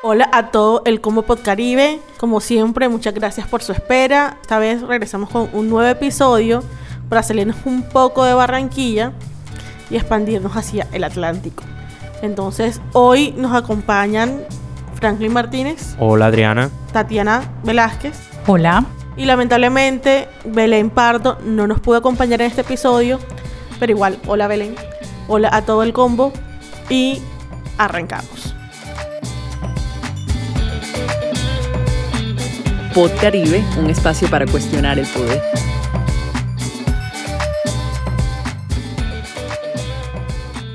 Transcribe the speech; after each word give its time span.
Hola 0.00 0.30
a 0.32 0.52
todo 0.52 0.82
el 0.84 1.00
Combo 1.00 1.22
Podcaribe. 1.22 1.98
Como 2.18 2.38
siempre, 2.38 2.88
muchas 2.88 3.14
gracias 3.14 3.48
por 3.48 3.64
su 3.64 3.72
espera. 3.72 4.36
Esta 4.40 4.60
vez 4.60 4.80
regresamos 4.80 5.28
con 5.28 5.50
un 5.52 5.68
nuevo 5.68 5.88
episodio 5.88 6.62
para 7.08 7.24
salirnos 7.24 7.56
un 7.64 7.82
poco 7.82 8.22
de 8.22 8.32
Barranquilla 8.32 9.12
y 9.90 9.96
expandirnos 9.96 10.56
hacia 10.56 10.86
el 10.92 11.02
Atlántico. 11.02 11.64
Entonces, 12.22 12.80
hoy 12.92 13.34
nos 13.36 13.52
acompañan 13.52 14.44
Franklin 14.94 15.32
Martínez. 15.32 15.96
Hola 15.98 16.26
Adriana. 16.26 16.70
Tatiana 16.92 17.50
Velázquez. 17.64 18.16
Hola. 18.46 18.84
Y 19.16 19.24
lamentablemente 19.24 20.28
Belén 20.44 20.90
Pardo 20.90 21.38
no 21.44 21.66
nos 21.66 21.80
pudo 21.80 21.96
acompañar 21.96 22.40
en 22.40 22.46
este 22.46 22.60
episodio, 22.60 23.18
pero 23.80 23.90
igual, 23.90 24.20
hola 24.28 24.46
Belén. 24.46 24.76
Hola 25.26 25.50
a 25.52 25.62
todo 25.62 25.82
el 25.82 25.92
combo 25.92 26.32
y 26.88 27.20
arrancamos. 27.78 28.57
Pod 32.98 33.12
Caribe, 33.20 33.64
un 33.78 33.88
espacio 33.90 34.28
para 34.28 34.44
cuestionar 34.44 34.98
el 34.98 35.06
poder. 35.06 35.40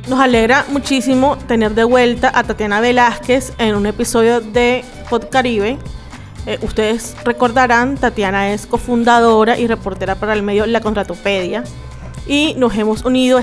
Nos 0.07 0.17
alegra 0.21 0.65
muchísimo 0.69 1.37
tener 1.49 1.75
de 1.75 1.83
vuelta 1.83 2.31
a 2.33 2.45
Tatiana 2.45 2.79
Velázquez 2.79 3.51
en 3.57 3.75
un 3.75 3.85
episodio 3.87 4.39
de 4.39 4.85
Pod 5.09 5.25
Caribe. 5.27 5.77
Eh, 6.45 6.59
ustedes 6.61 7.13
recordarán, 7.25 7.97
Tatiana 7.97 8.53
es 8.53 8.67
cofundadora 8.67 9.59
y 9.59 9.67
reportera 9.67 10.15
para 10.15 10.31
el 10.31 10.43
medio 10.43 10.65
La 10.65 10.79
Contratopedia 10.79 11.65
y 12.25 12.53
nos 12.53 12.73
hemos 12.77 13.03
unido 13.03 13.41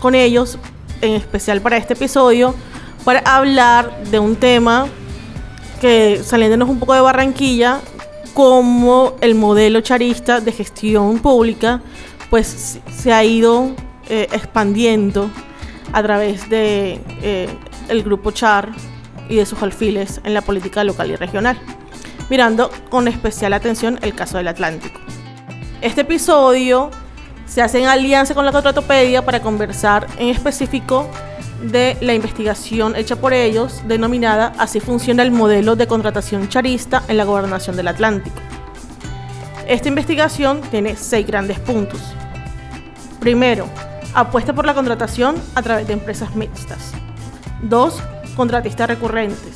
con 0.00 0.14
ellos, 0.14 0.58
en 1.02 1.16
especial 1.16 1.60
para 1.60 1.76
este 1.76 1.92
episodio, 1.92 2.54
para 3.04 3.18
hablar 3.26 4.04
de 4.04 4.18
un 4.18 4.36
tema 4.36 4.86
que 5.82 6.22
saliéndonos 6.24 6.70
un 6.70 6.78
poco 6.78 6.94
de 6.94 7.02
Barranquilla, 7.02 7.82
como 8.34 9.14
el 9.20 9.34
modelo 9.34 9.80
charista 9.80 10.40
de 10.40 10.52
gestión 10.52 11.18
pública 11.18 11.82
pues 12.30 12.80
se 12.90 13.12
ha 13.12 13.22
ido 13.24 13.74
eh, 14.08 14.26
expandiendo 14.32 15.30
a 15.92 16.02
través 16.02 16.48
de 16.48 17.00
eh, 17.22 17.48
el 17.88 18.02
grupo 18.02 18.30
Char 18.30 18.70
y 19.28 19.36
de 19.36 19.46
sus 19.46 19.62
alfiles 19.62 20.20
en 20.24 20.34
la 20.34 20.40
política 20.40 20.82
local 20.84 21.10
y 21.10 21.16
regional, 21.16 21.58
mirando 22.30 22.70
con 22.90 23.06
especial 23.08 23.52
atención 23.52 23.98
el 24.02 24.14
caso 24.14 24.38
del 24.38 24.48
Atlántico. 24.48 24.98
Este 25.82 26.02
episodio 26.02 26.90
se 27.46 27.60
hace 27.60 27.80
en 27.80 27.86
alianza 27.86 28.34
con 28.34 28.46
la 28.46 28.52
Contratopedia 28.52 29.24
para 29.24 29.40
conversar 29.40 30.06
en 30.16 30.28
específico 30.28 31.06
de 31.62 31.96
la 32.00 32.14
investigación 32.14 32.96
hecha 32.96 33.16
por 33.16 33.32
ellos, 33.32 33.82
denominada 33.86 34.52
Así 34.58 34.80
funciona 34.80 35.22
el 35.22 35.30
modelo 35.30 35.76
de 35.76 35.86
contratación 35.86 36.48
charista 36.48 37.02
en 37.08 37.16
la 37.16 37.24
gobernación 37.24 37.76
del 37.76 37.88
Atlántico. 37.88 38.36
Esta 39.66 39.88
investigación 39.88 40.60
tiene 40.70 40.96
seis 40.96 41.26
grandes 41.26 41.58
puntos. 41.60 42.00
Primero, 43.20 43.66
apuesta 44.14 44.52
por 44.52 44.66
la 44.66 44.74
contratación 44.74 45.36
a 45.54 45.62
través 45.62 45.86
de 45.86 45.92
empresas 45.92 46.34
mixtas. 46.34 46.92
2. 47.62 48.02
Contratistas 48.36 48.88
recurrentes. 48.88 49.54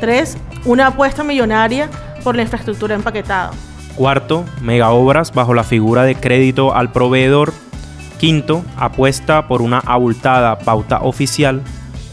3. 0.00 0.36
Una 0.64 0.88
apuesta 0.88 1.22
millonaria 1.22 1.90
por 2.24 2.34
la 2.34 2.42
infraestructura 2.42 2.94
empaquetada. 2.94 3.50
Cuarto, 3.94 4.44
mega 4.60 4.90
obras 4.90 5.32
bajo 5.32 5.54
la 5.54 5.64
figura 5.64 6.04
de 6.04 6.16
crédito 6.16 6.74
al 6.74 6.92
proveedor. 6.92 7.52
Quinto, 8.18 8.64
apuesta 8.76 9.46
por 9.46 9.62
una 9.62 9.78
abultada 9.78 10.58
pauta 10.58 11.00
oficial. 11.02 11.62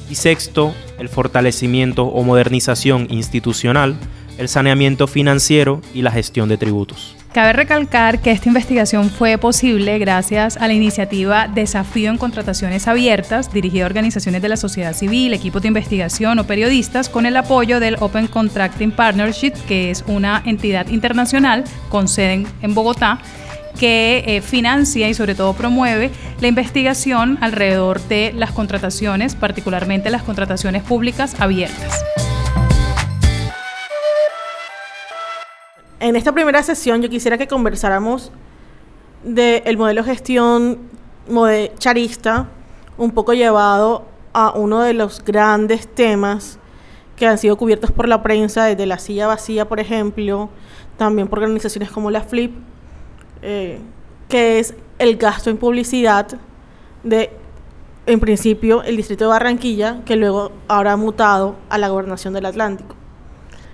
Y 0.09 0.15
sexto, 0.15 0.73
el 0.99 1.09
fortalecimiento 1.09 2.05
o 2.05 2.23
modernización 2.23 3.07
institucional, 3.09 3.95
el 4.37 4.49
saneamiento 4.49 5.07
financiero 5.07 5.81
y 5.93 6.01
la 6.01 6.11
gestión 6.11 6.49
de 6.49 6.57
tributos. 6.57 7.15
Cabe 7.33 7.53
recalcar 7.53 8.19
que 8.21 8.29
esta 8.29 8.47
investigación 8.47 9.09
fue 9.09 9.39
posible 9.39 9.97
gracias 9.97 10.55
a 10.55 10.67
la 10.67 10.73
iniciativa 10.73 11.47
Desafío 11.47 12.11
en 12.11 12.19
Contrataciones 12.19 12.87
Abiertas, 12.87 13.51
dirigida 13.51 13.85
a 13.85 13.87
organizaciones 13.87 14.43
de 14.43 14.49
la 14.49 14.57
sociedad 14.57 14.93
civil, 14.93 15.33
equipos 15.33 15.63
de 15.63 15.69
investigación 15.69 16.37
o 16.37 16.43
periodistas, 16.45 17.09
con 17.09 17.25
el 17.25 17.35
apoyo 17.35 17.79
del 17.79 17.97
Open 18.01 18.27
Contracting 18.27 18.91
Partnership, 18.91 19.53
que 19.67 19.89
es 19.89 20.03
una 20.05 20.43
entidad 20.45 20.89
internacional 20.89 21.63
con 21.89 22.07
sede 22.07 22.45
en 22.61 22.75
Bogotá 22.75 23.19
que 23.79 24.23
eh, 24.25 24.41
financia 24.41 25.09
y 25.09 25.13
sobre 25.13 25.35
todo 25.35 25.53
promueve 25.53 26.11
la 26.39 26.47
investigación 26.47 27.37
alrededor 27.41 28.01
de 28.01 28.33
las 28.35 28.51
contrataciones, 28.51 29.35
particularmente 29.35 30.09
las 30.09 30.23
contrataciones 30.23 30.83
públicas 30.83 31.35
abiertas. 31.39 32.03
En 35.99 36.15
esta 36.15 36.33
primera 36.33 36.61
sesión 36.63 37.01
yo 37.01 37.09
quisiera 37.09 37.37
que 37.37 37.47
conversáramos 37.47 38.31
del 39.23 39.77
modelo 39.77 40.03
de 40.03 40.09
gestión 40.09 40.79
charista, 41.77 42.49
un 42.97 43.11
poco 43.11 43.33
llevado 43.33 44.05
a 44.33 44.51
uno 44.51 44.81
de 44.81 44.93
los 44.93 45.23
grandes 45.23 45.87
temas 45.87 46.59
que 47.15 47.27
han 47.27 47.37
sido 47.37 47.55
cubiertos 47.57 47.91
por 47.91 48.07
la 48.07 48.21
prensa, 48.21 48.65
desde 48.65 48.85
la 48.85 48.99
silla 48.99 49.27
vacía, 49.27 49.67
por 49.69 49.79
ejemplo, 49.79 50.49
también 50.97 51.27
por 51.27 51.39
organizaciones 51.39 51.91
como 51.91 52.11
la 52.11 52.21
FLIP, 52.21 52.53
eh, 53.43 53.79
que 54.29 54.59
es 54.59 54.73
el 54.99 55.17
gasto 55.17 55.49
en 55.49 55.57
publicidad 55.57 56.27
de, 57.03 57.29
en 58.05 58.19
principio, 58.19 58.83
el 58.83 58.95
distrito 58.95 59.25
de 59.25 59.31
Barranquilla, 59.31 60.01
que 60.05 60.15
luego 60.15 60.51
ahora 60.69 60.93
ha 60.93 60.97
mutado 60.97 61.57
a 61.69 61.77
la 61.77 61.89
gobernación 61.89 62.33
del 62.33 62.45
Atlántico. 62.45 62.95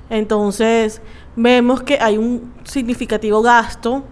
Entonces, 0.09 1.01
vemos 1.35 1.83
que 1.83 1.99
hay 2.01 2.17
un 2.17 2.51
significativo 2.63 3.43
gasto, 3.43 4.03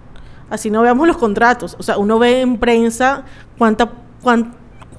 así 0.49 0.69
no 0.69 0.83
veamos 0.83 1.07
los 1.07 1.17
contratos, 1.17 1.75
o 1.79 1.83
sea, 1.83 1.97
uno 1.97 2.19
ve 2.19 2.41
en 2.41 2.57
prensa 2.59 3.25
cuánta, 3.57 3.89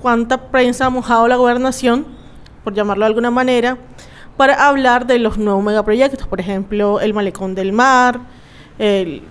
cuánta, 0.02 0.50
prensa 0.50 0.86
ha 0.86 0.90
mojado 0.90 1.28
la 1.28 1.36
gobernación, 1.36 2.04
por 2.64 2.74
llamarlo 2.74 3.04
de 3.04 3.06
alguna 3.06 3.30
manera, 3.30 3.78
para 4.36 4.66
hablar 4.68 5.06
de 5.06 5.20
los 5.20 5.38
nuevos 5.38 5.62
megaproyectos, 5.62 6.26
por 6.26 6.40
ejemplo, 6.40 7.00
el 7.00 7.14
Malecón 7.14 7.54
del 7.54 7.72
Mar, 7.72 8.20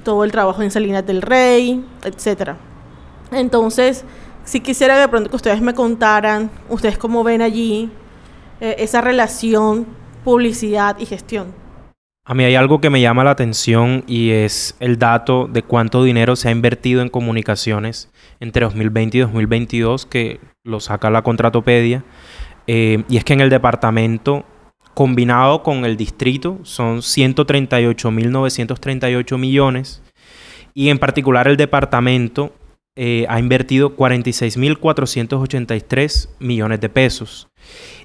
todo 0.04 0.24
el 0.24 0.32
trabajo 0.32 0.62
en 0.62 0.72
Salinas 0.72 1.06
del 1.06 1.22
Rey, 1.22 1.86
etcétera. 2.04 2.58
Entonces, 3.32 4.04
si 4.44 4.62
quisiera 4.62 4.98
de 4.98 5.08
pronto 5.08 5.30
que 5.30 5.36
ustedes 5.36 5.62
me 5.62 5.74
contaran, 5.74 6.50
ustedes 6.70 6.98
cómo 6.98 7.24
ven 7.24 7.42
allí 7.42 7.90
eh, 8.62 8.76
esa 8.80 9.02
relación 9.02 9.86
publicidad 10.24 10.98
y 11.00 11.06
gestión. 11.06 11.54
A 12.26 12.34
mí 12.34 12.44
hay 12.44 12.56
algo 12.56 12.82
que 12.82 12.90
me 12.90 13.00
llama 13.00 13.24
la 13.24 13.32
atención 13.32 14.04
y 14.08 14.32
es 14.32 14.76
el 14.80 15.00
dato 15.00 15.48
de 15.48 15.64
cuánto 15.64 16.04
dinero 16.04 16.36
se 16.36 16.50
ha 16.50 16.52
invertido 16.52 17.02
en 17.02 17.10
comunicaciones 17.10 18.12
entre 18.42 18.66
2020 18.66 19.18
y 19.18 19.22
2022, 19.22 20.06
que 20.06 20.42
lo 20.66 20.82
saca 20.82 21.10
la 21.10 21.22
Contratopedia. 21.22 22.04
Eh, 22.68 23.04
y 23.08 23.16
es 23.16 23.24
que 23.24 23.32
en 23.34 23.40
el 23.40 23.50
departamento, 23.50 24.44
combinado 24.98 25.62
con 25.62 25.86
el 25.86 25.96
distrito, 25.96 26.58
son 26.64 27.02
138.938 27.02 29.38
millones. 29.38 30.02
Y 30.74 30.90
en 30.90 30.98
particular 30.98 31.48
el 31.48 31.56
departamento 31.56 32.52
eh, 32.96 33.28
ha 33.30 33.40
invertido 33.40 33.96
46.483 33.96 36.30
millones 36.40 36.82
de 36.82 36.90
pesos. 36.90 37.48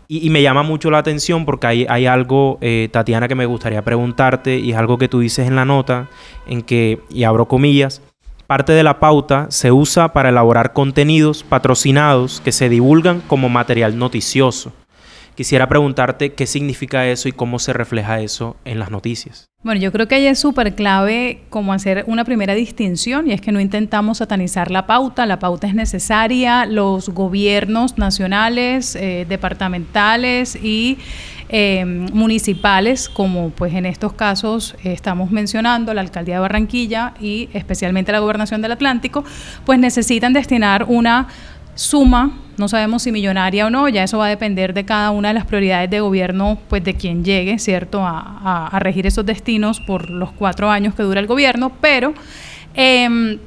Y, 0.07 0.29
me 0.29 0.43
llama 0.43 0.65
mucho 0.65 0.91
la 0.91 0.99
atención 0.99 1.47
porque 1.47 1.67
hay, 1.67 2.05
algo, 2.05 2.59
eh, 2.61 2.91
Tatiana, 2.93 3.27
que 3.27 3.37
me 3.37 3.47
gustaría 3.47 3.81
preguntarte 3.81 4.59
y 4.59 4.73
es 4.73 4.77
algo 4.77 4.99
que 4.99 5.09
tú 5.09 5.21
dices 5.21 5.49
en 5.49 5.57
la 5.57 5.65
nota, 5.65 6.11
en 6.47 6.61
que, 6.61 7.01
y 7.09 7.25
abro 7.25 7.49
comillas, 7.49 8.03
parte 8.47 8.75
de 8.75 8.83
la 8.83 9.01
pauta 9.01 9.47
se 9.49 9.73
usa 9.73 10.13
para 10.13 10.29
elaborar 10.29 10.75
contenidos 10.75 11.43
patrocinados 11.43 12.43
que 12.43 12.53
se 12.53 12.69
divulgan 12.69 13.23
como 13.23 13.49
material 13.49 13.97
noticioso. 13.97 14.75
Quisiera 15.35 15.67
preguntarte 15.69 16.35
qué 16.35 16.47
significa 16.47 17.07
eso 17.07 17.29
y 17.29 17.33
cómo 17.33 17.59
se 17.59 17.73
refleja 17.73 18.21
eso 18.21 18.57
en 18.65 18.79
las 18.79 18.91
noticias. 18.91 19.49
Bueno, 19.63 19.81
yo 19.81 19.93
creo 19.93 20.09
que 20.09 20.17
ahí 20.17 20.27
es 20.27 20.41
súper 20.41 20.75
clave 20.75 21.43
como 21.49 21.73
hacer 21.73 22.05
una 22.09 22.25
primera 22.25 22.53
distinción 22.55 23.31
y 23.31 23.33
es 23.33 23.41
que 23.41 23.53
no 23.53 23.61
intentamos 23.61 24.19
satanizar 24.19 24.73
la 24.73 24.87
pauta, 24.87 25.25
la 25.25 25.39
pauta 25.39 25.69
es 25.69 25.75
necesaria, 25.75 26.67
los 26.67 27.09
gobiernos 27.11 27.97
nacionales, 27.97 28.97
eh, 28.97 29.25
departamentales 29.29 30.57
y 30.57 30.99
eh, 31.49 31.85
municipales, 31.85 33.09
como 33.09 33.51
pues 33.51 33.75
en 33.75 33.87
estos 33.87 34.15
casos 34.15 34.75
estamos 34.83 35.31
mencionando, 35.31 35.95
la 35.95 36.01
alcaldía 36.01 36.37
de 36.37 36.41
Barranquilla 36.41 37.15
y 37.21 37.49
especialmente 37.53 38.11
la 38.11 38.19
gobernación 38.19 38.63
del 38.63 38.73
Atlántico, 38.73 39.23
pues 39.65 39.79
necesitan 39.79 40.33
destinar 40.33 40.87
una 40.89 41.29
suma, 41.75 42.39
no 42.57 42.69
sabemos 42.69 43.03
si 43.03 43.13
millonaria 43.13 43.67
o 43.67 43.71
no, 43.71 43.89
ya 43.89 44.05
eso 44.05 44.19
va 44.19 44.27
a 44.27 44.29
depender 44.29 44.75
de 44.75 44.85
cada 44.85 45.11
una 45.11 45.29
de 45.29 45.35
las 45.35 45.47
prioridades 45.47 45.91
de 45.91 46.01
gobierno, 46.01 46.59
pues 46.69 46.85
de 46.85 46.95
quien 46.95 47.25
llegue, 47.25 47.59
¿cierto?, 47.59 48.03
a, 48.05 48.79
regir 48.81 49.07
esos 49.07 49.25
destinos 49.25 49.81
por 49.81 50.11
los 50.11 50.33
cuatro 50.33 50.71
años 50.71 50.95
que 50.95 51.03
dura 51.03 51.21
el 51.21 51.27
gobierno, 51.27 51.73
pero 51.81 52.15
em, 52.75 53.39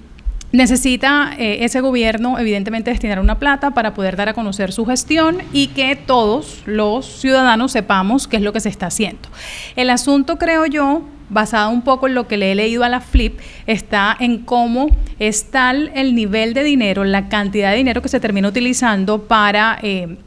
necesita 0.52 1.34
eh, 1.38 1.58
ese 1.62 1.82
gobierno 1.82 2.40
evidentemente 2.40 2.92
destinar 2.92 3.20
una 3.20 3.38
plata 3.38 3.72
para 3.72 3.94
poder 3.94 4.16
dar 4.16 4.30
a 4.30 4.34
conocer 4.34 4.72
su 4.72 4.86
gestión 4.86 5.38
y 5.52 5.68
que 5.68 5.96
todos 5.96 6.64
los 6.66 7.06
ciudadanos 7.06 7.74
sepamos 7.74 8.28
qué 8.28 8.38
es 8.38 8.44
lo 8.44 8.54
que 8.54 8.60
se 8.60 8.70
está 8.70 8.88
haciendo. 8.88 9.30
El 9.76 9.90
asunto, 9.90 10.38
creo 10.38 10.66
yo, 10.66 11.04
basado 11.30 11.70
un 11.70 11.82
poco 11.82 12.08
en 12.08 12.16
lo 12.16 12.28
que 12.28 12.38
le 12.38 12.52
he 12.52 12.56
leído 12.56 12.84
a 12.84 12.90
la 12.90 13.02
Flip, 13.02 13.40
está 13.68 14.16
en 14.20 14.40
cómo 14.40 14.88
es 15.20 15.52
tal 15.52 15.92
el 15.96 16.16
nivel 16.16 16.54
de 16.54 16.64
dinero, 16.64 17.04
la 17.04 17.30
cantidad 17.30 17.72
de 17.72 17.78
dinero 17.78 18.02
que 18.02 18.10
se 18.10 18.20
termina 18.20 18.48
utilizando 18.48 19.24
para... 19.24 19.78
Eh, 19.82 20.18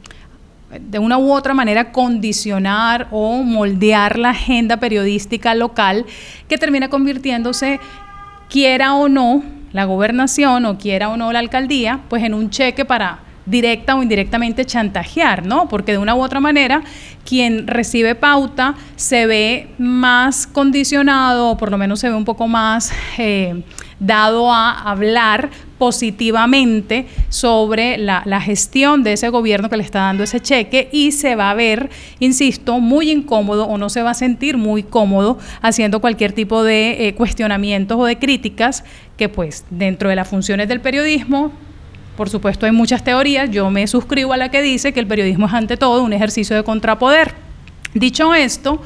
de 0.79 0.99
una 0.99 1.17
u 1.17 1.33
otra 1.33 1.55
manera 1.55 1.91
condicionar 1.91 3.07
o 3.09 3.41
moldear 3.41 4.19
la 4.19 4.29
agenda 4.29 4.77
periodística 4.77 5.55
local 5.55 6.05
que 6.47 6.59
termina 6.59 6.89
convirtiéndose, 6.89 7.79
quiera 8.49 8.93
o 8.93 9.09
no, 9.09 9.43
la 9.71 9.85
gobernación 9.85 10.65
o 10.65 10.77
quiera 10.77 11.09
o 11.09 11.17
no 11.17 11.31
la 11.31 11.39
alcaldía, 11.39 12.01
pues 12.07 12.23
en 12.23 12.35
un 12.35 12.51
cheque 12.51 12.85
para 12.85 13.19
directa 13.45 13.95
o 13.95 14.03
indirectamente 14.03 14.65
chantajear, 14.65 15.45
¿no? 15.45 15.67
Porque 15.67 15.93
de 15.93 15.97
una 15.97 16.15
u 16.15 16.21
otra 16.21 16.39
manera, 16.39 16.83
quien 17.25 17.67
recibe 17.67 18.15
pauta 18.15 18.75
se 18.95 19.25
ve 19.25 19.67
más 19.77 20.47
condicionado, 20.47 21.51
o 21.51 21.57
por 21.57 21.71
lo 21.71 21.77
menos 21.77 21.99
se 21.99 22.09
ve 22.09 22.15
un 22.15 22.25
poco 22.25 22.47
más 22.47 22.91
eh, 23.17 23.63
dado 23.99 24.51
a 24.51 24.71
hablar 24.81 25.49
positivamente 25.79 27.07
sobre 27.29 27.97
la, 27.97 28.41
gestión 28.41 29.03
de 29.03 29.13
ese 29.13 29.29
gobierno 29.29 29.69
que 29.69 29.77
le 29.77 29.83
está 29.83 29.99
dando 29.99 30.23
ese 30.23 30.39
cheque 30.39 30.89
y 30.91 31.11
se 31.11 31.35
va 31.35 31.51
a 31.51 31.53
ver, 31.53 31.89
insisto, 32.19 32.79
muy 32.79 33.09
incómodo 33.09 33.65
o 33.65 33.77
no 33.77 33.89
se 33.89 34.01
va 34.01 34.11
a 34.11 34.13
sentir 34.13 34.57
muy 34.57 34.83
cómodo 34.83 35.39
haciendo 35.61 36.01
cualquier 36.01 36.33
tipo 36.33 36.63
de 36.63 37.07
eh, 37.07 37.15
cuestionamientos 37.15 37.97
o 37.97 38.05
de 38.05 38.19
críticas 38.19 38.83
que 39.17 39.29
pues 39.29 39.65
dentro 39.69 40.09
de 40.09 40.15
las 40.15 40.27
funciones 40.27 40.67
del 40.67 40.81
periodismo 40.81 41.51
por 42.19 42.29
supuesto, 42.29 42.65
hay 42.65 42.73
muchas 42.73 43.01
teorías. 43.01 43.49
Yo 43.49 43.71
me 43.71 43.87
suscribo 43.87 44.33
a 44.33 44.37
la 44.37 44.51
que 44.51 44.61
dice 44.61 44.91
que 44.91 44.99
el 44.99 45.07
periodismo 45.07 45.47
es 45.47 45.53
ante 45.53 45.77
todo 45.77 46.03
un 46.03 46.11
ejercicio 46.11 46.53
de 46.53 46.65
contrapoder. 46.65 47.33
Dicho 47.93 48.35
esto, 48.35 48.81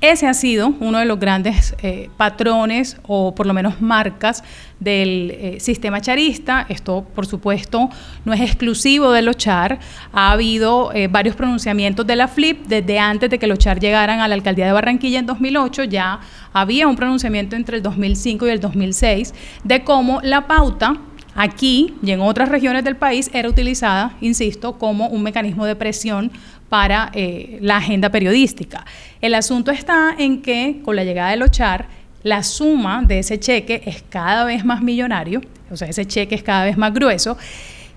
ese 0.00 0.26
ha 0.26 0.32
sido 0.32 0.72
uno 0.80 0.98
de 0.98 1.04
los 1.04 1.20
grandes 1.20 1.76
eh, 1.82 2.08
patrones 2.16 2.96
o 3.06 3.34
por 3.34 3.44
lo 3.44 3.52
menos 3.52 3.82
marcas 3.82 4.42
del 4.78 5.30
eh, 5.30 5.56
sistema 5.60 6.00
charista. 6.00 6.64
Esto, 6.70 7.06
por 7.14 7.26
supuesto, 7.26 7.90
no 8.24 8.32
es 8.32 8.40
exclusivo 8.40 9.12
de 9.12 9.20
los 9.20 9.36
char. 9.36 9.78
Ha 10.14 10.32
habido 10.32 10.90
eh, 10.94 11.06
varios 11.06 11.36
pronunciamientos 11.36 12.06
de 12.06 12.16
la 12.16 12.28
FLIP 12.28 12.64
desde 12.66 12.98
antes 12.98 13.28
de 13.28 13.38
que 13.38 13.46
los 13.46 13.58
char 13.58 13.78
llegaran 13.78 14.20
a 14.20 14.28
la 14.28 14.36
alcaldía 14.36 14.64
de 14.64 14.72
Barranquilla 14.72 15.18
en 15.18 15.26
2008. 15.26 15.84
Ya 15.84 16.20
había 16.54 16.88
un 16.88 16.96
pronunciamiento 16.96 17.56
entre 17.56 17.76
el 17.76 17.82
2005 17.82 18.46
y 18.46 18.50
el 18.50 18.60
2006 18.60 19.34
de 19.64 19.84
cómo 19.84 20.20
la 20.22 20.46
pauta 20.46 20.96
Aquí 21.42 21.94
y 22.02 22.10
en 22.10 22.20
otras 22.20 22.50
regiones 22.50 22.84
del 22.84 22.96
país 22.96 23.30
era 23.32 23.48
utilizada, 23.48 24.14
insisto, 24.20 24.76
como 24.76 25.06
un 25.06 25.22
mecanismo 25.22 25.64
de 25.64 25.74
presión 25.74 26.30
para 26.68 27.10
eh, 27.14 27.56
la 27.62 27.78
agenda 27.78 28.10
periodística. 28.10 28.84
El 29.22 29.34
asunto 29.34 29.70
está 29.70 30.14
en 30.18 30.42
que 30.42 30.82
con 30.84 30.96
la 30.96 31.04
llegada 31.04 31.30
del 31.30 31.40
OCHAR, 31.40 31.86
la 32.24 32.42
suma 32.42 33.02
de 33.06 33.20
ese 33.20 33.40
cheque 33.40 33.80
es 33.86 34.04
cada 34.06 34.44
vez 34.44 34.66
más 34.66 34.82
millonario, 34.82 35.40
o 35.70 35.78
sea, 35.78 35.88
ese 35.88 36.04
cheque 36.04 36.34
es 36.34 36.42
cada 36.42 36.66
vez 36.66 36.76
más 36.76 36.92
grueso, 36.92 37.38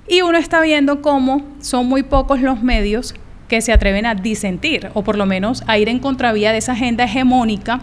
y 0.08 0.22
uno 0.22 0.38
está 0.38 0.62
viendo 0.62 1.02
cómo 1.02 1.46
son 1.60 1.88
muy 1.88 2.04
pocos 2.04 2.40
los 2.40 2.64
medios 2.64 3.14
que 3.50 3.60
se 3.60 3.74
atreven 3.74 4.06
a 4.06 4.16
disentir, 4.16 4.90
o 4.94 5.04
por 5.04 5.18
lo 5.18 5.26
menos 5.26 5.66
a 5.68 5.78
ir 5.78 5.90
en 5.90 6.00
contravía 6.00 6.54
de 6.54 6.60
esa 6.60 6.72
agenda 6.72 7.04
hegemónica, 7.04 7.82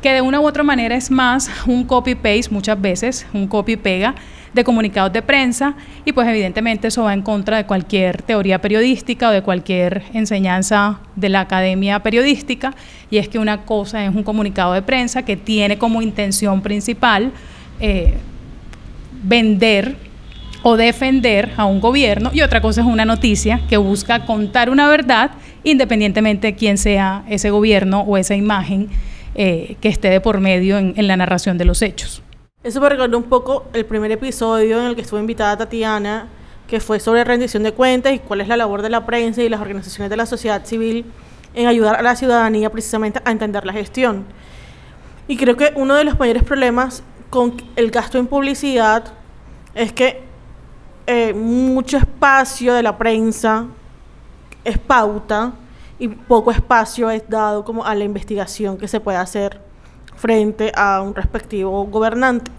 que 0.00 0.12
de 0.12 0.22
una 0.22 0.40
u 0.40 0.46
otra 0.46 0.62
manera 0.62 0.96
es 0.96 1.10
más 1.10 1.50
un 1.66 1.84
copy-paste 1.84 2.48
muchas 2.50 2.80
veces, 2.80 3.26
un 3.34 3.48
copy-pega 3.48 4.14
de 4.54 4.64
comunicados 4.64 5.12
de 5.12 5.22
prensa 5.22 5.74
y 6.04 6.12
pues 6.12 6.28
evidentemente 6.28 6.88
eso 6.88 7.02
va 7.02 7.12
en 7.12 7.22
contra 7.22 7.56
de 7.56 7.66
cualquier 7.66 8.22
teoría 8.22 8.60
periodística 8.60 9.28
o 9.28 9.32
de 9.32 9.42
cualquier 9.42 10.04
enseñanza 10.14 11.00
de 11.16 11.28
la 11.28 11.40
academia 11.40 12.00
periodística 12.00 12.74
y 13.10 13.18
es 13.18 13.28
que 13.28 13.38
una 13.38 13.62
cosa 13.62 14.04
es 14.04 14.14
un 14.14 14.22
comunicado 14.22 14.72
de 14.72 14.82
prensa 14.82 15.24
que 15.24 15.36
tiene 15.36 15.76
como 15.76 16.02
intención 16.02 16.62
principal 16.62 17.32
eh, 17.80 18.14
vender 19.24 19.96
o 20.62 20.76
defender 20.76 21.50
a 21.56 21.64
un 21.64 21.80
gobierno 21.80 22.30
y 22.32 22.40
otra 22.40 22.60
cosa 22.60 22.80
es 22.80 22.86
una 22.86 23.04
noticia 23.04 23.60
que 23.68 23.76
busca 23.76 24.24
contar 24.24 24.70
una 24.70 24.88
verdad 24.88 25.32
independientemente 25.64 26.48
de 26.48 26.54
quién 26.54 26.78
sea 26.78 27.24
ese 27.28 27.50
gobierno 27.50 28.00
o 28.02 28.16
esa 28.16 28.36
imagen 28.36 28.88
eh, 29.34 29.76
que 29.80 29.88
esté 29.88 30.10
de 30.10 30.20
por 30.20 30.40
medio 30.40 30.78
en 30.78 31.06
la 31.08 31.16
narración 31.16 31.58
de 31.58 31.64
los 31.64 31.82
hechos. 31.82 32.23
Eso 32.64 32.80
me 32.80 32.88
recordó 32.88 33.18
un 33.18 33.24
poco 33.24 33.66
el 33.74 33.84
primer 33.84 34.10
episodio 34.10 34.80
en 34.80 34.86
el 34.86 34.94
que 34.94 35.02
estuvo 35.02 35.20
invitada 35.20 35.54
Tatiana, 35.54 36.28
que 36.66 36.80
fue 36.80 36.98
sobre 36.98 37.22
rendición 37.22 37.62
de 37.62 37.74
cuentas 37.74 38.14
y 38.14 38.20
cuál 38.20 38.40
es 38.40 38.48
la 38.48 38.56
labor 38.56 38.80
de 38.80 38.88
la 38.88 39.04
prensa 39.04 39.42
y 39.42 39.50
las 39.50 39.60
organizaciones 39.60 40.08
de 40.08 40.16
la 40.16 40.24
sociedad 40.24 40.64
civil 40.64 41.04
en 41.52 41.66
ayudar 41.66 41.96
a 41.96 42.00
la 42.00 42.16
ciudadanía 42.16 42.70
precisamente 42.70 43.20
a 43.22 43.30
entender 43.30 43.66
la 43.66 43.74
gestión. 43.74 44.24
Y 45.28 45.36
creo 45.36 45.58
que 45.58 45.74
uno 45.76 45.94
de 45.94 46.04
los 46.04 46.18
mayores 46.18 46.42
problemas 46.42 47.02
con 47.28 47.54
el 47.76 47.90
gasto 47.90 48.16
en 48.16 48.26
publicidad 48.26 49.12
es 49.74 49.92
que 49.92 50.22
eh, 51.06 51.34
mucho 51.34 51.98
espacio 51.98 52.72
de 52.72 52.82
la 52.82 52.96
prensa 52.96 53.66
es 54.64 54.78
pauta 54.78 55.52
y 55.98 56.08
poco 56.08 56.50
espacio 56.50 57.10
es 57.10 57.28
dado 57.28 57.62
como 57.62 57.84
a 57.84 57.94
la 57.94 58.04
investigación 58.04 58.78
que 58.78 58.88
se 58.88 59.00
puede 59.00 59.18
hacer 59.18 59.60
frente 60.16 60.72
a 60.74 61.02
un 61.02 61.14
respectivo 61.14 61.84
gobernante. 61.86 62.50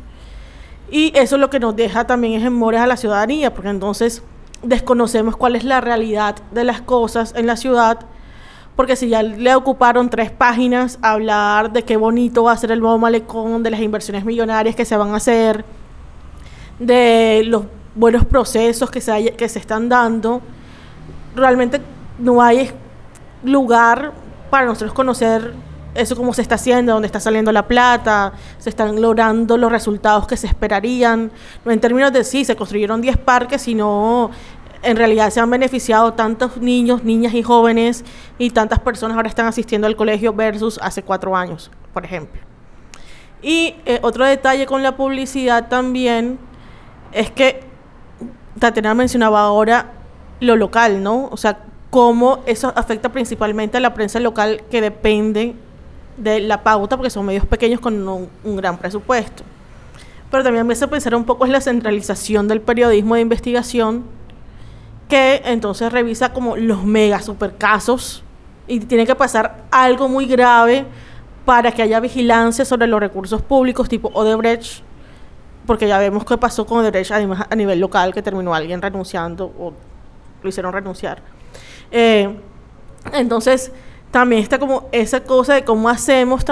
Y 0.90 1.12
eso 1.16 1.38
lo 1.38 1.50
que 1.50 1.60
nos 1.60 1.76
deja 1.76 2.06
también 2.06 2.42
es 2.42 2.52
mores 2.52 2.82
a 2.82 2.88
la 2.88 2.98
ciudadanía, 2.98 3.54
porque 3.54 3.70
entonces 3.70 4.22
desconocemos 4.62 5.36
cuál 5.36 5.56
es 5.56 5.64
la 5.64 5.82
realidad 5.82 6.36
de 6.52 6.64
las 6.64 6.82
cosas 6.82 7.34
en 7.36 7.48
la 7.48 7.56
ciudad, 7.56 8.00
porque 8.76 8.96
si 8.96 9.08
ya 9.08 9.24
le 9.24 9.56
ocuparon 9.56 10.10
tres 10.10 10.32
páginas 10.32 11.00
a 11.02 11.12
hablar 11.12 11.72
de 11.72 11.84
qué 11.84 11.98
bonito 11.98 12.44
va 12.44 12.52
a 12.52 12.58
ser 12.58 12.72
el 12.72 12.82
nuevo 12.82 12.98
malecón, 12.98 13.64
de 13.64 13.72
las 13.72 13.80
inversiones 13.80 14.26
millonarias 14.26 14.76
que 14.76 14.86
se 14.86 14.98
van 14.98 15.12
a 15.12 15.18
hacer, 15.18 15.64
de 16.80 17.44
los 17.46 17.64
buenos 17.96 18.26
procesos 18.26 18.92
que 18.92 19.00
se, 19.00 19.34
que 19.36 19.48
se 19.48 19.60
están 19.60 19.88
dando, 19.88 20.42
realmente 21.36 21.82
no 22.20 22.42
hay 22.42 22.70
lugar 23.44 24.12
para 24.50 24.66
nosotros 24.66 24.94
conocer 24.94 25.54
eso 25.96 26.16
cómo 26.16 26.34
se 26.34 26.42
está 26.42 26.56
haciendo, 26.56 26.94
dónde 26.94 27.08
está 27.08 27.20
saliendo 27.20 27.52
la 27.52 27.68
plata, 27.68 28.34
se 28.58 28.70
están 28.70 29.02
logrando 29.02 29.58
los 29.58 29.72
resultados 29.72 30.28
que 30.28 30.38
se 30.38 30.48
esperarían, 30.48 31.32
no 31.64 31.72
en 31.72 31.80
términos 31.80 32.12
de 32.14 32.24
sí, 32.24 32.46
se 32.46 32.56
construyeron 32.56 33.02
10 33.02 33.18
parques, 33.18 33.62
sino 33.62 34.30
en 34.84 34.98
realidad 34.98 35.30
se 35.32 35.40
han 35.40 35.50
beneficiado 35.50 36.14
tantos 36.14 36.58
niños, 36.58 37.04
niñas 37.04 37.34
y 37.34 37.42
jóvenes 37.42 38.04
y 38.38 38.52
tantas 38.52 38.80
personas 38.80 39.18
ahora 39.18 39.30
están 39.30 39.48
asistiendo 39.48 39.88
al 39.88 39.96
colegio 39.96 40.34
versus 40.34 40.78
hace 40.82 41.02
cuatro 41.02 41.36
años, 41.36 41.72
por 41.94 42.06
ejemplo. 42.06 42.42
Y 43.42 43.76
eh, 43.86 44.00
otro 44.02 44.26
detalle 44.26 44.66
con 44.66 44.84
la 44.84 44.96
publicidad 44.96 45.70
también 45.70 46.38
es 47.12 47.32
que 47.32 47.62
Tatiana 48.60 48.94
mencionaba 48.94 49.42
ahora 49.42 49.94
lo 50.40 50.56
local, 50.56 51.02
¿no? 51.02 51.30
O 51.32 51.38
sea, 51.38 51.60
cómo 51.90 52.40
eso 52.46 52.74
afecta 52.76 53.10
principalmente 53.10 53.78
a 53.78 53.80
la 53.80 53.94
prensa 53.94 54.20
local 54.20 54.64
que 54.70 54.82
depende 54.82 55.56
de 56.18 56.40
la 56.40 56.64
pauta, 56.64 56.98
porque 56.98 57.10
son 57.10 57.26
medios 57.26 57.46
pequeños 57.46 57.80
con 57.80 58.08
un, 58.08 58.56
gran 58.56 58.78
presupuesto. 58.78 59.44
Pero 60.32 60.44
también 60.44 60.66
me 60.66 60.74
hace 60.74 60.88
pensar 60.88 61.16
un 61.16 61.26
poco 61.26 61.46
en 61.46 61.52
la 61.52 61.62
centralización 61.62 62.48
del 62.48 62.62
periodismo 62.62 63.16
de 63.16 63.22
investigación, 63.22 64.04
que 65.10 65.42
entonces 65.46 65.92
revisa 65.92 66.34
como 66.34 66.58
los 66.58 66.84
mega 66.84 67.22
super 67.22 67.56
casos 67.58 68.24
y 68.68 68.80
tiene 68.80 69.06
que 69.06 69.14
pasar 69.14 69.66
algo 69.70 70.10
muy 70.10 70.26
grave 70.26 70.86
para 71.46 71.72
que 71.72 71.84
haya 71.84 72.00
vigilancia 72.00 72.66
sobre 72.66 72.88
los 72.88 73.00
recursos 73.00 73.42
públicos 73.42 73.88
tipo 73.88 74.10
Odebrecht, 74.14 74.84
porque 75.68 75.88
ya 75.88 76.00
vemos 76.00 76.26
qué 76.26 76.38
pasó 76.38 76.66
con 76.66 76.80
Odebrecht 76.80 77.12
además 77.12 77.46
a 77.50 77.56
nivel 77.56 77.80
local, 77.80 78.14
que 78.14 78.24
terminó 78.24 78.56
alguien 78.56 78.82
renunciando 78.82 79.46
o 79.60 79.74
lo 80.42 80.50
hicieron 80.50 80.74
renunciar. 80.74 81.22
Eh, 81.92 82.36
entonces, 83.14 83.72
también 84.16 84.42
está 84.42 84.60
como 84.60 84.88
esa 84.94 85.26
cosa 85.26 85.56
de 85.56 85.66
cómo 85.66 85.90
hacemos 85.90 86.46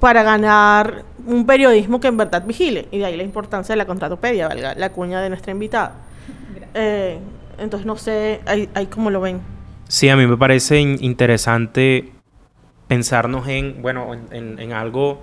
para 0.00 0.22
ganar 0.22 1.04
un 1.26 1.44
periodismo 1.44 2.00
que 2.00 2.08
en 2.08 2.16
verdad 2.16 2.42
vigile. 2.46 2.88
Y 2.90 3.00
de 3.00 3.04
ahí 3.04 3.18
la 3.18 3.22
importancia 3.22 3.74
de 3.74 3.76
la 3.76 3.84
contratopedia, 3.84 4.48
valga 4.48 4.74
la 4.74 4.92
cuña 4.92 5.20
de 5.20 5.28
nuestra 5.28 5.52
invitada. 5.52 5.92
Eh, 6.72 7.18
entonces, 7.58 7.84
no 7.84 7.98
sé, 7.98 8.40
ahí, 8.46 8.86
cómo 8.86 9.10
lo 9.10 9.20
ven. 9.20 9.42
Sí, 9.88 10.08
a 10.08 10.16
mí 10.16 10.26
me 10.26 10.38
parece 10.38 10.80
interesante 10.80 12.14
pensarnos 12.88 13.46
en, 13.46 13.82
bueno, 13.82 14.14
en, 14.30 14.58
en, 14.58 14.72
algo 14.72 15.20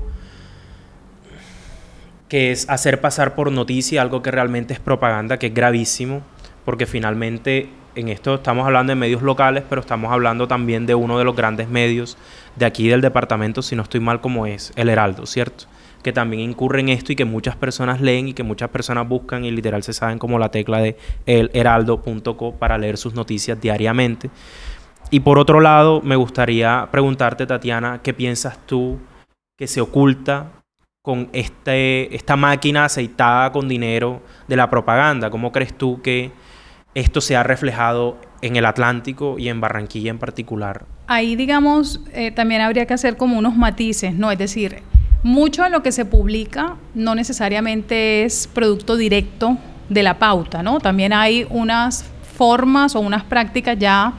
que 2.27 2.51
es 2.51 2.69
hacer 2.69 3.01
pasar 3.01 3.33
por 3.33 3.51
noticia 3.51 4.03
algo 4.03 4.21
que 4.21 4.29
realmente 4.29 4.75
es 4.75 4.79
propaganda, 4.79 5.39
que 5.39 5.47
es 5.47 5.55
gravísimo, 5.55 6.21
porque 6.65 6.85
finalmente 6.85 7.67
en 7.99 8.09
esto 8.09 8.35
estamos 8.35 8.65
hablando 8.65 8.91
de 8.91 8.95
medios 8.95 9.21
locales, 9.21 9.63
pero 9.67 9.81
estamos 9.81 10.11
hablando 10.11 10.47
también 10.47 10.85
de 10.85 10.95
uno 10.95 11.17
de 11.17 11.23
los 11.23 11.35
grandes 11.35 11.69
medios 11.69 12.17
de 12.55 12.65
aquí 12.65 12.87
del 12.87 13.01
departamento, 13.01 13.61
si 13.61 13.75
no 13.75 13.83
estoy 13.83 13.99
mal, 13.99 14.21
como 14.21 14.45
es 14.45 14.71
El 14.75 14.89
Heraldo, 14.89 15.25
¿cierto? 15.25 15.65
que 16.03 16.13
también 16.13 16.41
incurre 16.41 16.79
en 16.79 16.89
esto 16.89 17.11
y 17.11 17.15
que 17.15 17.25
muchas 17.25 17.55
personas 17.55 18.01
leen 18.01 18.29
y 18.29 18.33
que 18.33 18.43
muchas 18.43 18.69
personas 18.69 19.07
buscan 19.07 19.43
y 19.43 19.51
literal 19.51 19.83
se 19.83 19.93
saben 19.93 20.17
como 20.17 20.39
la 20.39 20.49
tecla 20.49 20.79
de 20.79 20.97
elheraldo.co 21.25 22.53
para 22.53 22.77
leer 22.77 22.97
sus 22.97 23.13
noticias 23.13 23.59
diariamente. 23.59 24.29
Y 25.11 25.21
por 25.21 25.39
otro 25.39 25.59
lado, 25.59 26.01
me 26.01 26.15
gustaría 26.15 26.87
preguntarte, 26.91 27.45
Tatiana, 27.45 27.99
¿qué 28.03 28.13
piensas 28.13 28.59
tú 28.65 28.99
que 29.57 29.67
se 29.67 29.81
oculta 29.81 30.51
con 31.03 31.29
este, 31.33 32.15
esta 32.15 32.35
máquina 32.35 32.85
aceitada 32.85 33.51
con 33.51 33.67
dinero 33.67 34.21
de 34.47 34.55
la 34.55 34.69
propaganda? 34.69 35.29
¿Cómo 35.29 35.51
crees 35.51 35.77
tú 35.77 36.01
que 36.01 36.31
esto 36.95 37.21
se 37.21 37.35
ha 37.35 37.43
reflejado 37.43 38.17
en 38.41 38.55
el 38.55 38.65
Atlántico 38.65 39.37
y 39.37 39.49
en 39.49 39.61
Barranquilla 39.61 40.11
en 40.11 40.19
particular? 40.19 40.85
Ahí, 41.07 41.35
digamos, 41.35 42.01
eh, 42.13 42.31
también 42.31 42.61
habría 42.61 42.85
que 42.85 42.93
hacer 42.93 43.17
como 43.17 43.37
unos 43.37 43.55
matices, 43.55 44.13
¿no? 44.13 44.31
Es 44.31 44.37
decir, 44.37 44.81
mucho 45.23 45.63
de 45.63 45.69
lo 45.69 45.83
que 45.83 45.91
se 45.91 46.05
publica 46.05 46.77
no 46.95 47.15
necesariamente 47.15 48.23
es 48.23 48.47
producto 48.47 48.95
directo 48.95 49.57
de 49.89 50.03
la 50.03 50.19
pauta, 50.19 50.63
¿no? 50.63 50.79
También 50.79 51.13
hay 51.13 51.45
unas 51.49 52.05
formas 52.37 52.95
o 52.95 52.99
unas 52.99 53.23
prácticas 53.23 53.77
ya 53.77 54.13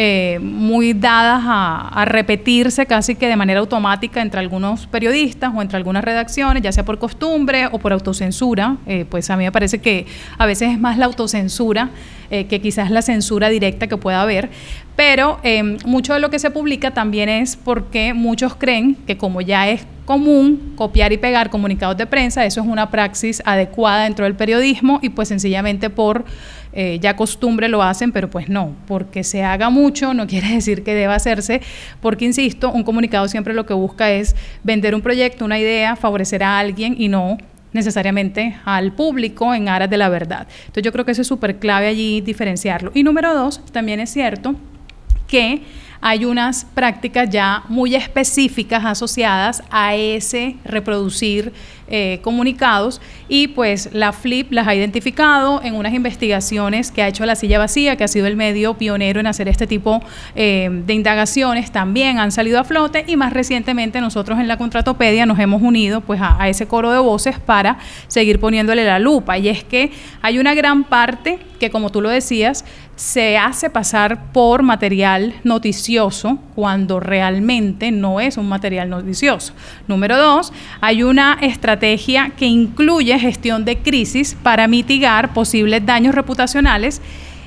eh, 0.00 0.38
muy 0.40 0.92
dadas 0.92 1.42
a, 1.44 2.04
repetirse 2.04 2.86
casi 2.86 3.16
que 3.16 3.26
de 3.26 3.34
manera 3.34 3.58
automática 3.58 4.22
entre 4.22 4.38
algunos 4.38 4.86
periodistas 4.86 5.52
o 5.52 5.60
entre 5.60 5.76
algunas 5.76 6.04
redacciones, 6.04 6.62
ya 6.62 6.70
sea 6.70 6.84
por 6.84 7.00
costumbre 7.00 7.66
o 7.72 7.80
por 7.80 7.92
autocensura. 7.92 8.76
Eh, 8.86 9.06
pues 9.10 9.28
a 9.28 9.36
mí 9.36 9.42
me 9.42 9.50
parece 9.50 9.80
que 9.80 10.06
a 10.38 10.46
veces 10.46 10.70
es 10.70 10.78
más 10.78 10.98
la 10.98 11.06
autocensura 11.06 11.90
eh, 12.30 12.46
que 12.46 12.60
quizás 12.60 12.92
la 12.92 13.02
censura 13.02 13.48
directa 13.48 13.88
que 13.88 13.96
pueda 13.96 14.22
haber. 14.22 14.50
Pero 14.94 15.40
mucho 15.84 16.14
de 16.14 16.20
lo 16.20 16.30
que 16.30 16.38
se 16.38 16.52
publica 16.52 16.92
también 16.92 17.28
es 17.28 17.56
porque 17.56 18.14
muchos 18.14 18.54
creen 18.54 18.94
que 19.04 19.16
como 19.16 19.40
ya 19.40 19.68
es 19.68 19.84
común 20.04 20.74
copiar 20.76 21.12
y 21.12 21.18
pegar 21.18 21.50
comunicados 21.50 21.96
de 21.96 22.06
prensa, 22.06 22.46
eso 22.46 22.60
es 22.60 22.66
una 22.68 22.90
praxis 22.90 23.42
adecuada 23.44 24.04
dentro 24.04 24.26
del 24.26 24.36
periodismo 24.36 25.00
y 25.02 25.08
pues 25.08 25.28
sencillamente 25.28 25.90
por 25.90 26.24
eh, 26.80 27.00
ya 27.00 27.16
costumbre 27.16 27.68
lo 27.68 27.82
hacen, 27.82 28.12
pero 28.12 28.30
pues 28.30 28.48
no, 28.48 28.76
porque 28.86 29.24
se 29.24 29.42
haga 29.42 29.68
mucho 29.68 30.14
no 30.14 30.28
quiere 30.28 30.48
decir 30.54 30.84
que 30.84 30.94
deba 30.94 31.16
hacerse, 31.16 31.60
porque 32.00 32.24
insisto, 32.24 32.70
un 32.70 32.84
comunicado 32.84 33.26
siempre 33.26 33.52
lo 33.52 33.66
que 33.66 33.74
busca 33.74 34.12
es 34.12 34.36
vender 34.62 34.94
un 34.94 35.00
proyecto, 35.00 35.44
una 35.44 35.58
idea, 35.58 35.96
favorecer 35.96 36.44
a 36.44 36.56
alguien 36.56 36.94
y 36.96 37.08
no 37.08 37.36
necesariamente 37.72 38.58
al 38.64 38.92
público 38.92 39.52
en 39.54 39.68
aras 39.68 39.90
de 39.90 39.96
la 39.96 40.08
verdad. 40.08 40.46
Entonces 40.60 40.84
yo 40.84 40.92
creo 40.92 41.04
que 41.04 41.10
eso 41.10 41.22
es 41.22 41.26
súper 41.26 41.58
clave 41.58 41.88
allí 41.88 42.20
diferenciarlo. 42.20 42.92
Y 42.94 43.02
número 43.02 43.34
dos, 43.34 43.60
también 43.72 43.98
es 43.98 44.10
cierto 44.10 44.54
que 45.26 45.62
hay 46.00 46.24
unas 46.24 46.64
prácticas 46.64 47.28
ya 47.30 47.62
muy 47.68 47.94
específicas 47.94 48.84
asociadas 48.84 49.62
a 49.70 49.94
ese 49.94 50.56
reproducir 50.64 51.52
eh, 51.90 52.20
comunicados 52.22 53.00
y 53.28 53.48
pues 53.48 53.88
la 53.94 54.12
FLIP 54.12 54.52
las 54.52 54.68
ha 54.68 54.74
identificado 54.74 55.62
en 55.62 55.74
unas 55.74 55.94
investigaciones 55.94 56.92
que 56.92 57.02
ha 57.02 57.08
hecho 57.08 57.24
la 57.24 57.34
silla 57.34 57.58
vacía, 57.58 57.96
que 57.96 58.04
ha 58.04 58.08
sido 58.08 58.26
el 58.26 58.36
medio 58.36 58.74
pionero 58.74 59.20
en 59.20 59.26
hacer 59.26 59.48
este 59.48 59.66
tipo 59.66 60.02
eh, 60.34 60.68
de 60.70 60.94
indagaciones, 60.94 61.72
también 61.72 62.18
han 62.18 62.30
salido 62.30 62.60
a 62.60 62.64
flote 62.64 63.04
y 63.06 63.16
más 63.16 63.32
recientemente 63.32 64.00
nosotros 64.00 64.38
en 64.38 64.48
la 64.48 64.58
Contratopedia 64.58 65.24
nos 65.24 65.38
hemos 65.38 65.62
unido 65.62 66.02
pues 66.02 66.20
a, 66.20 66.40
a 66.40 66.48
ese 66.48 66.66
coro 66.66 66.92
de 66.92 66.98
voces 66.98 67.38
para 67.38 67.78
seguir 68.06 68.38
poniéndole 68.38 68.84
la 68.84 68.98
lupa. 68.98 69.38
Y 69.38 69.48
es 69.48 69.64
que 69.64 69.90
hay 70.20 70.38
una 70.38 70.54
gran 70.54 70.84
parte 70.84 71.38
que 71.58 71.70
como 71.70 71.90
tú 71.90 72.00
lo 72.00 72.10
decías, 72.10 72.64
se 72.96 73.38
hace 73.38 73.70
pasar 73.70 74.32
por 74.32 74.62
material 74.62 75.34
noticioso 75.42 75.87
cuando 76.54 77.00
realmente 77.00 77.90
no 77.90 78.20
es 78.20 78.36
un 78.36 78.48
material 78.48 78.90
noticioso. 78.90 79.54
Número 79.86 80.18
dos, 80.18 80.52
hay 80.80 81.02
una 81.02 81.38
estrategia 81.40 82.32
que 82.36 82.46
incluye 82.46 83.18
gestión 83.18 83.64
de 83.64 83.78
crisis 83.78 84.36
para 84.42 84.68
mitigar 84.68 85.32
posibles 85.32 85.84
daños 85.86 86.14
reputacionales 86.14 87.00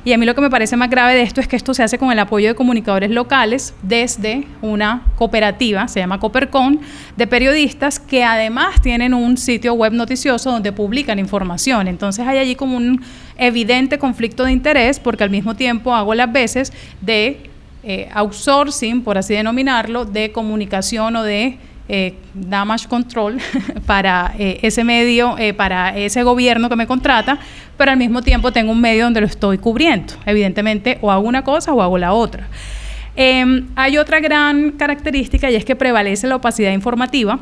y 0.04 0.14
a 0.14 0.18
mí 0.18 0.26
lo 0.26 0.34
que 0.34 0.42
me 0.42 0.50
parece 0.50 0.76
más 0.78 0.90
grave 0.90 1.14
de 1.14 1.22
esto 1.22 1.42
es 1.42 1.48
que 1.48 1.56
esto 1.56 1.76
se 1.76 1.84
hace 1.84 2.00
con 2.00 2.12
el 2.12 2.18
apoyo 2.18 2.48
de 2.48 2.56
comunicadores 2.56 3.12
locales 3.12 3.76
desde 3.84 4.48
una 4.64 5.04
cooperativa, 5.16 5.88
se 5.88 6.00
llama 6.00 6.20
Coopercon, 6.20 6.80
de 7.18 7.28
periodistas 7.28 8.00
que 8.00 8.24
además 8.24 8.82
tienen 8.82 9.14
un 9.14 9.38
sitio 9.38 9.76
web 9.76 9.94
noticioso 9.94 10.50
donde 10.50 10.72
publican 10.72 11.20
información. 11.20 11.88
Entonces 11.88 12.28
hay 12.28 12.40
allí 12.40 12.56
como 12.56 12.78
un 12.78 13.04
evidente 13.38 14.00
conflicto 14.00 14.44
de 14.44 14.54
interés 14.54 15.00
porque 15.00 15.24
al 15.24 15.30
mismo 15.30 15.56
tiempo 15.56 15.94
hago 15.94 16.16
las 16.16 16.32
veces 16.32 16.74
de 17.02 17.51
eh, 17.84 18.10
outsourcing, 18.14 19.04
por 19.04 19.18
así 19.18 19.34
denominarlo, 19.34 20.06
de 20.06 20.32
comunicación 20.32 21.16
o 21.16 21.24
de 21.24 21.58
eh, 21.90 22.14
damage 22.34 22.88
control 22.88 23.40
para 23.86 24.34
eh, 24.38 24.60
ese 24.62 24.84
medio, 24.84 25.36
para 25.58 25.98
ese 25.98 26.24
gobierno 26.24 26.70
que 26.70 26.76
me 26.76 26.88
contrata, 26.88 27.40
pero 27.78 27.92
al 27.92 27.98
mismo 27.98 28.22
tiempo 28.22 28.52
tengo 28.52 28.72
un 28.72 28.82
medio 28.82 29.06
donde 29.06 29.22
lo 29.22 29.28
estoy 29.28 29.58
cubriendo. 29.58 30.14
Evidentemente, 30.26 31.00
o 31.02 31.12
hago 31.12 31.28
una 31.28 31.44
cosa 31.44 31.74
o 31.74 31.82
hago 31.82 31.98
la 31.98 32.14
otra. 32.14 32.48
Em, 33.16 33.68
hay 33.76 33.98
otra 33.98 34.20
gran 34.20 34.72
característica 34.72 35.52
y 35.52 35.56
es 35.56 35.66
que 35.66 35.76
prevalece 35.76 36.28
la 36.28 36.38
opacidad 36.38 36.72
informativa 36.72 37.40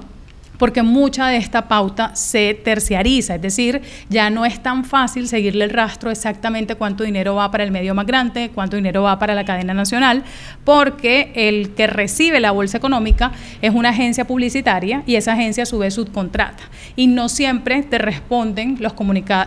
porque 0.59 0.83
mucha 0.83 1.27
de 1.27 1.37
esta 1.37 1.67
pauta 1.67 2.15
se 2.15 2.53
terciariza, 2.53 3.35
es 3.35 3.41
decir, 3.41 3.81
ya 4.09 4.29
no 4.29 4.45
es 4.45 4.61
tan 4.61 4.85
fácil 4.85 5.27
seguirle 5.27 5.65
el 5.65 5.71
rastro 5.71 6.11
exactamente 6.11 6.75
cuánto 6.75 7.03
dinero 7.03 7.33
va 7.35 7.49
para 7.49 7.63
el 7.63 7.71
medio 7.71 7.95
más 7.95 8.05
grande, 8.05 8.51
cuánto 8.53 8.75
dinero 8.75 9.01
va 9.01 9.17
para 9.17 9.33
la 9.33 9.45
cadena 9.45 9.73
nacional, 9.73 10.23
porque 10.65 11.31
el 11.33 11.71
que 11.71 11.87
recibe 11.87 12.39
la 12.39 12.51
bolsa 12.51 12.77
económica 12.77 13.31
es 13.61 13.73
una 13.73 13.89
agencia 13.89 14.25
publicitaria 14.25 15.01
y 15.07 15.15
esa 15.15 15.33
agencia 15.33 15.63
a 15.63 15.65
su 15.65 15.79
vez 15.79 15.93
subcontrata. 15.93 16.63
Y 16.95 17.07
no 17.07 17.29
siempre 17.29 17.81
te 17.83 17.97
responden 17.97 18.77
los, 18.79 18.93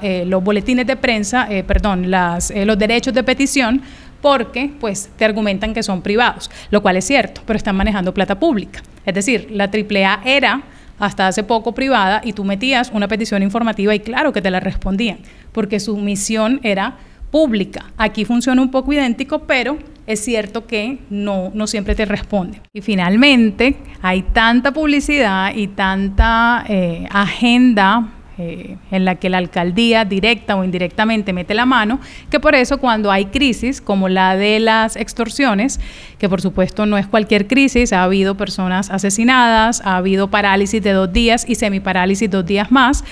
eh, 0.02 0.24
los 0.26 0.42
boletines 0.42 0.86
de 0.86 0.96
prensa, 0.96 1.46
eh, 1.50 1.62
perdón, 1.62 2.06
eh, 2.12 2.64
los 2.64 2.78
derechos 2.78 3.12
de 3.12 3.22
petición 3.22 3.82
porque 4.22 4.72
pues 4.80 5.10
te 5.16 5.24
argumentan 5.24 5.74
que 5.74 5.82
son 5.82 6.00
privados, 6.00 6.50
lo 6.70 6.80
cual 6.80 6.96
es 6.96 7.04
cierto, 7.04 7.42
pero 7.44 7.56
están 7.56 7.76
manejando 7.76 8.14
plata 8.14 8.38
pública. 8.38 8.80
Es 9.04 9.14
decir, 9.14 9.48
la 9.50 9.64
AAA 9.64 10.22
era 10.24 10.62
hasta 11.02 11.26
hace 11.26 11.42
poco 11.42 11.72
privada 11.72 12.20
y 12.24 12.32
tú 12.32 12.44
metías 12.44 12.92
una 12.94 13.08
petición 13.08 13.42
informativa 13.42 13.92
y 13.92 13.98
claro 13.98 14.32
que 14.32 14.40
te 14.40 14.52
la 14.52 14.60
respondían, 14.60 15.18
porque 15.50 15.80
su 15.80 15.96
misión 15.96 16.60
era 16.62 16.96
pública. 17.32 17.86
Aquí 17.96 18.24
funciona 18.24 18.62
un 18.62 18.70
poco 18.70 18.92
idéntico, 18.92 19.40
pero 19.40 19.78
es 20.06 20.20
cierto 20.20 20.68
que 20.68 21.00
no, 21.10 21.50
no 21.54 21.66
siempre 21.66 21.96
te 21.96 22.04
responde. 22.04 22.60
Y 22.72 22.82
finalmente, 22.82 23.78
hay 24.00 24.22
tanta 24.22 24.70
publicidad 24.70 25.52
y 25.56 25.66
tanta 25.66 26.64
eh, 26.68 27.08
agenda 27.10 28.08
eh, 28.38 28.76
en 28.90 29.04
la 29.04 29.16
que 29.16 29.28
la 29.28 29.38
alcaldía 29.38 30.04
directa 30.04 30.56
o 30.56 30.64
indirectamente 30.64 31.32
mete 31.32 31.52
la 31.52 31.66
mano, 31.66 32.00
que 32.30 32.40
por 32.40 32.54
eso 32.54 32.78
cuando 32.78 33.10
hay 33.10 33.26
crisis 33.26 33.80
como 33.80 34.08
la 34.08 34.36
de 34.36 34.58
las 34.58 34.96
extorsiones, 34.96 35.80
que 36.18 36.28
por 36.28 36.40
supuesto 36.40 36.86
no 36.86 36.96
es 36.96 37.06
cualquier 37.06 37.46
crisis, 37.46 37.92
ha 37.92 38.02
habido 38.02 38.36
personas 38.36 38.90
asesinadas, 38.90 39.82
ha 39.84 39.96
habido 39.96 40.28
parálisis 40.28 40.82
de 40.82 40.92
dos 40.92 41.12
días 41.12 41.44
y 41.46 41.56
semiparálisis 41.56 42.30
dos 42.30 42.46
días 42.46 42.72
más, 42.72 43.04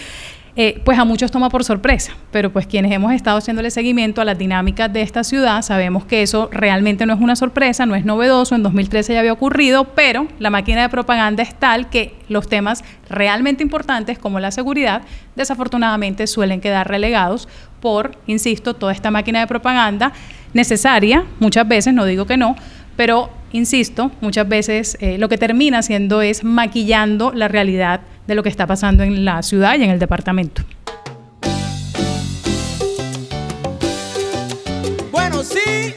eh, 0.56 0.80
pues 0.84 0.98
a 0.98 1.04
muchos 1.04 1.30
toma 1.30 1.48
por 1.48 1.64
sorpresa, 1.64 2.12
pero 2.32 2.52
pues 2.52 2.66
quienes 2.66 2.90
hemos 2.92 3.12
estado 3.12 3.38
haciéndole 3.38 3.70
seguimiento 3.70 4.20
a 4.20 4.24
las 4.24 4.36
dinámicas 4.36 4.92
de 4.92 5.02
esta 5.02 5.22
ciudad 5.22 5.62
sabemos 5.62 6.04
que 6.04 6.22
eso 6.22 6.48
realmente 6.52 7.06
no 7.06 7.14
es 7.14 7.20
una 7.20 7.36
sorpresa, 7.36 7.86
no 7.86 7.94
es 7.94 8.04
novedoso, 8.04 8.54
en 8.54 8.62
2013 8.62 9.14
ya 9.14 9.20
había 9.20 9.32
ocurrido, 9.32 9.84
pero 9.94 10.26
la 10.38 10.50
máquina 10.50 10.82
de 10.82 10.88
propaganda 10.88 11.42
es 11.42 11.54
tal 11.54 11.88
que 11.88 12.14
los 12.28 12.48
temas 12.48 12.84
realmente 13.08 13.62
importantes 13.62 14.18
como 14.18 14.40
la 14.40 14.50
seguridad 14.50 15.02
desafortunadamente 15.36 16.26
suelen 16.26 16.60
quedar 16.60 16.88
relegados 16.88 17.48
por, 17.80 18.18
insisto, 18.26 18.74
toda 18.74 18.92
esta 18.92 19.10
máquina 19.10 19.40
de 19.40 19.46
propaganda 19.46 20.12
necesaria, 20.52 21.24
muchas 21.38 21.66
veces, 21.66 21.94
no 21.94 22.04
digo 22.04 22.26
que 22.26 22.36
no, 22.36 22.56
pero 22.96 23.30
insisto, 23.52 24.10
muchas 24.20 24.48
veces 24.48 24.96
eh, 25.00 25.18
lo 25.18 25.28
que 25.28 25.38
termina 25.38 25.78
haciendo 25.78 26.22
es 26.22 26.44
maquillando 26.44 27.32
la 27.34 27.48
realidad 27.48 28.00
de 28.26 28.34
lo 28.34 28.42
que 28.42 28.48
está 28.48 28.66
pasando 28.66 29.02
en 29.02 29.24
la 29.24 29.42
ciudad 29.42 29.76
y 29.78 29.84
en 29.84 29.90
el 29.90 29.98
departamento. 29.98 30.62
Bueno, 35.10 35.42
sí. 35.42 35.94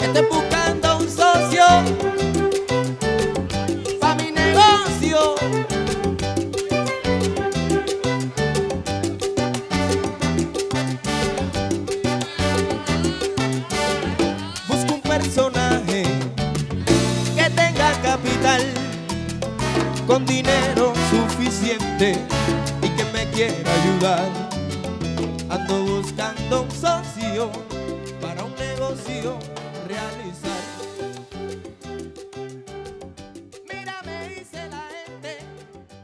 Estoy 0.00 0.22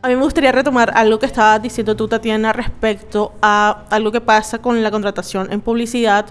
A 0.04 0.08
mí 0.08 0.16
me 0.16 0.22
gustaría 0.24 0.50
retomar 0.50 0.90
algo 0.96 1.20
que 1.20 1.26
estabas 1.26 1.62
diciendo 1.62 1.94
tú, 1.94 2.08
Tatiana, 2.08 2.52
respecto 2.52 3.34
a 3.40 3.84
algo 3.88 4.10
que 4.10 4.20
pasa 4.20 4.58
con 4.58 4.82
la 4.82 4.90
contratación 4.90 5.52
en 5.52 5.60
publicidad 5.60 6.26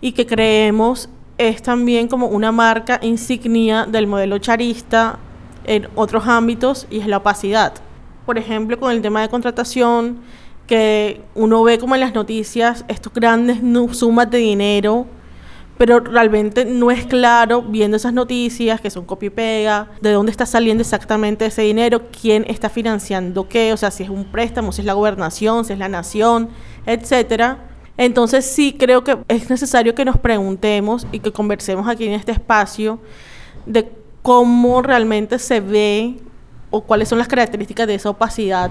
y 0.00 0.12
que 0.12 0.24
creemos 0.24 1.10
es 1.36 1.60
también 1.60 2.08
como 2.08 2.28
una 2.28 2.50
marca 2.50 2.98
insignia 3.02 3.84
del 3.84 4.06
modelo 4.06 4.38
charista 4.38 5.18
en 5.66 5.86
otros 5.96 6.26
ámbitos 6.26 6.86
y 6.90 7.00
es 7.00 7.06
la 7.06 7.18
opacidad. 7.18 7.74
Por 8.24 8.38
ejemplo, 8.38 8.80
con 8.80 8.90
el 8.90 9.02
tema 9.02 9.20
de 9.20 9.28
contratación, 9.28 10.20
que 10.66 11.20
uno 11.34 11.62
ve 11.62 11.78
como 11.78 11.94
en 11.94 12.00
las 12.00 12.14
noticias 12.14 12.84
estos 12.88 13.12
grandes 13.12 13.58
sumas 13.92 14.30
de 14.30 14.38
dinero 14.38 15.06
pero 15.76 16.00
realmente 16.00 16.64
no 16.64 16.90
es 16.90 17.04
claro 17.06 17.62
viendo 17.62 17.96
esas 17.96 18.12
noticias 18.12 18.80
que 18.80 18.90
son 18.90 19.04
copia 19.04 19.26
y 19.26 19.30
pega, 19.30 19.90
de 20.00 20.12
dónde 20.12 20.30
está 20.30 20.46
saliendo 20.46 20.82
exactamente 20.82 21.46
ese 21.46 21.62
dinero, 21.62 22.02
quién 22.20 22.44
está 22.48 22.68
financiando 22.68 23.48
qué, 23.48 23.72
o 23.72 23.76
sea, 23.76 23.90
si 23.90 24.04
es 24.04 24.10
un 24.10 24.24
préstamo, 24.24 24.72
si 24.72 24.82
es 24.82 24.86
la 24.86 24.92
gobernación, 24.92 25.64
si 25.64 25.72
es 25.72 25.78
la 25.78 25.88
nación, 25.88 26.48
etcétera. 26.86 27.58
Entonces 27.96 28.44
sí 28.44 28.76
creo 28.78 29.02
que 29.04 29.18
es 29.28 29.50
necesario 29.50 29.94
que 29.94 30.04
nos 30.04 30.18
preguntemos 30.18 31.06
y 31.12 31.20
que 31.20 31.32
conversemos 31.32 31.88
aquí 31.88 32.06
en 32.06 32.12
este 32.12 32.32
espacio 32.32 33.00
de 33.66 33.90
cómo 34.22 34.80
realmente 34.82 35.38
se 35.38 35.60
ve 35.60 36.16
o 36.70 36.82
cuáles 36.82 37.08
son 37.08 37.18
las 37.18 37.28
características 37.28 37.86
de 37.86 37.96
esa 37.96 38.10
opacidad 38.10 38.70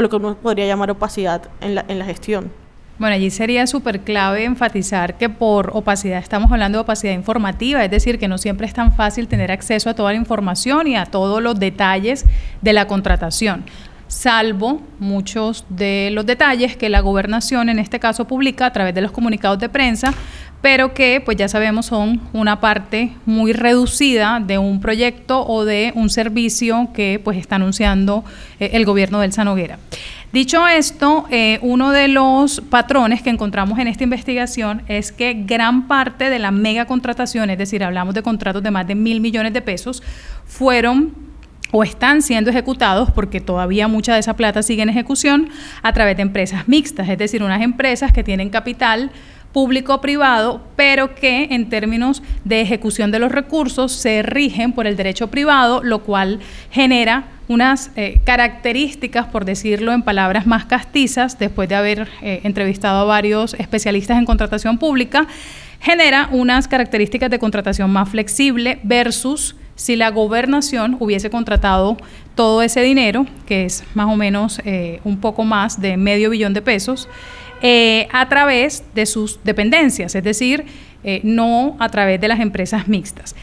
o 0.00 0.02
lo 0.02 0.08
que 0.08 0.16
uno 0.16 0.34
podría 0.34 0.66
llamar 0.66 0.90
opacidad 0.90 1.42
en 1.60 1.74
la, 1.74 1.84
en 1.86 1.98
la 1.98 2.06
gestión. 2.06 2.50
Bueno, 2.98 3.14
allí 3.14 3.30
sería 3.30 3.66
súper 3.66 4.00
clave 4.00 4.44
enfatizar 4.44 5.16
que 5.16 5.28
por 5.28 5.70
opacidad 5.72 6.18
estamos 6.18 6.50
hablando 6.52 6.78
de 6.78 6.82
opacidad 6.82 7.14
informativa, 7.14 7.82
es 7.84 7.90
decir, 7.90 8.18
que 8.18 8.28
no 8.28 8.36
siempre 8.36 8.66
es 8.66 8.74
tan 8.74 8.92
fácil 8.92 9.26
tener 9.28 9.50
acceso 9.52 9.88
a 9.88 9.94
toda 9.94 10.12
la 10.12 10.18
información 10.18 10.86
y 10.86 10.96
a 10.96 11.06
todos 11.06 11.42
los 11.42 11.58
detalles 11.58 12.26
de 12.60 12.72
la 12.72 12.86
contratación 12.86 13.64
salvo 14.10 14.82
muchos 14.98 15.64
de 15.68 16.10
los 16.12 16.26
detalles 16.26 16.76
que 16.76 16.88
la 16.88 16.98
gobernación 17.00 17.68
en 17.68 17.78
este 17.78 18.00
caso 18.00 18.26
publica 18.26 18.66
a 18.66 18.72
través 18.72 18.92
de 18.92 19.02
los 19.02 19.12
comunicados 19.12 19.60
de 19.60 19.68
prensa, 19.68 20.12
pero 20.62 20.92
que 20.92 21.22
pues 21.24 21.36
ya 21.36 21.48
sabemos 21.48 21.86
son 21.86 22.20
una 22.32 22.60
parte 22.60 23.12
muy 23.26 23.52
reducida 23.52 24.40
de 24.40 24.58
un 24.58 24.80
proyecto 24.80 25.46
o 25.46 25.64
de 25.64 25.92
un 25.94 26.10
servicio 26.10 26.88
que 26.94 27.20
pues 27.22 27.38
está 27.38 27.56
anunciando 27.56 28.24
eh, 28.58 28.70
el 28.74 28.84
gobierno 28.84 29.20
del 29.20 29.32
Sanoguera. 29.32 29.78
Dicho 30.32 30.68
esto, 30.68 31.26
eh, 31.30 31.58
uno 31.60 31.90
de 31.90 32.06
los 32.06 32.60
patrones 32.60 33.20
que 33.20 33.30
encontramos 33.30 33.80
en 33.80 33.88
esta 33.88 34.04
investigación 34.04 34.82
es 34.86 35.10
que 35.10 35.34
gran 35.34 35.88
parte 35.88 36.30
de 36.30 36.38
la 36.38 36.52
mega 36.52 36.84
contratación, 36.84 37.50
es 37.50 37.58
decir, 37.58 37.82
hablamos 37.82 38.14
de 38.14 38.22
contratos 38.22 38.62
de 38.62 38.70
más 38.70 38.86
de 38.86 38.94
mil 38.94 39.20
millones 39.20 39.52
de 39.52 39.60
pesos, 39.60 40.04
fueron 40.46 41.30
o 41.72 41.82
están 41.82 42.22
siendo 42.22 42.50
ejecutados, 42.50 43.10
porque 43.10 43.40
todavía 43.40 43.88
mucha 43.88 44.14
de 44.14 44.20
esa 44.20 44.34
plata 44.34 44.62
sigue 44.62 44.82
en 44.82 44.88
ejecución, 44.88 45.50
a 45.82 45.92
través 45.92 46.16
de 46.16 46.22
empresas 46.22 46.68
mixtas, 46.68 47.08
es 47.08 47.18
decir, 47.18 47.42
unas 47.42 47.62
empresas 47.62 48.12
que 48.12 48.24
tienen 48.24 48.50
capital 48.50 49.10
público-privado, 49.52 50.60
pero 50.76 51.14
que 51.14 51.48
en 51.50 51.68
términos 51.68 52.22
de 52.44 52.60
ejecución 52.60 53.10
de 53.10 53.18
los 53.18 53.32
recursos 53.32 53.92
se 53.92 54.22
rigen 54.22 54.72
por 54.72 54.86
el 54.86 54.96
derecho 54.96 55.28
privado, 55.28 55.82
lo 55.82 56.00
cual 56.00 56.40
genera 56.70 57.24
unas 57.48 57.90
eh, 57.96 58.20
características, 58.24 59.26
por 59.26 59.44
decirlo 59.44 59.92
en 59.92 60.02
palabras 60.02 60.46
más 60.46 60.66
castizas, 60.66 61.38
después 61.38 61.68
de 61.68 61.74
haber 61.74 62.08
eh, 62.22 62.40
entrevistado 62.44 63.00
a 63.00 63.04
varios 63.04 63.54
especialistas 63.54 64.18
en 64.18 64.24
contratación 64.24 64.78
pública, 64.78 65.26
genera 65.80 66.28
unas 66.30 66.68
características 66.68 67.28
de 67.28 67.40
contratación 67.40 67.90
más 67.90 68.08
flexible 68.08 68.78
versus 68.84 69.56
si 69.74 69.96
la 69.96 70.10
gobernación 70.10 70.96
hubiese 71.00 71.30
contratado 71.30 71.96
todo 72.34 72.62
ese 72.62 72.82
dinero, 72.82 73.26
que 73.46 73.64
es 73.64 73.82
más 73.94 74.06
o 74.06 74.14
menos 74.14 74.60
eh, 74.64 75.00
un 75.04 75.20
poco 75.20 75.42
más 75.42 75.80
de 75.80 75.96
medio 75.96 76.30
billón 76.30 76.52
de 76.52 76.62
pesos, 76.62 77.08
a 77.62 78.28
través 78.28 78.82
de 78.94 79.06
sus 79.06 79.42
dependencias, 79.44 80.14
es 80.14 80.24
decir, 80.24 80.64
no 81.22 81.76
a 81.78 81.88
través 81.88 82.20
de 82.20 82.28
las 82.28 82.40
empresas 82.40 82.88
mixtas. 82.88 83.34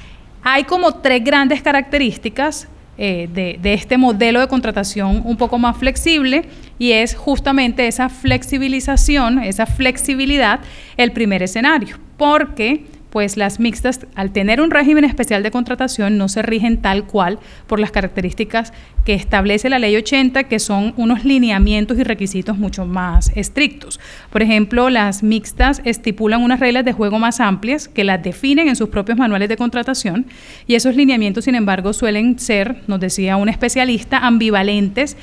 Hay 0.43 0.63
como 0.63 0.93
tres 0.93 1.23
grandes 1.23 1.61
características 1.61 2.67
eh, 2.99 3.29
de, 3.31 3.59
de, 3.61 3.73
este 3.75 3.95
modelo 3.95 4.39
de 4.39 4.47
contratación 4.47 5.21
un 5.23 5.37
poco 5.37 5.59
más 5.59 5.77
flexible 5.77 6.45
y 6.79 6.93
es 6.93 7.15
justamente 7.15 7.85
esa 7.85 8.09
flexibilización, 8.09 9.37
esa 9.43 9.67
flexibilidad 9.67 10.61
el 10.97 11.11
primer 11.11 11.43
escenario, 11.43 11.97
porque 12.17 12.85
pues 13.17 13.35
las 13.35 13.59
mixtas, 13.59 14.01
al 14.13 14.29
tener 14.29 14.61
un 14.61 14.69
régimen 14.69 15.03
especial 15.03 15.41
de 15.41 15.49
contratación, 15.49 16.19
no 16.19 16.29
se 16.29 16.43
rigen 16.43 16.77
tal 16.77 17.05
cual 17.05 17.39
por 17.65 17.79
las 17.79 17.89
características 17.89 18.73
que 19.05 19.15
establece 19.15 19.71
la 19.71 19.79
ley 19.79 19.95
80, 19.95 20.43
que 20.43 20.59
son 20.59 20.93
unos 20.97 21.25
lineamientos 21.25 21.97
y 21.97 22.03
requisitos 22.03 22.59
mucho 22.59 22.85
más 22.85 23.31
estrictos. 23.33 23.99
Por 24.29 24.43
ejemplo, 24.43 24.91
las 24.91 25.23
mixtas 25.23 25.81
estipulan 25.83 26.43
unas 26.43 26.59
reglas 26.59 26.85
de 26.85 26.93
juego 26.93 27.17
más 27.17 27.39
amplias 27.39 27.87
que 27.87 28.03
las 28.03 28.21
definen 28.21 28.67
en 28.67 28.75
sus 28.75 28.89
propios 28.89 29.17
manuales 29.17 29.49
de 29.49 29.57
contratación 29.57 30.27
y 30.67 30.75
esos 30.75 30.95
lineamientos, 30.95 31.45
sin 31.45 31.55
embargo, 31.55 31.93
suelen 31.93 32.37
ser, 32.37 32.83
nos 32.85 32.99
decía 32.99 33.35
un 33.37 33.49
especialista, 33.49 34.19
ambivalentes 34.19 35.17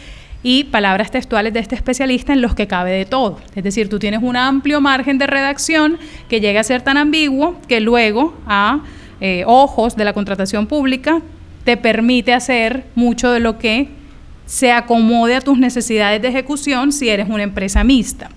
y 0.44 0.64
palabras 0.64 1.10
textuales 1.10 1.52
de 1.54 1.58
este 1.58 1.74
especialista 1.74 2.32
en 2.32 2.42
los 2.42 2.54
que 2.54 2.68
cabe 2.68 2.92
de 2.92 3.06
todo. 3.06 3.40
Es 3.56 3.64
decir, 3.64 3.88
tú 3.88 3.98
tienes 3.98 4.22
un 4.22 4.36
amplio 4.36 4.80
margen 4.80 5.18
de 5.18 5.26
redacción 5.26 5.98
que 6.28 6.40
llega 6.40 6.60
a 6.60 6.64
ser 6.64 6.82
tan 6.82 6.98
ambiguo 6.98 7.56
que 7.66 7.80
luego 7.80 8.34
a 8.46 8.82
eh, 9.20 9.42
ojos 9.46 9.96
de 9.96 10.04
la 10.04 10.12
contratación 10.12 10.66
pública 10.66 11.22
te 11.64 11.78
permite 11.78 12.34
hacer 12.34 12.84
mucho 12.94 13.32
de 13.32 13.40
lo 13.40 13.58
que 13.58 13.88
se 14.44 14.70
acomode 14.70 15.34
a 15.34 15.40
tus 15.40 15.58
necesidades 15.58 16.20
de 16.20 16.28
ejecución 16.28 16.92
si 16.92 17.08
eres 17.08 17.28
una 17.28 17.42
empresa 17.42 17.82
mixta. 17.82 18.28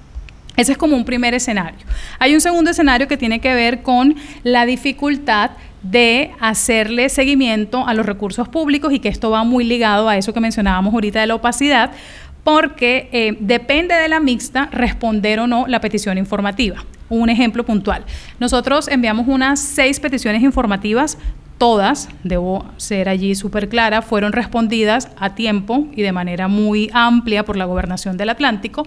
Ese 0.57 0.71
es 0.71 0.77
como 0.77 0.97
un 0.97 1.05
primer 1.05 1.35
escenario. 1.35 1.79
Hay 2.17 2.33
un 2.33 2.41
segundo 2.41 2.71
escenario 2.71 3.07
que 3.07 3.15
tiene 3.15 3.39
que 3.39 3.53
ver 3.53 3.83
con 3.83 4.15
la 4.43 4.65
dificultad 4.65 5.51
de 5.83 6.31
hacerle 6.39 7.09
seguimiento 7.09 7.87
a 7.87 7.93
los 7.93 8.05
recursos 8.05 8.49
públicos 8.49 8.91
y 8.91 8.99
que 8.99 9.07
esto 9.07 9.29
va 9.29 9.43
muy 9.43 9.63
ligado 9.63 10.09
a 10.09 10.17
eso 10.17 10.33
que 10.33 10.39
mencionábamos 10.39 10.93
ahorita 10.93 11.21
de 11.21 11.27
la 11.27 11.35
opacidad, 11.35 11.91
porque 12.43 13.07
eh, 13.11 13.37
depende 13.39 13.93
de 13.93 14.07
la 14.07 14.19
mixta 14.19 14.67
responder 14.71 15.39
o 15.39 15.47
no 15.47 15.67
la 15.67 15.79
petición 15.79 16.17
informativa. 16.17 16.83
Un 17.09 17.29
ejemplo 17.29 17.63
puntual. 17.63 18.03
Nosotros 18.39 18.87
enviamos 18.87 19.27
unas 19.27 19.59
seis 19.59 19.99
peticiones 19.99 20.41
informativas, 20.41 21.17
todas, 21.57 22.09
debo 22.23 22.65
ser 22.77 23.09
allí 23.09 23.35
súper 23.35 23.69
clara, 23.69 24.01
fueron 24.01 24.33
respondidas 24.33 25.09
a 25.17 25.35
tiempo 25.35 25.87
y 25.93 26.01
de 26.01 26.11
manera 26.11 26.47
muy 26.47 26.89
amplia 26.93 27.45
por 27.45 27.57
la 27.57 27.65
gobernación 27.65 28.17
del 28.17 28.29
Atlántico, 28.29 28.85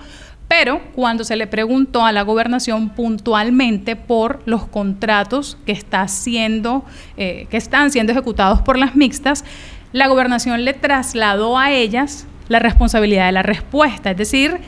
pero 0.50 0.80
cuando 0.96 1.22
se 1.22 1.36
le 1.36 1.46
preguntó 1.46 2.04
a 2.04 2.10
la 2.10 2.22
gobernación 2.22 2.88
puntualmente 2.88 3.94
por 3.94 4.42
los 4.46 4.66
contratos 4.66 5.56
que, 5.64 5.80
siendo, 6.08 6.84
eh, 7.16 7.46
que 7.50 7.56
están 7.56 7.92
siendo 7.92 8.10
ejecutados 8.10 8.60
por 8.60 8.76
las 8.76 8.96
mixtas, 8.96 9.44
la 9.92 10.08
gobernación 10.08 10.64
le 10.64 10.72
trasladó 10.72 11.56
a 11.56 11.70
ellas 11.70 12.26
la 12.48 12.58
responsabilidad 12.58 13.26
de 13.26 13.32
la 13.32 13.44
respuesta. 13.44 14.10
Es 14.10 14.16
decir, 14.16 14.58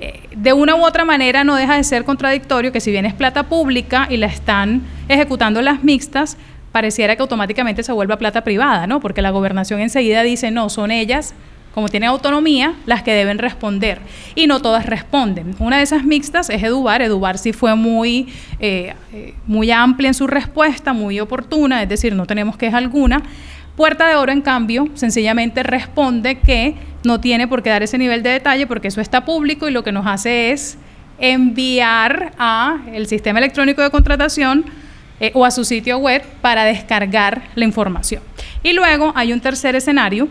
eh, 0.00 0.22
de 0.34 0.52
una 0.54 0.74
u 0.74 0.84
otra 0.84 1.04
manera 1.04 1.44
no 1.44 1.54
deja 1.54 1.76
de 1.76 1.84
ser 1.84 2.02
contradictorio 2.02 2.72
que 2.72 2.80
si 2.80 2.90
bien 2.90 3.06
es 3.06 3.14
plata 3.14 3.44
pública 3.44 4.08
y 4.10 4.16
la 4.16 4.26
están 4.26 4.82
ejecutando 5.08 5.62
las 5.62 5.84
mixtas, 5.84 6.36
pareciera 6.72 7.14
que 7.14 7.22
automáticamente 7.22 7.84
se 7.84 7.92
vuelva 7.92 8.18
plata 8.18 8.42
privada, 8.42 8.88
¿no? 8.88 8.98
Porque 8.98 9.22
la 9.22 9.30
gobernación 9.30 9.78
enseguida 9.78 10.24
dice, 10.24 10.50
no, 10.50 10.68
son 10.68 10.90
ellas 10.90 11.32
como 11.78 11.88
tienen 11.88 12.08
autonomía, 12.08 12.74
las 12.86 13.04
que 13.04 13.12
deben 13.12 13.38
responder. 13.38 14.00
Y 14.34 14.48
no 14.48 14.60
todas 14.60 14.84
responden. 14.84 15.54
Una 15.60 15.76
de 15.76 15.84
esas 15.84 16.02
mixtas 16.02 16.50
es 16.50 16.60
Edubar. 16.60 17.02
Edubar 17.02 17.38
sí 17.38 17.52
fue 17.52 17.76
muy, 17.76 18.26
eh, 18.58 18.94
eh, 19.12 19.34
muy 19.46 19.70
amplia 19.70 20.08
en 20.08 20.14
su 20.14 20.26
respuesta, 20.26 20.92
muy 20.92 21.20
oportuna, 21.20 21.80
es 21.80 21.88
decir, 21.88 22.16
no 22.16 22.26
tenemos 22.26 22.56
queja 22.56 22.78
alguna. 22.78 23.22
Puerta 23.76 24.08
de 24.08 24.16
Oro, 24.16 24.32
en 24.32 24.40
cambio, 24.40 24.88
sencillamente 24.94 25.62
responde 25.62 26.40
que 26.40 26.74
no 27.04 27.20
tiene 27.20 27.46
por 27.46 27.62
qué 27.62 27.70
dar 27.70 27.84
ese 27.84 27.96
nivel 27.96 28.24
de 28.24 28.30
detalle 28.30 28.66
porque 28.66 28.88
eso 28.88 29.00
está 29.00 29.24
público 29.24 29.68
y 29.68 29.70
lo 29.70 29.84
que 29.84 29.92
nos 29.92 30.04
hace 30.04 30.50
es 30.50 30.78
enviar 31.20 32.32
a 32.40 32.78
el 32.92 33.06
sistema 33.06 33.38
electrónico 33.38 33.82
de 33.82 33.90
contratación 33.90 34.64
eh, 35.20 35.30
o 35.32 35.44
a 35.44 35.52
su 35.52 35.64
sitio 35.64 35.98
web 35.98 36.24
para 36.40 36.64
descargar 36.64 37.42
la 37.54 37.64
información. 37.64 38.20
Y 38.64 38.72
luego 38.72 39.12
hay 39.14 39.32
un 39.32 39.38
tercer 39.38 39.76
escenario 39.76 40.26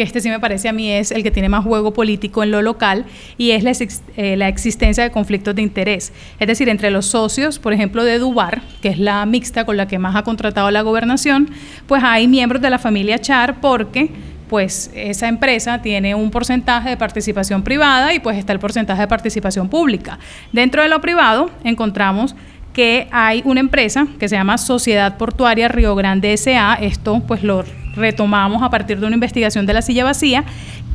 que 0.00 0.04
este 0.04 0.22
sí 0.22 0.30
me 0.30 0.40
parece 0.40 0.66
a 0.66 0.72
mí 0.72 0.90
es 0.90 1.10
el 1.10 1.22
que 1.22 1.30
tiene 1.30 1.50
más 1.50 1.62
juego 1.62 1.92
político 1.92 2.42
en 2.42 2.50
lo 2.50 2.62
local, 2.62 3.04
y 3.36 3.50
es 3.50 3.62
la, 3.62 3.72
eh, 4.16 4.34
la, 4.34 4.48
existencia 4.48 5.04
de 5.04 5.10
conflictos 5.10 5.54
de 5.54 5.60
interés. 5.60 6.14
Es 6.38 6.48
decir, 6.48 6.70
entre 6.70 6.90
los 6.90 7.04
socios, 7.04 7.58
por 7.58 7.74
ejemplo, 7.74 8.02
de 8.02 8.18
Dubar, 8.18 8.62
que 8.80 8.88
es 8.88 8.98
la 8.98 9.26
mixta 9.26 9.66
con 9.66 9.76
la 9.76 9.86
que 9.88 9.98
más 9.98 10.16
ha 10.16 10.22
contratado 10.22 10.70
la 10.70 10.80
gobernación, 10.80 11.50
pues 11.86 12.02
hay 12.02 12.28
miembros 12.28 12.62
de 12.62 12.70
la 12.70 12.78
familia 12.78 13.18
Char 13.18 13.60
porque 13.60 14.08
pues 14.48 14.90
esa 14.94 15.28
empresa 15.28 15.82
tiene 15.82 16.14
un 16.14 16.30
porcentaje 16.30 16.88
de 16.88 16.96
participación 16.96 17.62
privada 17.62 18.14
y 18.14 18.20
pues 18.20 18.38
está 18.38 18.54
el 18.54 18.58
porcentaje 18.58 19.02
de 19.02 19.06
participación 19.06 19.68
pública. 19.68 20.18
Dentro 20.50 20.82
de 20.82 20.88
lo 20.88 21.02
privado 21.02 21.50
encontramos 21.62 22.34
que 22.72 23.08
hay 23.10 23.42
una 23.44 23.60
empresa 23.60 24.06
que 24.18 24.28
se 24.28 24.36
llama 24.36 24.58
Sociedad 24.58 25.16
Portuaria 25.16 25.68
Río 25.68 25.94
Grande 25.94 26.36
SA, 26.36 26.74
esto 26.80 27.22
pues 27.26 27.42
lo 27.42 27.64
retomamos 27.94 28.62
a 28.62 28.70
partir 28.70 29.00
de 29.00 29.06
una 29.06 29.14
investigación 29.14 29.66
de 29.66 29.74
la 29.74 29.82
silla 29.82 30.04
vacía, 30.04 30.44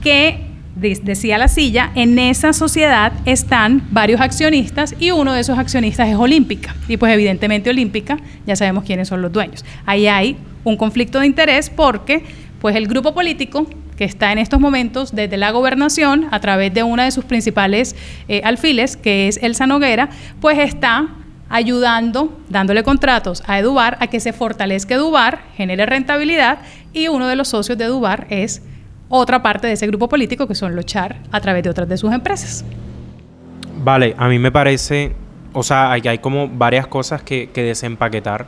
que 0.02 0.56
decía 0.76 1.38
la 1.38 1.48
silla, 1.48 1.92
en 1.96 2.20
esa 2.20 2.52
sociedad 2.52 3.14
están 3.26 3.88
varios 3.92 4.20
accionistas 4.20 4.94
y 5.00 5.12
uno 5.12 5.34
de 5.34 5.42
esos 5.42 5.58
accionistas 5.58 6.10
es 6.10 6.16
Olímpica. 6.16 6.76
Y 6.88 6.98
pues 6.98 7.14
evidentemente 7.14 7.70
Olímpica, 7.70 8.18
ya 8.46 8.56
sabemos 8.56 8.84
quiénes 8.84 9.08
son 9.08 9.22
los 9.22 9.32
dueños. 9.32 9.64
Ahí 9.86 10.08
hay 10.08 10.38
un 10.64 10.76
conflicto 10.76 11.20
de 11.20 11.28
interés 11.28 11.70
porque 11.70 12.24
pues 12.60 12.76
el 12.76 12.88
grupo 12.88 13.14
político 13.14 13.68
que 13.98 14.04
está 14.04 14.32
en 14.32 14.40
estos 14.40 14.60
momentos 14.60 15.16
desde 15.16 15.38
la 15.38 15.52
gobernación 15.52 16.28
a 16.32 16.40
través 16.42 16.74
de 16.74 16.84
una 16.84 17.06
de 17.06 17.12
sus 17.12 17.24
principales 17.24 17.96
eh, 18.28 18.42
alfiles, 18.44 18.98
que 18.98 19.30
es 19.30 19.38
Elsa 19.42 19.68
Noguera, 19.68 20.10
pues 20.42 20.58
está 20.60 21.08
ayudando, 21.50 22.38
dándole 22.50 22.84
contratos 22.84 23.44
a 23.48 23.60
Edubar 23.60 23.98
a 24.00 24.08
que 24.08 24.20
se 24.20 24.34
fortalezca 24.34 24.96
Edubar, 24.96 25.40
genere 25.56 25.86
rentabilidad 25.86 26.60
y 26.94 27.08
uno 27.08 27.28
de 27.28 27.36
los 27.36 27.50
socios 27.50 27.78
de 27.78 27.86
Edubar 27.86 28.28
es 28.30 28.62
otra 29.10 29.44
parte 29.44 29.68
de 29.68 29.74
ese 29.74 29.88
grupo 29.88 30.10
político 30.10 30.48
que 30.48 30.56
son 30.56 30.76
los 30.76 30.86
Char 30.86 31.18
a 31.32 31.40
través 31.40 31.64
de 31.64 31.70
otras 31.70 31.88
de 31.88 31.98
sus 31.98 32.12
empresas. 32.12 32.66
Vale, 33.84 34.16
a 34.18 34.28
mí 34.28 34.40
me 34.40 34.52
parece, 34.52 35.16
o 35.54 35.62
sea, 35.62 35.92
hay, 35.92 36.02
hay 36.08 36.18
como 36.18 36.48
varias 36.48 36.88
cosas 36.88 37.22
que, 37.22 37.50
desempaquetar, 37.54 38.48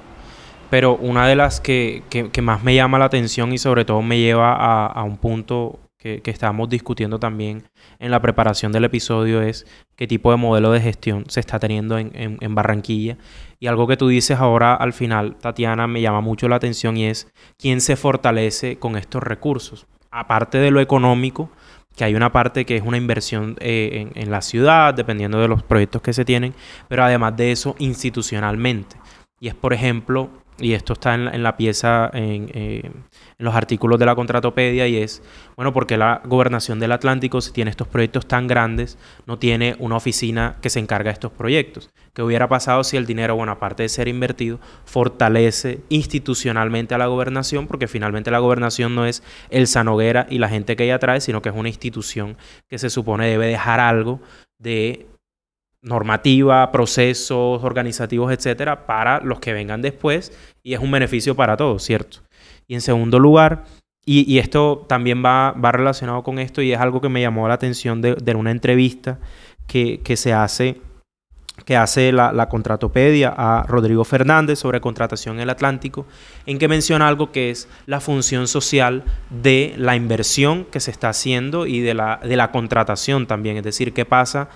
pero 0.70 0.96
una 0.96 1.28
de 1.28 1.36
las 1.36 1.62
que, 1.62 2.04
más 2.42 2.64
me 2.64 2.74
llama 2.74 2.98
la 2.98 3.06
atención 3.06 3.54
y 3.54 3.58
sobre 3.58 3.86
todo 3.86 4.02
me 4.02 4.20
lleva 4.20 4.88
a, 4.88 5.04
un 5.04 5.18
punto 5.18 5.80
que, 5.98 6.22
que 6.22 6.32
estábamos 6.32 6.70
discutiendo 6.70 7.20
también 7.20 7.64
en 8.00 8.12
la 8.12 8.22
preparación 8.22 8.72
del 8.72 8.86
episodio 8.86 9.42
es 9.42 9.66
qué 9.96 10.08
tipo 10.08 10.32
de 10.32 10.38
modelo 10.38 10.72
de 10.72 10.82
gestión 10.82 11.26
se 11.28 11.40
está 11.40 11.60
teniendo 11.60 11.98
en, 11.98 12.56
Barranquilla. 12.56 13.18
Y 13.60 13.68
algo 13.68 13.88
que 13.88 13.98
tú 13.98 14.08
dices 14.08 14.38
ahora 14.40 14.76
al 14.76 14.94
final, 14.94 15.36
Tatiana, 15.36 15.88
me 15.88 16.02
llama 16.02 16.22
mucho 16.22 16.48
la 16.48 16.58
atención 16.58 16.98
y 16.98 17.06
es 17.06 17.32
quién 17.58 17.82
se 17.82 17.96
fortalece 17.96 18.78
con 18.78 18.98
estos 18.98 19.24
recursos. 19.24 19.88
Aparte 20.12 20.58
de 20.60 20.72
lo 20.72 20.80
económico, 20.80 21.50
que 21.96 22.04
hay 22.04 22.14
una 22.16 22.32
parte 22.32 22.66
que 22.66 22.76
es 22.76 22.84
una 22.84 22.98
inversión 22.98 23.56
eh, 23.60 24.12
en, 24.14 24.32
la 24.32 24.42
ciudad, 24.42 24.94
dependiendo 24.94 25.40
de 25.40 25.48
los 25.48 25.64
proyectos 25.64 26.02
que 26.02 26.14
se 26.14 26.26
tienen, 26.26 26.54
pero 26.88 27.04
además 27.04 27.36
de 27.36 27.52
eso, 27.52 27.76
institucionalmente. 27.80 28.96
Y 29.40 29.48
es, 29.48 29.56
por 29.56 29.74
ejemplo, 29.74 30.30
y 30.60 30.74
esto 30.74 30.94
está 30.94 31.14
en, 31.14 31.44
la 31.44 31.56
pieza, 31.56 32.10
en, 32.14 32.50
eh, 32.54 32.82
en, 32.84 33.06
los 33.38 33.56
artículos 33.56 34.00
de 34.00 34.06
la 34.06 34.16
contratopedia, 34.16 34.88
y 34.88 34.98
es, 34.98 35.22
bueno, 35.56 35.72
porque 35.74 35.98
la 35.98 36.22
gobernación 36.26 36.80
del 36.80 36.92
Atlántico, 36.92 37.42
si 37.42 37.52
tiene 37.52 37.70
estos 37.70 37.88
proyectos 37.88 38.28
tan 38.28 38.48
grandes, 38.48 38.98
no 39.26 39.38
tiene 39.38 39.76
una 39.80 39.98
oficina 39.98 40.58
que 40.62 40.70
se 40.70 40.80
encarga 40.80 41.10
de 41.10 41.14
estos 41.14 41.32
proyectos. 41.32 41.92
¿Qué 42.14 42.24
hubiera 42.24 42.48
pasado 42.48 42.84
si 42.84 42.98
el 42.98 43.06
dinero, 43.06 43.36
bueno, 43.36 43.52
aparte 43.52 43.84
de 43.84 43.90
ser 43.90 44.08
invertido, 44.08 44.60
fortalece 44.86 45.82
institucionalmente 45.90 46.96
a 46.96 46.98
la 46.98 47.08
gobernación? 47.08 47.68
Porque 47.68 47.88
finalmente 47.88 48.32
la 48.32 48.40
gobernación 48.40 48.96
no 48.96 49.06
es 49.06 49.22
el 49.50 49.68
Sanoguera 49.68 50.26
y 50.30 50.40
la 50.40 50.50
gente 50.50 50.76
que 50.76 50.86
ella 50.86 50.98
trae, 50.98 51.22
sino 51.22 51.42
que 51.42 51.50
es 51.50 51.56
una 51.56 51.70
institución 51.70 52.38
que 52.68 52.80
se 52.80 52.90
supone 52.90 53.28
debe 53.28 53.48
dejar 53.48 53.80
algo 53.80 54.20
de 54.58 55.06
normativa, 55.82 56.72
procesos 56.72 57.64
organizativos, 57.64 58.32
etcétera, 58.32 58.86
para 58.86 59.20
los 59.20 59.40
que 59.40 59.54
vengan 59.54 59.82
después 59.82 60.32
y 60.64 60.74
es 60.74 60.80
un 60.80 60.92
beneficio 60.92 61.36
para 61.36 61.56
todos, 61.58 61.84
¿cierto? 61.84 62.20
Y 62.68 62.74
en 62.74 62.82
segundo 62.82 63.20
lugar, 63.20 63.64
y, 64.10 64.38
esto 64.40 64.86
también 64.88 65.24
va, 65.24 65.52
va, 65.52 65.74
relacionado 65.74 66.24
con 66.24 66.40
esto 66.40 66.62
y 66.62 66.72
es 66.72 66.80
algo 66.80 67.02
que 67.02 67.10
me 67.10 67.20
llamó 67.20 67.46
la 67.50 67.56
atención 67.56 68.02
de, 68.02 68.36
una 68.36 68.52
entrevista 68.52 69.20
que, 69.68 70.00
se 70.16 70.32
hace 70.32 70.80
que 71.66 71.76
hace 71.76 72.14
la, 72.14 72.32
la, 72.32 72.48
contratopedia 72.48 73.34
a 73.36 73.64
Rodrigo 73.64 74.06
Fernández 74.06 74.60
sobre 74.60 74.80
contratación 74.80 75.36
en 75.36 75.42
el 75.42 75.50
Atlántico, 75.50 76.06
en 76.46 76.58
que 76.58 76.70
menciona 76.70 77.06
algo 77.06 77.34
que 77.34 77.50
es 77.50 77.68
la 77.86 78.00
función 78.00 78.48
social 78.48 79.04
de 79.30 79.74
la 79.78 79.98
inversión 79.98 80.64
que 80.64 80.80
se 80.80 80.92
está 80.92 81.10
haciendo 81.10 81.66
y 81.66 81.82
de 81.82 81.94
la, 81.94 82.22
de 82.24 82.38
la 82.38 82.52
contratación 82.52 83.28
también, 83.28 83.58
es 83.58 83.64
decir, 83.64 83.94
qué 83.94 84.06
pasa 84.06 84.48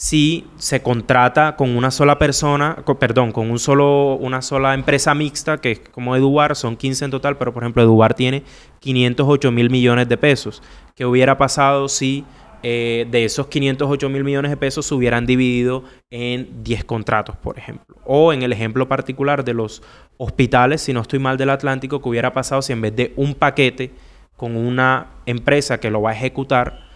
si 0.00 0.46
se 0.56 0.80
contrata 0.80 1.56
con 1.56 1.76
una 1.76 1.90
sola 1.90 2.18
persona, 2.18 2.82
perdón, 2.98 3.32
con 3.32 3.50
un 3.50 3.58
solo, 3.58 4.14
una 4.14 4.40
sola 4.40 4.72
empresa 4.72 5.14
mixta, 5.14 5.58
que 5.58 5.72
es 5.72 5.78
como 5.78 6.16
Edubar, 6.16 6.56
son 6.56 6.78
15 6.78 7.04
en 7.04 7.10
total, 7.10 7.36
pero 7.36 7.52
por 7.52 7.62
ejemplo 7.62 7.82
Edubar 7.82 8.14
tiene 8.14 8.42
508 8.78 9.52
mil 9.52 9.68
millones 9.68 10.08
de 10.08 10.16
pesos. 10.16 10.62
¿Qué 10.96 11.04
hubiera 11.04 11.36
pasado 11.36 11.86
si 11.86 12.24
eh, 12.62 13.06
de 13.10 13.26
esos 13.26 13.48
508 13.48 14.08
mil 14.08 14.24
millones 14.24 14.50
de 14.50 14.56
pesos 14.56 14.86
se 14.86 14.94
hubieran 14.94 15.26
dividido 15.26 15.84
en 16.08 16.64
10 16.64 16.84
contratos, 16.84 17.36
por 17.36 17.58
ejemplo? 17.58 17.94
O 18.06 18.32
en 18.32 18.42
el 18.42 18.54
ejemplo 18.54 18.88
particular 18.88 19.44
de 19.44 19.52
los 19.52 19.82
hospitales, 20.16 20.80
si 20.80 20.94
no 20.94 21.02
estoy 21.02 21.18
mal 21.18 21.36
del 21.36 21.50
Atlántico, 21.50 22.00
¿qué 22.00 22.08
hubiera 22.08 22.32
pasado 22.32 22.62
si 22.62 22.72
en 22.72 22.80
vez 22.80 22.96
de 22.96 23.12
un 23.16 23.34
paquete 23.34 23.90
con 24.38 24.56
una 24.56 25.08
empresa 25.26 25.78
que 25.78 25.90
lo 25.90 26.00
va 26.00 26.12
a 26.12 26.14
ejecutar, 26.14 26.88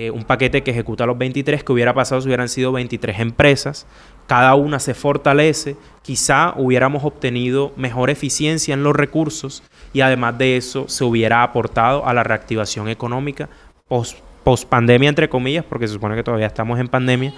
eh, 0.00 0.12
un 0.12 0.22
paquete 0.22 0.62
que 0.62 0.70
ejecuta 0.70 1.06
los 1.06 1.18
23, 1.18 1.64
que 1.64 1.72
hubiera 1.72 1.92
pasado 1.92 2.20
si 2.20 2.28
hubieran 2.28 2.48
sido 2.48 2.70
23 2.70 3.18
empresas, 3.18 3.84
cada 4.28 4.54
una 4.54 4.78
se 4.78 4.94
fortalece, 4.94 5.74
quizá 6.02 6.54
hubiéramos 6.56 7.02
obtenido 7.02 7.72
mejor 7.76 8.08
eficiencia 8.08 8.74
en 8.74 8.84
los 8.84 8.94
recursos 8.94 9.64
y 9.92 10.02
además 10.02 10.38
de 10.38 10.56
eso 10.56 10.88
se 10.88 11.02
hubiera 11.02 11.42
aportado 11.42 12.06
a 12.06 12.14
la 12.14 12.22
reactivación 12.22 12.88
económica 12.88 13.48
post, 13.88 14.20
post 14.44 14.68
pandemia, 14.68 15.08
entre 15.08 15.28
comillas, 15.28 15.64
porque 15.64 15.88
se 15.88 15.94
supone 15.94 16.14
que 16.14 16.22
todavía 16.22 16.46
estamos 16.46 16.78
en 16.78 16.86
pandemia, 16.86 17.34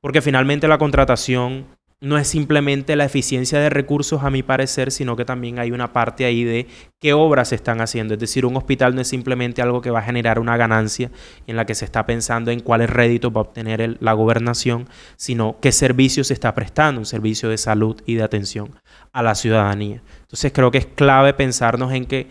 porque 0.00 0.22
finalmente 0.22 0.68
la 0.68 0.78
contratación 0.78 1.66
no 2.04 2.18
es 2.18 2.28
simplemente 2.28 2.96
la 2.96 3.06
eficiencia 3.06 3.58
de 3.58 3.70
recursos, 3.70 4.22
a 4.22 4.30
mi 4.30 4.42
parecer, 4.42 4.92
sino 4.92 5.16
que 5.16 5.24
también 5.24 5.58
hay 5.58 5.70
una 5.70 5.92
parte 5.92 6.26
ahí 6.26 6.44
de 6.44 6.66
qué 7.00 7.14
obras 7.14 7.48
se 7.48 7.54
están 7.54 7.80
haciendo. 7.80 8.12
Es 8.12 8.20
decir, 8.20 8.44
un 8.44 8.56
hospital 8.56 8.94
no 8.94 9.00
es 9.00 9.08
simplemente 9.08 9.62
algo 9.62 9.80
que 9.80 9.90
va 9.90 10.00
a 10.00 10.02
generar 10.02 10.38
una 10.38 10.58
ganancia 10.58 11.10
en 11.46 11.56
la 11.56 11.64
que 11.64 11.74
se 11.74 11.86
está 11.86 12.04
pensando 12.04 12.50
en 12.50 12.60
cuáles 12.60 12.90
réditos 12.90 13.32
va 13.32 13.38
a 13.38 13.44
obtener 13.44 13.96
la 14.00 14.12
gobernación, 14.12 14.86
sino 15.16 15.56
qué 15.62 15.72
servicio 15.72 16.24
se 16.24 16.34
está 16.34 16.54
prestando, 16.54 17.00
un 17.00 17.06
servicio 17.06 17.48
de 17.48 17.56
salud 17.56 17.96
y 18.04 18.16
de 18.16 18.22
atención 18.22 18.78
a 19.12 19.22
la 19.22 19.34
ciudadanía. 19.34 20.02
Entonces 20.20 20.52
creo 20.52 20.70
que 20.70 20.78
es 20.78 20.86
clave 20.86 21.32
pensarnos 21.32 21.92
en 21.92 22.04
que 22.04 22.28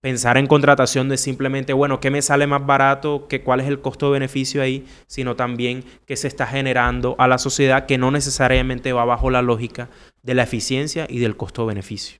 pensar 0.00 0.38
en 0.38 0.46
contratación 0.46 1.08
de 1.08 1.16
simplemente, 1.16 1.72
bueno, 1.72 2.00
¿qué 2.00 2.10
me 2.10 2.22
sale 2.22 2.46
más 2.46 2.64
barato? 2.64 3.26
Que 3.28 3.42
¿Cuál 3.42 3.60
es 3.60 3.66
el 3.66 3.80
costo-beneficio 3.80 4.62
ahí? 4.62 4.86
Sino 5.06 5.36
también 5.36 5.84
qué 6.06 6.16
se 6.16 6.28
está 6.28 6.46
generando 6.46 7.16
a 7.18 7.28
la 7.28 7.38
sociedad 7.38 7.86
que 7.86 7.98
no 7.98 8.10
necesariamente 8.10 8.92
va 8.92 9.04
bajo 9.04 9.30
la 9.30 9.42
lógica 9.42 9.88
de 10.22 10.34
la 10.34 10.44
eficiencia 10.44 11.06
y 11.08 11.18
del 11.18 11.36
costo-beneficio. 11.36 12.18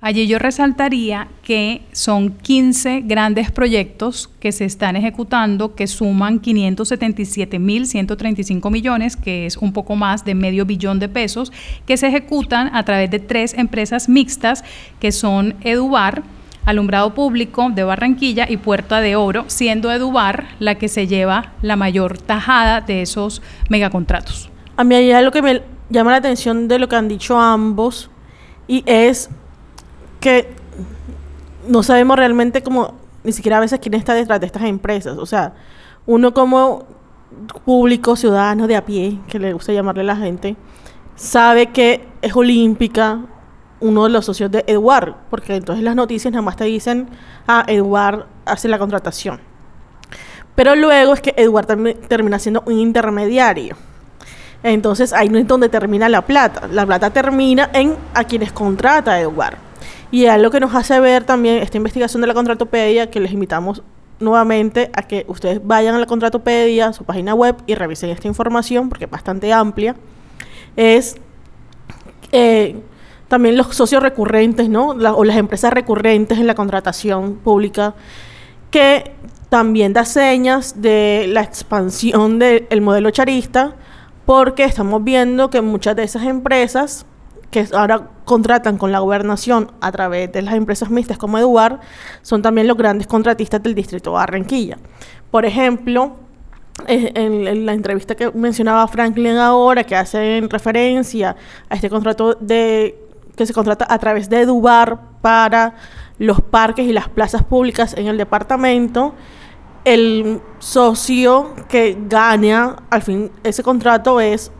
Allí 0.00 0.28
yo 0.28 0.38
resaltaría 0.38 1.26
que 1.42 1.82
son 1.90 2.30
15 2.30 3.00
grandes 3.00 3.50
proyectos 3.50 4.30
que 4.38 4.52
se 4.52 4.64
están 4.64 4.94
ejecutando 4.94 5.74
que 5.74 5.88
suman 5.88 6.40
577.135 6.40 8.70
millones, 8.70 9.16
que 9.16 9.46
es 9.46 9.56
un 9.56 9.72
poco 9.72 9.96
más 9.96 10.24
de 10.24 10.36
medio 10.36 10.66
billón 10.66 11.00
de 11.00 11.08
pesos, 11.08 11.50
que 11.84 11.96
se 11.96 12.06
ejecutan 12.06 12.72
a 12.76 12.84
través 12.84 13.10
de 13.10 13.18
tres 13.18 13.54
empresas 13.54 14.08
mixtas 14.08 14.62
que 15.00 15.10
son 15.10 15.56
Edubar, 15.62 16.22
Alumbrado 16.68 17.14
Público 17.14 17.70
de 17.70 17.82
Barranquilla 17.82 18.44
y 18.46 18.58
Puerta 18.58 19.00
de 19.00 19.16
Oro, 19.16 19.44
siendo 19.46 19.90
Edubar 19.90 20.48
la 20.58 20.74
que 20.74 20.88
se 20.88 21.06
lleva 21.06 21.54
la 21.62 21.76
mayor 21.76 22.18
tajada 22.18 22.82
de 22.82 23.00
esos 23.00 23.40
megacontratos. 23.70 24.50
A 24.76 24.84
mí 24.84 24.94
hay 24.94 25.10
algo 25.12 25.30
que 25.30 25.40
me 25.40 25.62
llama 25.88 26.10
la 26.10 26.18
atención 26.18 26.68
de 26.68 26.78
lo 26.78 26.86
que 26.86 26.96
han 26.96 27.08
dicho 27.08 27.40
ambos 27.40 28.10
y 28.66 28.82
es 28.84 29.30
que 30.20 30.50
no 31.66 31.82
sabemos 31.82 32.18
realmente 32.18 32.62
cómo, 32.62 32.96
ni 33.24 33.32
siquiera 33.32 33.56
a 33.56 33.60
veces 33.60 33.80
quién 33.80 33.94
está 33.94 34.12
detrás 34.12 34.38
de 34.38 34.44
estas 34.44 34.64
empresas. 34.64 35.16
O 35.16 35.24
sea, 35.24 35.54
uno 36.04 36.34
como 36.34 36.84
público, 37.64 38.14
ciudadano 38.14 38.66
de 38.66 38.76
a 38.76 38.84
pie, 38.84 39.18
que 39.26 39.38
le 39.38 39.54
gusta 39.54 39.72
llamarle 39.72 40.02
a 40.02 40.04
la 40.04 40.16
gente, 40.16 40.54
sabe 41.16 41.68
que 41.68 42.06
es 42.20 42.36
olímpica, 42.36 43.20
uno 43.80 44.04
de 44.04 44.10
los 44.10 44.24
socios 44.24 44.50
de 44.50 44.64
Eduard, 44.66 45.14
porque 45.30 45.56
entonces 45.56 45.84
las 45.84 45.94
noticias 45.94 46.32
nada 46.32 46.42
más 46.42 46.56
te 46.56 46.64
dicen, 46.64 47.08
ah, 47.46 47.64
Eduard 47.66 48.26
hace 48.44 48.68
la 48.68 48.78
contratación. 48.78 49.40
Pero 50.54 50.74
luego 50.74 51.14
es 51.14 51.20
que 51.20 51.34
Eduard 51.36 51.66
termina 52.08 52.38
siendo 52.38 52.62
un 52.66 52.78
intermediario. 52.78 53.76
Entonces 54.62 55.12
ahí 55.12 55.28
no 55.28 55.38
es 55.38 55.46
donde 55.46 55.68
termina 55.68 56.08
la 56.08 56.22
plata. 56.22 56.66
La 56.66 56.84
plata 56.84 57.10
termina 57.10 57.70
en 57.72 57.94
a 58.12 58.24
quienes 58.24 58.50
contrata 58.52 59.20
Eduard. 59.20 59.56
Y 60.10 60.24
es 60.24 60.40
lo 60.40 60.50
que 60.50 60.58
nos 60.58 60.74
hace 60.74 60.98
ver 61.00 61.24
también 61.24 61.62
esta 61.62 61.76
investigación 61.76 62.20
de 62.22 62.26
la 62.26 62.34
contratopedia, 62.34 63.10
que 63.10 63.20
les 63.20 63.32
invitamos 63.32 63.82
nuevamente 64.20 64.90
a 64.94 65.02
que 65.02 65.24
ustedes 65.28 65.64
vayan 65.64 65.94
a 65.94 65.98
la 65.98 66.06
contratopedia, 66.06 66.92
su 66.92 67.04
página 67.04 67.34
web, 67.34 67.56
y 67.66 67.74
revisen 67.74 68.10
esta 68.10 68.26
información, 68.26 68.88
porque 68.88 69.04
es 69.04 69.10
bastante 69.10 69.52
amplia. 69.52 69.94
Es 70.76 71.16
eh, 72.32 72.80
también 73.28 73.56
los 73.56 73.68
socios 73.76 74.02
recurrentes, 74.02 74.68
¿no? 74.68 74.88
o 74.88 75.24
las 75.24 75.36
empresas 75.36 75.72
recurrentes 75.72 76.38
en 76.38 76.46
la 76.46 76.54
contratación 76.54 77.36
pública, 77.36 77.94
que 78.70 79.12
también 79.48 79.92
da 79.92 80.04
señas 80.04 80.80
de 80.80 81.26
la 81.28 81.42
expansión 81.42 82.38
del 82.38 82.80
modelo 82.80 83.10
charista, 83.10 83.76
porque 84.26 84.64
estamos 84.64 85.04
viendo 85.04 85.50
que 85.50 85.62
muchas 85.62 85.96
de 85.96 86.04
esas 86.04 86.24
empresas 86.24 87.06
que 87.50 87.66
ahora 87.72 88.10
contratan 88.24 88.76
con 88.76 88.92
la 88.92 88.98
gobernación 88.98 89.72
a 89.80 89.90
través 89.90 90.30
de 90.32 90.42
las 90.42 90.54
empresas 90.54 90.90
mixtas 90.90 91.16
como 91.16 91.38
Eduard, 91.38 91.80
son 92.20 92.42
también 92.42 92.66
los 92.66 92.76
grandes 92.76 93.06
contratistas 93.06 93.62
del 93.62 93.74
distrito 93.74 94.12
Barranquilla. 94.12 94.76
Por 95.30 95.46
ejemplo, 95.46 96.16
eh, 96.86 97.10
en, 97.14 97.46
en 97.46 97.64
la 97.64 97.72
entrevista 97.72 98.14
que 98.14 98.30
mencionaba 98.32 98.86
Franklin 98.86 99.36
ahora, 99.36 99.84
que 99.84 99.96
hace 99.96 100.42
referencia 100.50 101.36
a 101.70 101.74
este 101.74 101.88
contrato 101.88 102.34
de 102.34 103.07
que 103.38 103.46
se 103.46 103.54
contrata 103.54 103.86
a 103.88 103.98
través 103.98 104.28
de 104.28 104.44
Dubar 104.44 104.98
para 105.22 105.76
los 106.18 106.42
parques 106.42 106.86
y 106.86 106.92
las 106.92 107.08
plazas 107.08 107.42
públicas 107.42 107.94
en 107.96 108.08
el 108.08 108.18
departamento, 108.18 109.14
el 109.84 110.40
socio 110.58 111.54
que 111.68 111.96
gana 112.08 112.76
al 112.90 113.02
fin 113.02 113.30
ese 113.42 113.62
contrato 113.62 114.20
es 114.20 114.52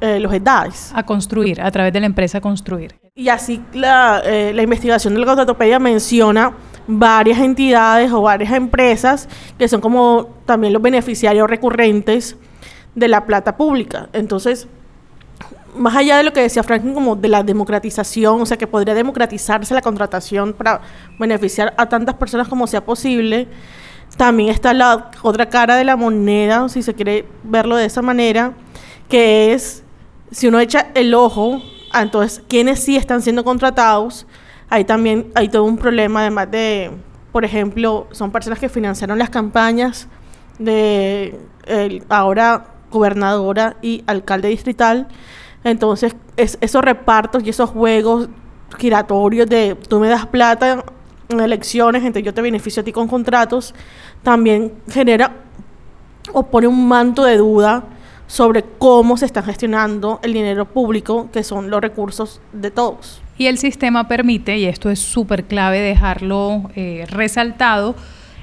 eh, 0.00 0.18
los 0.20 0.32
EDAIS. 0.32 0.92
A 0.94 1.04
construir, 1.04 1.60
a 1.60 1.70
través 1.70 1.92
de 1.92 2.00
la 2.00 2.06
empresa 2.06 2.40
construir. 2.40 2.98
Y 3.14 3.28
así 3.28 3.62
la, 3.74 4.22
eh, 4.24 4.52
la 4.54 4.62
investigación 4.62 5.14
del 5.14 5.26
contratopedia 5.26 5.78
menciona 5.78 6.54
varias 6.86 7.38
entidades 7.38 8.10
o 8.12 8.22
varias 8.22 8.52
empresas 8.52 9.28
que 9.58 9.68
son 9.68 9.80
como 9.80 10.28
también 10.46 10.72
los 10.72 10.82
beneficiarios 10.82 11.48
recurrentes 11.48 12.36
de 12.94 13.08
la 13.08 13.26
plata 13.26 13.56
pública. 13.56 14.08
Entonces, 14.12 14.68
más 15.74 15.96
allá 15.96 16.18
de 16.18 16.24
lo 16.24 16.32
que 16.32 16.40
decía 16.40 16.62
Franklin 16.62 16.94
como 16.94 17.16
de 17.16 17.28
la 17.28 17.42
democratización, 17.42 18.40
o 18.40 18.46
sea, 18.46 18.56
que 18.56 18.66
podría 18.66 18.94
democratizarse 18.94 19.74
la 19.74 19.80
contratación 19.80 20.52
para 20.52 20.80
beneficiar 21.18 21.74
a 21.76 21.88
tantas 21.88 22.14
personas 22.16 22.48
como 22.48 22.66
sea 22.66 22.84
posible, 22.84 23.48
también 24.16 24.50
está 24.50 24.74
la 24.74 25.10
otra 25.22 25.48
cara 25.48 25.76
de 25.76 25.84
la 25.84 25.96
moneda, 25.96 26.68
si 26.68 26.82
se 26.82 26.94
quiere 26.94 27.26
verlo 27.42 27.76
de 27.76 27.86
esa 27.86 28.02
manera, 28.02 28.52
que 29.08 29.52
es, 29.52 29.82
si 30.30 30.48
uno 30.48 30.60
echa 30.60 30.88
el 30.94 31.14
ojo 31.14 31.62
a 31.92 32.02
entonces 32.02 32.42
quienes 32.48 32.80
sí 32.80 32.96
están 32.96 33.22
siendo 33.22 33.44
contratados, 33.44 34.26
ahí 34.68 34.84
también 34.84 35.30
hay 35.34 35.48
todo 35.48 35.64
un 35.64 35.78
problema, 35.78 36.20
además 36.20 36.50
de, 36.50 36.90
por 37.32 37.44
ejemplo, 37.44 38.08
son 38.12 38.30
personas 38.30 38.58
que 38.58 38.68
financiaron 38.68 39.18
las 39.18 39.30
campañas 39.30 40.08
de 40.58 41.38
el 41.66 42.04
ahora 42.08 42.66
gobernadora 42.90 43.76
y 43.82 44.04
alcalde 44.06 44.48
distrital, 44.48 45.08
entonces, 45.64 46.16
es, 46.36 46.58
esos 46.60 46.82
repartos 46.82 47.42
y 47.44 47.50
esos 47.50 47.70
juegos 47.70 48.28
giratorios 48.78 49.48
de 49.48 49.76
tú 49.88 50.00
me 50.00 50.08
das 50.08 50.26
plata 50.26 50.84
en 51.28 51.40
elecciones, 51.40 52.02
entonces 52.02 52.24
yo 52.24 52.34
te 52.34 52.42
beneficio 52.42 52.80
a 52.80 52.84
ti 52.84 52.92
con 52.92 53.08
contratos, 53.08 53.74
también 54.22 54.72
genera 54.88 55.32
o 56.32 56.44
pone 56.44 56.66
un 56.66 56.88
manto 56.88 57.24
de 57.24 57.36
duda 57.36 57.84
sobre 58.26 58.64
cómo 58.78 59.16
se 59.16 59.26
está 59.26 59.42
gestionando 59.42 60.18
el 60.22 60.32
dinero 60.32 60.64
público, 60.64 61.28
que 61.32 61.42
son 61.42 61.70
los 61.70 61.80
recursos 61.80 62.40
de 62.52 62.70
todos. 62.70 63.20
Y 63.36 63.46
el 63.46 63.58
sistema 63.58 64.08
permite, 64.08 64.56
y 64.56 64.64
esto 64.64 64.88
es 64.88 65.00
súper 65.00 65.44
clave 65.44 65.80
dejarlo 65.80 66.70
eh, 66.74 67.04
resaltado, 67.10 67.94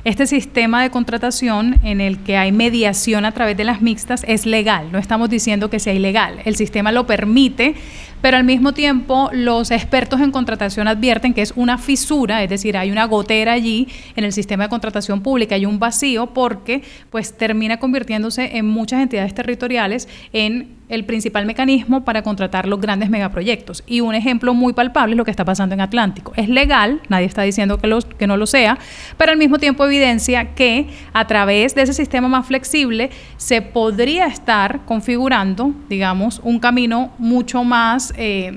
este 0.03 0.27
sistema 0.27 0.81
de 0.81 0.89
contratación 0.89 1.79
en 1.83 2.01
el 2.01 2.19
que 2.19 2.37
hay 2.37 2.51
mediación 2.51 3.25
a 3.25 3.31
través 3.31 3.57
de 3.57 3.63
las 3.63 3.81
mixtas 3.81 4.23
es 4.27 4.45
legal, 4.45 4.91
no 4.91 4.97
estamos 4.97 5.29
diciendo 5.29 5.69
que 5.69 5.79
sea 5.79 5.93
ilegal, 5.93 6.39
el 6.45 6.55
sistema 6.55 6.91
lo 6.91 7.05
permite, 7.05 7.75
pero 8.21 8.37
al 8.37 8.43
mismo 8.43 8.73
tiempo 8.73 9.29
los 9.33 9.71
expertos 9.71 10.21
en 10.21 10.31
contratación 10.31 10.87
advierten 10.87 11.33
que 11.33 11.41
es 11.41 11.53
una 11.55 11.77
fisura, 11.77 12.43
es 12.43 12.49
decir, 12.49 12.77
hay 12.77 12.91
una 12.91 13.05
gotera 13.05 13.53
allí 13.53 13.87
en 14.15 14.23
el 14.23 14.33
sistema 14.33 14.65
de 14.65 14.69
contratación 14.69 15.21
pública, 15.21 15.55
hay 15.55 15.65
un 15.65 15.79
vacío 15.79 16.27
porque 16.33 16.83
pues 17.09 17.37
termina 17.37 17.77
convirtiéndose 17.77 18.57
en 18.57 18.67
muchas 18.67 19.01
entidades 19.01 19.33
territoriales 19.33 20.07
en 20.33 20.79
el 20.89 21.05
principal 21.05 21.45
mecanismo 21.45 22.03
para 22.03 22.23
contratar 22.23 22.67
los 22.67 22.81
grandes 22.81 23.09
megaproyectos. 23.09 23.83
Y 23.85 24.01
un 24.01 24.15
ejemplo 24.15 24.53
muy 24.53 24.73
palpable 24.73 25.13
es 25.13 25.17
lo 25.17 25.23
que 25.23 25.31
está 25.31 25.45
pasando 25.45 25.75
en 25.75 25.81
Atlántico. 25.81 26.33
Es 26.35 26.49
legal, 26.49 27.01
nadie 27.09 27.27
está 27.27 27.43
diciendo 27.43 27.77
que, 27.77 27.97
que 28.17 28.27
no 28.27 28.37
lo 28.37 28.47
sea, 28.47 28.77
pero 29.17 29.31
al 29.31 29.37
mismo 29.37 29.59
tiempo 29.59 29.85
evidencia 29.85 30.55
que 30.55 30.87
a 31.13 31.27
través 31.27 31.75
de 31.75 31.83
ese 31.83 31.93
sistema 31.93 32.27
más 32.27 32.47
flexible 32.47 33.11
se 33.37 33.61
podría 33.61 34.25
estar 34.25 34.81
configurando, 34.85 35.73
digamos, 35.87 36.41
un 36.43 36.59
camino 36.59 37.11
mucho 37.19 37.63
más 37.63 38.08
eh, 38.17 38.51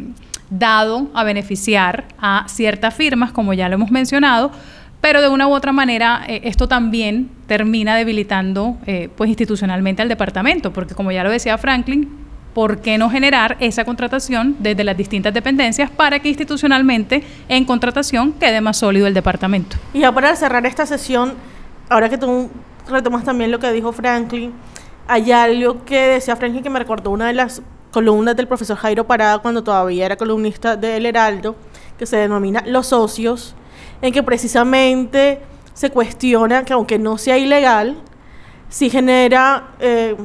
dado 0.51 1.09
a 1.15 1.25
beneficiar 1.25 2.05
a 2.19 2.45
ciertas 2.49 2.95
firmas, 2.95 3.33
como 3.33 3.55
ya 3.55 3.69
lo 3.69 3.75
hemos 3.77 3.91
mencionado, 3.91 4.53
pero 5.01 5.21
de 5.21 5.29
una 5.29 5.49
u 5.49 5.53
otra 5.53 5.73
manera 5.73 6.23
eh, 6.29 6.43
esto 6.45 6.69
también 6.69 7.31
termina 7.47 7.97
debilitando 7.97 8.77
eh, 8.87 9.09
pues 9.17 9.29
institucionalmente 9.29 10.03
al 10.03 10.09
departamento, 10.09 10.73
porque 10.73 10.95
como 10.95 11.11
ya 11.11 11.25
lo 11.25 11.31
decía 11.31 11.59
Franklin, 11.59 12.09
¿por 12.55 12.81
qué 12.81 12.99
no 12.99 13.11
generar 13.11 13.57
esa 13.61 13.85
contratación 13.85 14.57
desde 14.61 14.85
las 14.85 14.97
distintas 14.97 15.35
dependencias 15.35 15.91
para 15.91 16.19
que 16.21 16.29
institucionalmente 16.29 17.25
en 17.49 17.65
contratación 17.65 18.33
quede 18.33 18.61
más 18.61 18.77
sólido 18.77 19.07
el 19.07 19.15
departamento? 19.15 19.77
Y 19.93 20.01
ya 20.01 20.13
para 20.13 20.37
cerrar 20.37 20.65
esta 20.67 20.87
sesión, 20.87 21.35
ahora 21.89 22.09
que 22.09 22.19
tú 22.19 22.51
retomas 22.89 23.25
también 23.25 23.51
lo 23.51 23.59
que 23.59 23.73
dijo 23.73 23.93
Franklin, 23.93 24.53
hay 25.09 25.33
algo 25.33 25.85
que 25.85 25.99
decía 25.99 26.37
Franklin 26.37 26.63
que 26.63 26.71
me 26.71 26.79
recordó 26.79 27.11
una 27.11 27.27
de 27.27 27.33
las 27.33 27.63
columnas 27.93 28.35
del 28.35 28.49
profesor 28.49 28.77
Jairo 28.77 29.07
Parada 29.07 29.39
cuando 29.39 29.63
todavía 29.63 30.07
era 30.07 30.17
columnista 30.17 30.77
del 30.77 31.07
Heraldo, 31.07 31.55
que 31.99 32.07
se 32.07 32.17
denomina 32.17 32.65
Los 32.67 32.89
Socios, 32.89 33.55
en 34.01 34.13
que 34.13 34.23
precisamente 34.23 35.41
se 35.75 35.91
cuestiona 35.91 36.65
que 36.65 36.73
aunque 36.73 36.99
no 36.99 37.19
sea 37.19 37.39
ilegal, 37.39 37.97
sí 38.69 38.91
genera, 38.91 39.69
eh, 39.79 40.17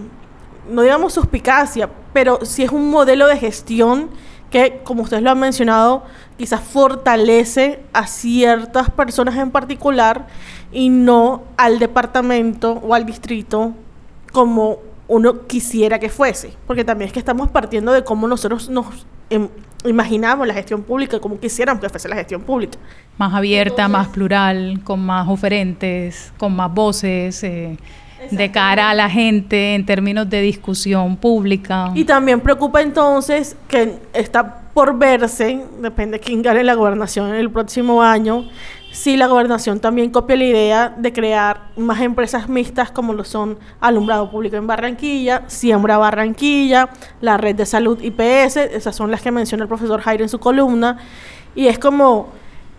no 0.69 0.81
digamos 0.81 1.13
suspicacia, 1.13 1.89
pero 2.13 2.39
sí 2.43 2.63
es 2.63 2.71
un 2.71 2.89
modelo 2.89 3.27
de 3.27 3.37
gestión 3.37 4.09
que, 4.49 4.81
como 4.83 5.03
ustedes 5.03 5.21
lo 5.21 5.29
han 5.29 5.39
mencionado, 5.39 6.03
quizás 6.37 6.61
fortalece 6.61 7.83
a 7.91 8.07
ciertas 8.07 8.89
personas 8.89 9.35
en 9.35 9.51
particular 9.51 10.27
y 10.71 10.89
no 10.89 11.43
al 11.57 11.79
departamento 11.79 12.81
o 12.83 12.93
al 12.93 13.05
distrito 13.05 13.73
como 14.31 14.79
uno 15.07 15.47
quisiera 15.47 15.99
que 15.99 16.09
fuese, 16.09 16.53
porque 16.65 16.83
también 16.83 17.07
es 17.07 17.13
que 17.13 17.19
estamos 17.19 17.49
partiendo 17.49 17.91
de 17.93 18.03
cómo 18.03 18.27
nosotros 18.27 18.69
nos 18.69 19.05
em, 19.29 19.47
imaginamos 19.85 20.47
la 20.47 20.53
gestión 20.53 20.83
pública, 20.83 21.19
cómo 21.19 21.39
quisiéramos 21.39 21.81
que 21.81 21.89
fuese 21.89 22.09
la 22.09 22.15
gestión 22.15 22.41
pública. 22.41 22.77
Más 23.17 23.33
abierta, 23.33 23.87
más 23.87 24.07
plural, 24.09 24.81
con 24.83 25.05
más 25.05 25.27
oferentes, 25.27 26.33
con 26.37 26.55
más 26.55 26.73
voces. 26.73 27.43
Eh, 27.43 27.77
de 28.31 28.51
cara 28.51 28.89
a 28.89 28.93
la 28.93 29.09
gente 29.09 29.75
en 29.75 29.85
términos 29.85 30.29
de 30.29 30.41
discusión 30.41 31.15
pública. 31.17 31.91
Y 31.93 32.03
también 32.03 32.41
preocupa 32.41 32.81
entonces 32.81 33.55
que 33.67 33.99
está 34.13 34.61
por 34.73 34.97
verse, 34.97 35.65
depende 35.81 36.17
de 36.17 36.23
quién 36.23 36.41
gane 36.41 36.63
la 36.63 36.75
gobernación 36.75 37.29
en 37.29 37.35
el 37.35 37.49
próximo 37.49 38.01
año, 38.01 38.47
si 38.97 39.15
la 39.15 39.27
gobernación 39.27 39.79
también 39.79 40.09
copia 40.09 40.35
la 40.35 40.43
idea 40.43 40.95
de 40.97 41.13
crear 41.13 41.69
más 41.77 42.01
empresas 42.01 42.49
mixtas 42.49 42.89
como 42.89 43.13
lo 43.13 43.23
son 43.23 43.59
Alumbrado 43.79 44.31
Público 44.31 44.55
en 44.55 44.65
Barranquilla, 44.65 45.43
Siembra 45.45 45.99
Barranquilla, 45.99 46.89
la 47.21 47.37
Red 47.37 47.57
de 47.57 47.67
Salud 47.67 48.01
IPS, 48.01 48.57
esas 48.57 48.95
son 48.95 49.11
las 49.11 49.21
que 49.21 49.29
menciona 49.29 49.65
el 49.65 49.67
profesor 49.67 50.01
Jairo 50.01 50.23
en 50.23 50.29
su 50.29 50.39
columna, 50.39 50.97
y 51.53 51.67
es 51.67 51.77
como, 51.77 52.29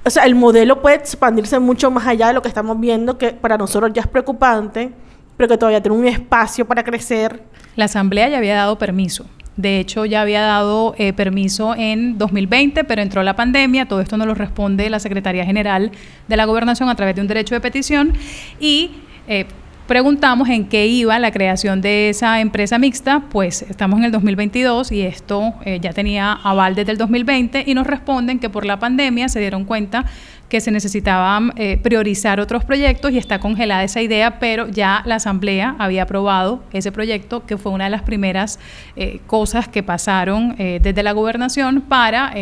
o 0.05 0.11
sea, 0.11 0.25
el 0.25 0.35
modelo 0.35 0.83
puede 0.83 0.97
expandirse 0.97 1.61
mucho 1.61 1.89
más 1.93 2.05
allá 2.05 2.27
de 2.27 2.33
lo 2.33 2.43
que 2.43 2.49
estamos 2.49 2.81
viendo, 2.81 3.17
que 3.17 3.31
para 3.31 3.57
nosotros 3.57 3.93
ya 3.95 4.03
es 4.03 4.09
preocupante, 4.09 4.91
pero 5.37 5.49
que 5.49 5.57
todavía 5.57 5.81
tiene 5.81 5.99
un 5.99 6.07
espacio 6.09 6.67
para 6.67 6.83
crecer. 6.83 7.45
La 7.77 7.85
Asamblea 7.85 8.29
ya 8.29 8.39
había 8.39 8.57
dado 8.57 8.77
permiso 8.77 9.25
de 9.59 9.81
hecho, 9.81 10.07
ya 10.07 10.23
había 10.23 10.41
dado 10.41 10.95
eh, 10.99 11.13
permiso 11.13 11.75
en 11.75 12.17
2020, 12.17 12.85
pero 12.85 13.03
entró 13.03 13.25
la 13.25 13.35
pandemia. 13.35 13.87
Todo 13.87 14.01
esto 14.01 14.17
nos 14.17 14.29
lo 14.29 14.37
responde 14.37 14.89
la 14.89 15.01
Secretaría 15.01 15.45
General 15.45 15.91
de 16.29 16.37
la 16.37 16.45
Gobernación 16.45 16.89
a 16.89 16.95
través 16.95 17.17
de 17.17 17.23
un 17.23 17.27
derecho 17.27 17.57
de 17.57 17.61
petición. 17.61 18.13
Y 18.61 18.93
eh, 19.27 19.47
preguntamos 19.89 20.49
en 20.49 20.69
qué 20.69 20.87
iba 20.87 21.19
la 21.19 21.33
creación 21.33 21.81
de 21.81 22.11
esa 22.11 22.41
empresa 22.41 22.79
mixta, 22.79 23.25
pues 23.31 23.63
estamos 23.63 23.99
en 23.99 24.05
el 24.05 24.13
2022 24.13 24.93
y 24.93 25.03
esto 25.03 25.55
eh, 25.65 25.81
ya 25.81 25.93
tenía 25.93 26.35
aval 26.35 26.77
desde 26.77 26.93
el 26.93 26.99
2020 26.99 27.65
y 27.67 27.75
nos 27.75 27.85
responden 27.85 28.39
que 28.39 28.51
por 28.51 28.65
la 28.65 28.79
pandemia 28.79 29.29
se 29.29 29.41
dieron 29.41 29.65
cuenta 29.65 30.05
que 30.49 30.61
se 30.61 30.71
necesitaban 30.71 31.53
eh, 31.57 31.79
priorizar 31.83 32.41
otros 32.41 32.65
proyectos 32.65 33.13
y 33.13 33.19
está 33.19 33.39
congelada 33.39 33.85
esa 33.85 34.01
idea, 34.01 34.39
pero 34.39 34.69
ya 34.69 35.03
la 35.05 35.17
Asamblea 35.17 35.77
había 35.79 36.05
aprobado 36.05 36.63
ese 36.73 36.91
proyecto, 36.93 37.45
que 37.45 37.59
fue 37.59 37.73
una 37.73 37.85
de 37.85 37.91
las 37.91 38.03
primeras 38.03 38.59
eh, 38.97 39.21
cosas 39.27 39.69
que 39.69 39.83
pasaron 39.83 40.55
eh, 40.59 40.81
desde 40.83 41.03
la 41.03 41.13
gobernación 41.13 41.83
para 41.83 42.33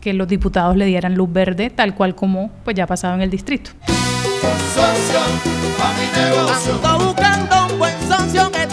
que 0.00 0.12
los 0.12 0.28
diputados 0.28 0.76
le 0.76 0.84
dieran 0.84 1.14
luz 1.14 1.32
verde, 1.32 1.70
tal 1.70 1.94
cual 1.94 2.14
como 2.14 2.50
pues 2.64 2.76
ya 2.76 2.84
ha 2.84 2.86
pasado 2.86 3.14
en 3.14 3.22
el 3.22 3.30
distrito. 3.30 3.70
buscando 6.98 7.66
un 7.70 7.78
buen 7.78 7.94
socio 8.08 8.50
que 8.50 8.63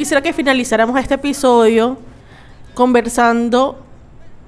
quisiera 0.00 0.22
que 0.22 0.32
finalizáramos 0.32 0.98
este 0.98 1.12
episodio 1.12 1.98
conversando 2.72 3.76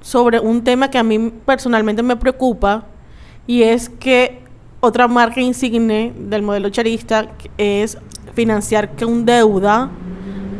sobre 0.00 0.40
un 0.40 0.64
tema 0.64 0.88
que 0.88 0.96
a 0.96 1.02
mí 1.02 1.30
personalmente 1.44 2.02
me 2.02 2.16
preocupa 2.16 2.86
y 3.46 3.62
es 3.62 3.90
que 3.90 4.40
otra 4.80 5.08
marca 5.08 5.42
insigne 5.42 6.14
del 6.16 6.40
modelo 6.40 6.70
charista 6.70 7.28
es 7.58 7.98
financiar 8.32 8.96
con 8.96 9.26
deuda 9.26 9.90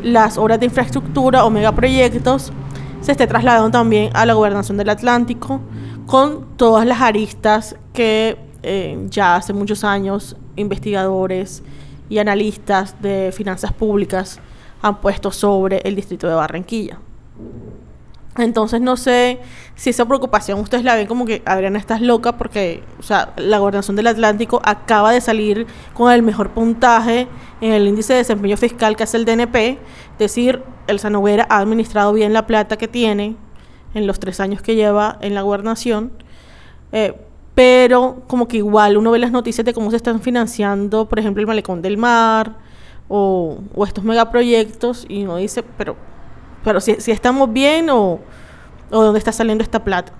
las 0.03 0.37
obras 0.37 0.61
de 0.61 0.67
infraestructura 0.67 1.47
o 1.47 1.49
megaproyectos 1.49 2.53
se 3.01 3.13
esté 3.13 3.27
trasladando 3.27 3.71
también 3.71 4.11
a 4.13 4.27
la 4.27 4.35
gobernación 4.35 4.77
del 4.77 4.91
Atlántico 4.91 5.63
con 6.05 6.49
todas 6.59 6.85
las 6.85 7.01
aristas 7.01 7.77
que 7.95 8.37
eh, 8.63 9.07
ya 9.09 9.37
hace 9.37 9.55
muchos 9.55 9.85
años 9.85 10.37
investigadores 10.55 11.63
y 12.11 12.19
analistas 12.19 13.01
de 13.01 13.33
finanzas 13.35 13.73
públicas 13.73 14.39
han 14.83 15.01
puesto 15.01 15.31
sobre 15.31 15.79
el 15.85 15.95
distrito 15.95 16.29
de 16.29 16.35
Barranquilla. 16.35 16.99
Entonces 18.39 18.81
no 18.81 18.97
sé 18.97 19.41
si 19.75 19.91
esa 19.91 20.07
preocupación 20.07 20.59
ustedes 20.59 20.85
la 20.85 20.95
ven 20.95 21.07
como 21.07 21.27
que 21.27 21.43
Adriana 21.45 21.79
estás 21.79 22.01
loca 22.01 22.39
porque, 22.39 22.83
o 22.99 23.03
sea, 23.03 23.35
la 23.37 23.59
gobernación 23.59 23.95
del 23.95 24.07
Atlántico 24.07 24.63
acaba 24.65 25.13
de 25.13 25.21
salir 25.21 25.67
con 25.93 26.11
el 26.11 26.23
mejor 26.23 26.51
puntaje 26.51 27.29
en 27.61 27.73
el 27.73 27.87
índice 27.87 28.15
de 28.15 28.21
desempeño 28.21 28.57
fiscal 28.57 28.97
que 28.97 29.03
hace 29.03 29.19
el 29.19 29.27
DNP, 29.27 29.57
es 29.57 29.79
decir, 30.19 30.63
el 30.87 30.99
Sanoguera 30.99 31.47
ha 31.51 31.59
administrado 31.59 32.15
bien 32.15 32.33
la 32.33 32.47
plata 32.47 32.79
que 32.79 32.89
tiene 32.89 33.37
en 33.93 34.07
los 34.07 34.19
tres 34.19 34.41
años 34.41 34.63
que 34.63 34.77
lleva 34.77 35.19
en 35.21 35.35
la 35.35 35.43
gobernación, 35.43 36.13
eh, 36.93 37.15
pero 37.55 38.23
como 38.29 38.49
que 38.49 38.57
igual 38.57 38.97
uno 38.97 39.11
ve 39.11 39.19
las 39.19 39.31
noticias 39.31 39.65
de 39.67 39.75
cómo 39.75 39.91
se 39.91 39.97
están 39.97 40.23
financiando, 40.23 41.07
por 41.07 41.19
ejemplo, 41.19 41.43
el 41.43 41.47
Malecón 41.47 41.83
del 41.83 41.99
Mar 41.99 42.57
o, 43.15 43.59
o 43.75 43.85
estos 43.85 44.05
megaproyectos 44.05 45.05
y 45.07 45.25
uno 45.25 45.37
dice, 45.37 45.63
pero 45.63 45.97
pero 46.65 46.81
si, 46.81 46.95
si 47.01 47.11
estamos 47.11 47.53
bien 47.53 47.91
o, 47.91 48.21
o 48.91 49.03
dónde 49.03 49.19
está 49.19 49.33
saliendo 49.33 49.63
esta 49.63 49.85
plata. 49.85 50.15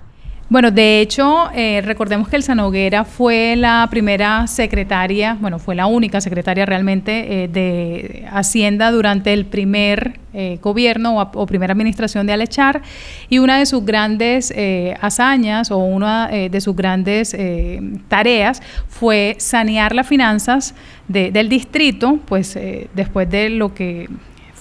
Bueno, 0.49 0.71
de 0.71 0.99
hecho, 0.99 1.49
eh, 1.55 1.81
recordemos 1.83 2.27
que 2.27 2.35
Elsa 2.35 2.53
Noguera 2.53 3.05
fue 3.05 3.55
la 3.55 3.87
primera 3.89 4.45
secretaria, 4.45 5.37
bueno, 5.39 5.57
fue 5.57 5.73
la 5.73 5.85
única 5.85 6.19
secretaria 6.19 6.65
realmente 6.65 7.43
eh, 7.43 7.47
de 7.47 8.27
Hacienda 8.29 8.91
durante 8.91 9.31
el 9.31 9.45
primer 9.45 10.19
eh, 10.33 10.59
gobierno 10.61 11.17
o, 11.19 11.45
primera 11.47 11.71
administración 11.71 12.27
de 12.27 12.33
Alechar. 12.33 12.81
Y 13.29 13.39
una 13.39 13.57
de 13.57 13.65
sus 13.65 13.85
grandes 13.85 14.53
hazañas 14.99 15.71
o 15.71 15.77
una 15.77 16.27
de 16.27 16.61
sus 16.61 16.75
grandes 16.75 17.35
tareas 18.07 18.61
fue 18.87 19.35
sanear 19.39 19.95
las 19.95 20.07
finanzas 20.07 20.75
del 21.07 21.49
distrito, 21.49 22.19
pues 22.25 22.57
después 22.93 23.29
de 23.29 23.49
lo 23.49 23.73
que 23.73 24.07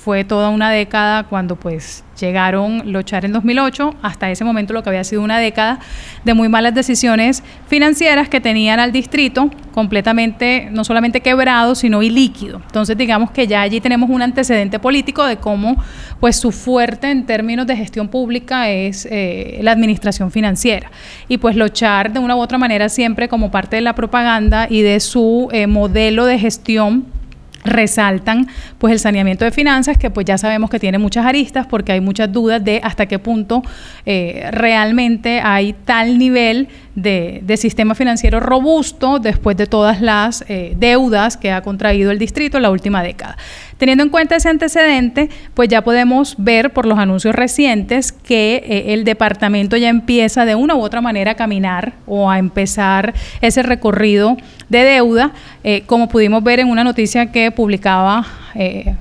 fue 0.02 0.24
toda 0.24 0.48
una 0.48 0.70
década 0.70 1.22
cuando 1.22 1.54
pues 1.54 2.02
llegaron 2.18 2.92
los 2.92 3.04
Char 3.04 3.24
en 3.24 3.32
2008, 3.32 3.94
hasta 4.02 4.30
ese 4.30 4.44
momento 4.44 4.72
lo 4.72 4.82
que 4.82 4.88
había 4.88 5.04
sido 5.04 5.22
una 5.22 5.38
década 5.38 5.78
de 6.24 6.34
muy 6.34 6.48
malas 6.48 6.74
decisiones 6.74 7.44
financieras 7.68 8.28
que 8.28 8.40
tenían 8.40 8.80
al 8.80 8.90
distrito 8.90 9.48
completamente, 9.72 10.68
no 10.72 10.82
solamente 10.82 11.20
quebrado, 11.20 11.76
sino 11.76 12.02
ilíquido. 12.02 12.60
Entonces 12.66 12.96
digamos 12.96 13.30
que 13.30 13.46
ya 13.46 13.62
allí 13.62 13.80
tenemos 13.80 14.10
un 14.10 14.22
antecedente 14.22 14.80
político 14.80 15.24
de 15.24 15.36
cómo 15.36 15.76
pues 16.18 16.34
su 16.34 16.50
fuerte 16.50 17.08
en 17.08 17.24
términos 17.24 17.68
de 17.68 17.76
gestión 17.76 18.08
pública 18.08 18.70
es 18.70 19.06
eh, 19.08 19.60
la 19.62 19.70
administración 19.70 20.32
financiera. 20.32 20.90
Y 21.28 21.38
pues 21.38 21.54
los 21.54 21.72
Char 21.72 22.12
de 22.12 22.18
una 22.18 22.34
u 22.34 22.40
otra 22.40 22.58
manera 22.58 22.88
siempre 22.88 23.28
como 23.28 23.52
parte 23.52 23.76
de 23.76 23.82
la 23.82 23.94
propaganda 23.94 24.66
y 24.68 24.82
de 24.82 24.98
su 24.98 25.48
eh, 25.52 25.68
modelo 25.68 26.26
de 26.26 26.40
gestión 26.40 27.21
resaltan 27.64 28.48
pues 28.78 28.92
el 28.92 28.98
saneamiento 28.98 29.44
de 29.44 29.50
finanzas 29.50 29.96
que 29.96 30.10
pues 30.10 30.26
ya 30.26 30.38
sabemos 30.38 30.70
que 30.70 30.78
tiene 30.78 30.98
muchas 30.98 31.26
aristas 31.26 31.66
porque 31.66 31.92
hay 31.92 32.00
muchas 32.00 32.32
dudas 32.32 32.62
de 32.64 32.80
hasta 32.82 33.06
qué 33.06 33.18
punto 33.18 33.62
eh, 34.04 34.48
realmente 34.50 35.40
hay 35.40 35.72
tal 35.72 36.18
nivel 36.18 36.68
de, 36.94 37.42
sistema 37.56 37.94
financiero 37.94 38.40
robusto 38.40 39.18
después 39.18 39.56
de 39.56 39.66
todas 39.66 40.00
las 40.00 40.44
eh, 40.48 40.74
deudas 40.76 41.36
que 41.36 41.52
ha 41.52 41.62
contraído 41.62 42.10
el 42.10 42.18
distrito 42.18 42.56
en 42.56 42.62
la 42.62 42.70
última 42.70 43.02
década. 43.02 43.36
Teniendo 43.82 44.04
en 44.04 44.10
cuenta 44.10 44.36
ese 44.36 44.48
antecedente, 44.48 45.28
pues 45.54 45.68
ya 45.68 45.82
podemos 45.82 46.36
ver 46.38 46.72
por 46.72 46.86
los 46.86 47.00
anuncios 47.00 47.34
recientes 47.34 48.12
que 48.12 48.62
eh, 48.64 48.94
el 48.94 49.02
departamento 49.02 49.76
ya 49.76 49.88
empieza 49.88 50.44
de 50.44 50.54
una 50.54 50.76
u 50.76 50.82
otra 50.82 51.00
manera 51.00 51.32
a 51.32 51.34
caminar 51.34 51.94
o 52.06 52.30
a 52.30 52.38
empezar 52.38 53.12
ese 53.40 53.60
recorrido 53.64 54.36
de 54.68 54.84
deuda, 54.84 55.32
eh, 55.64 55.82
como 55.86 56.08
pudimos 56.08 56.44
ver 56.44 56.60
en 56.60 56.68
una 56.68 56.84
noticia 56.84 57.32
que 57.32 57.50
publicaba 57.50 58.24
eh, 58.54 58.94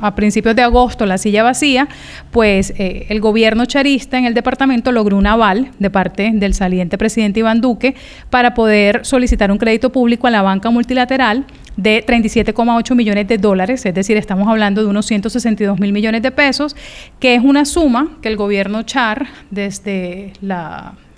a 0.00 0.14
principios 0.14 0.54
de 0.54 0.62
agosto 0.62 1.04
la 1.04 1.18
silla 1.18 1.42
vacía, 1.42 1.88
pues 2.30 2.74
el 2.76 3.20
gobierno 3.20 3.64
charista 3.64 4.18
en 4.18 4.26
el 4.26 4.34
departamento 4.34 4.92
logró 4.92 5.16
un 5.16 5.26
aval 5.26 5.72
de 5.80 5.90
parte 5.90 6.30
del 6.32 6.54
saliente 6.54 6.96
presidente 6.96 7.40
Iván 7.40 7.60
Duque 7.60 7.96
para 8.30 8.54
poder 8.54 9.04
solicitar 9.04 9.50
un 9.50 9.58
crédito 9.58 9.90
público 9.90 10.28
a 10.28 10.30
la 10.30 10.42
banca 10.42 10.70
multilateral 10.70 11.44
de 11.76 12.04
37,8 12.04 12.94
millones 12.94 13.28
de 13.28 13.38
dólares, 13.38 13.84
es 13.84 13.94
decir, 13.94 14.16
estamos 14.16 14.48
hablando 14.48 14.82
de 14.82 14.88
unos 14.88 15.06
162 15.06 15.78
mil 15.78 15.92
millones 15.92 16.22
de 16.22 16.30
pesos, 16.30 16.76
que 17.20 17.34
es 17.34 17.42
una 17.42 17.64
suma 17.64 18.16
que 18.22 18.28
el 18.28 18.36
gobierno 18.36 18.82
Char, 18.82 19.26
desde 19.50 20.32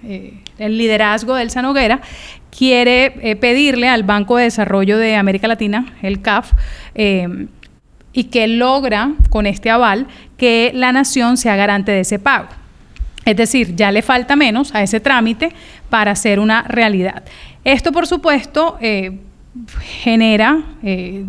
eh, 0.02 0.32
el 0.58 0.78
liderazgo 0.78 1.34
del 1.34 1.50
Sanoguera, 1.50 2.00
quiere 2.50 3.36
pedirle 3.40 3.88
al 3.88 4.02
Banco 4.02 4.36
de 4.36 4.44
Desarrollo 4.44 4.98
de 4.98 5.16
América 5.16 5.46
Latina, 5.46 5.94
el 6.02 6.22
CAF, 6.22 6.52
eh, 6.94 7.46
y 8.12 8.24
que 8.24 8.48
logra 8.48 9.12
con 9.30 9.46
este 9.46 9.70
aval 9.70 10.08
que 10.36 10.72
la 10.74 10.92
nación 10.92 11.36
sea 11.36 11.56
garante 11.56 11.92
de 11.92 12.00
ese 12.00 12.18
pago. 12.18 12.48
Es 13.24 13.36
decir, 13.36 13.76
ya 13.76 13.92
le 13.92 14.02
falta 14.02 14.36
menos 14.36 14.74
a 14.74 14.82
ese 14.82 15.00
trámite 15.00 15.52
para 15.90 16.14
ser 16.16 16.40
una 16.40 16.62
realidad. 16.62 17.22
Esto, 17.62 17.92
por 17.92 18.06
supuesto, 18.06 18.78
eh, 18.80 19.18
genera 20.02 20.62
eh, 20.82 21.24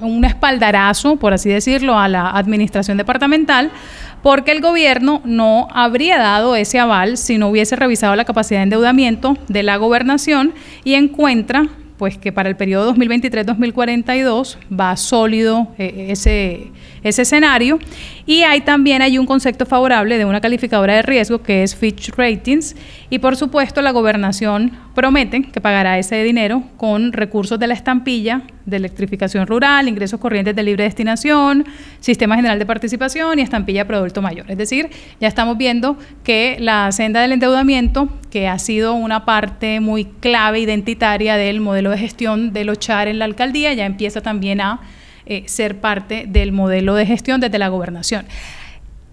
un 0.00 0.24
espaldarazo, 0.24 1.16
por 1.16 1.32
así 1.32 1.48
decirlo, 1.48 1.98
a 1.98 2.08
la 2.08 2.30
administración 2.30 2.96
departamental, 2.96 3.70
porque 4.22 4.52
el 4.52 4.60
gobierno 4.60 5.22
no 5.24 5.68
habría 5.70 6.18
dado 6.18 6.56
ese 6.56 6.78
aval 6.78 7.16
si 7.16 7.38
no 7.38 7.48
hubiese 7.48 7.76
revisado 7.76 8.16
la 8.16 8.24
capacidad 8.24 8.60
de 8.60 8.64
endeudamiento 8.64 9.36
de 9.48 9.62
la 9.62 9.76
gobernación 9.76 10.52
y 10.84 10.94
encuentra 10.94 11.68
pues 11.98 12.16
que 12.16 12.32
para 12.32 12.48
el 12.48 12.56
periodo 12.56 12.94
2023-2042 12.94 14.56
va 14.72 14.96
sólido 14.96 15.68
eh, 15.78 16.06
ese, 16.10 16.70
ese 17.02 17.22
escenario. 17.22 17.78
Y 18.26 18.42
hay 18.42 18.60
también 18.60 19.02
hay 19.02 19.18
un 19.18 19.26
concepto 19.26 19.66
favorable 19.66 20.18
de 20.18 20.24
una 20.24 20.40
calificadora 20.40 20.94
de 20.94 21.02
riesgo 21.02 21.42
que 21.42 21.62
es 21.62 21.74
Fitch 21.74 22.10
Ratings. 22.16 22.76
Y 23.10 23.18
por 23.18 23.36
supuesto 23.36 23.82
la 23.82 23.90
gobernación 23.90 24.72
promete 24.94 25.42
que 25.42 25.60
pagará 25.60 25.98
ese 25.98 26.22
dinero 26.22 26.62
con 26.76 27.12
recursos 27.12 27.58
de 27.58 27.66
la 27.66 27.74
estampilla 27.74 28.42
de 28.66 28.76
electrificación 28.76 29.46
rural, 29.46 29.88
ingresos 29.88 30.20
corrientes 30.20 30.54
de 30.54 30.62
libre 30.62 30.84
destinación, 30.84 31.64
sistema 32.00 32.36
general 32.36 32.58
de 32.58 32.66
participación 32.66 33.38
y 33.38 33.42
estampilla 33.42 33.86
producto 33.86 34.20
mayor. 34.20 34.50
Es 34.50 34.58
decir, 34.58 34.90
ya 35.20 35.28
estamos 35.28 35.56
viendo 35.56 35.96
que 36.22 36.56
la 36.60 36.92
senda 36.92 37.20
del 37.20 37.32
endeudamiento, 37.32 38.08
que 38.30 38.46
ha 38.48 38.58
sido 38.58 38.94
una 38.94 39.24
parte 39.24 39.80
muy 39.80 40.04
clave 40.04 40.60
identitaria 40.60 41.36
del 41.36 41.60
modelo 41.60 41.90
de 41.90 41.98
gestión 41.98 42.52
de 42.52 42.64
los 42.64 42.78
CHAR 42.78 43.08
en 43.08 43.18
la 43.18 43.24
alcaldía, 43.24 43.72
ya 43.72 43.86
empieza 43.86 44.20
también 44.20 44.60
a 44.60 44.80
eh, 45.28 45.44
ser 45.46 45.76
parte 45.80 46.24
del 46.26 46.52
modelo 46.52 46.94
de 46.94 47.06
gestión 47.06 47.40
desde 47.40 47.58
la 47.58 47.68
gobernación. 47.68 48.26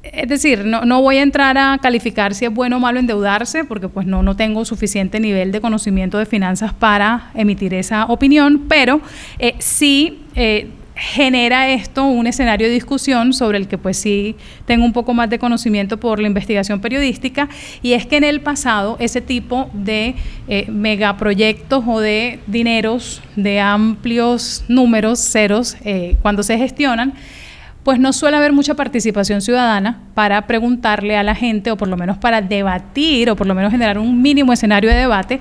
Es 0.01 0.29
decir, 0.29 0.65
no, 0.65 0.85
no, 0.85 1.01
voy 1.01 1.17
a 1.17 1.23
entrar 1.23 1.57
a 1.57 1.77
calificar 1.81 2.33
si 2.33 2.45
es 2.45 2.53
bueno 2.53 2.77
o 2.77 2.79
malo 2.79 2.99
endeudarse, 2.99 3.63
porque 3.65 3.89
pues 3.89 4.05
no, 4.05 4.23
no 4.23 4.35
tengo 4.35 4.63
suficiente 4.63 5.19
nivel 5.19 5.51
de 5.51 5.61
conocimiento 5.61 6.17
de 6.17 6.25
finanzas 6.25 6.73
para 6.73 7.31
emitir 7.33 7.73
esa 7.73 8.05
opinión, 8.05 8.65
pero 8.69 9.01
eh, 9.39 9.55
sí 9.59 10.23
eh, 10.35 10.69
genera 10.95 11.69
esto 11.69 12.05
un 12.05 12.25
escenario 12.25 12.67
de 12.67 12.73
discusión 12.73 13.33
sobre 13.33 13.57
el 13.57 13.67
que 13.67 13.77
pues 13.77 13.97
sí 13.97 14.35
tengo 14.65 14.85
un 14.85 14.93
poco 14.93 15.13
más 15.13 15.29
de 15.29 15.39
conocimiento 15.39 15.99
por 15.99 16.19
la 16.19 16.27
investigación 16.27 16.79
periodística, 16.79 17.49
y 17.81 17.93
es 17.93 18.05
que 18.05 18.17
en 18.17 18.23
el 18.23 18.41
pasado 18.41 18.95
ese 18.99 19.21
tipo 19.21 19.69
de 19.73 20.15
eh, 20.47 20.65
megaproyectos 20.69 21.83
o 21.85 21.99
de 21.99 22.39
dineros 22.47 23.21
de 23.35 23.59
amplios 23.59 24.63
números, 24.67 25.19
ceros, 25.19 25.75
cuando 26.21 26.43
se 26.43 26.57
gestionan, 26.57 27.13
pues 27.83 27.99
no 27.99 28.13
suele 28.13 28.37
haber 28.37 28.51
mucha 28.51 28.73
participación 28.73 29.41
ciudadana 29.41 30.01
para 30.15 30.47
preguntarle 30.47 31.17
a 31.17 31.23
la 31.23 31.35
gente, 31.35 31.69
o 31.69 31.77
por 31.77 31.87
lo 31.87 31.97
menos 31.97 32.17
para 32.17 32.41
debatir, 32.41 33.29
o 33.29 33.35
por 33.35 33.45
lo 33.45 33.53
menos 33.53 33.71
generar 33.71 33.99
un 33.99 34.23
mínimo 34.23 34.51
escenario 34.53 34.89
de 34.89 34.95
debate, 34.95 35.39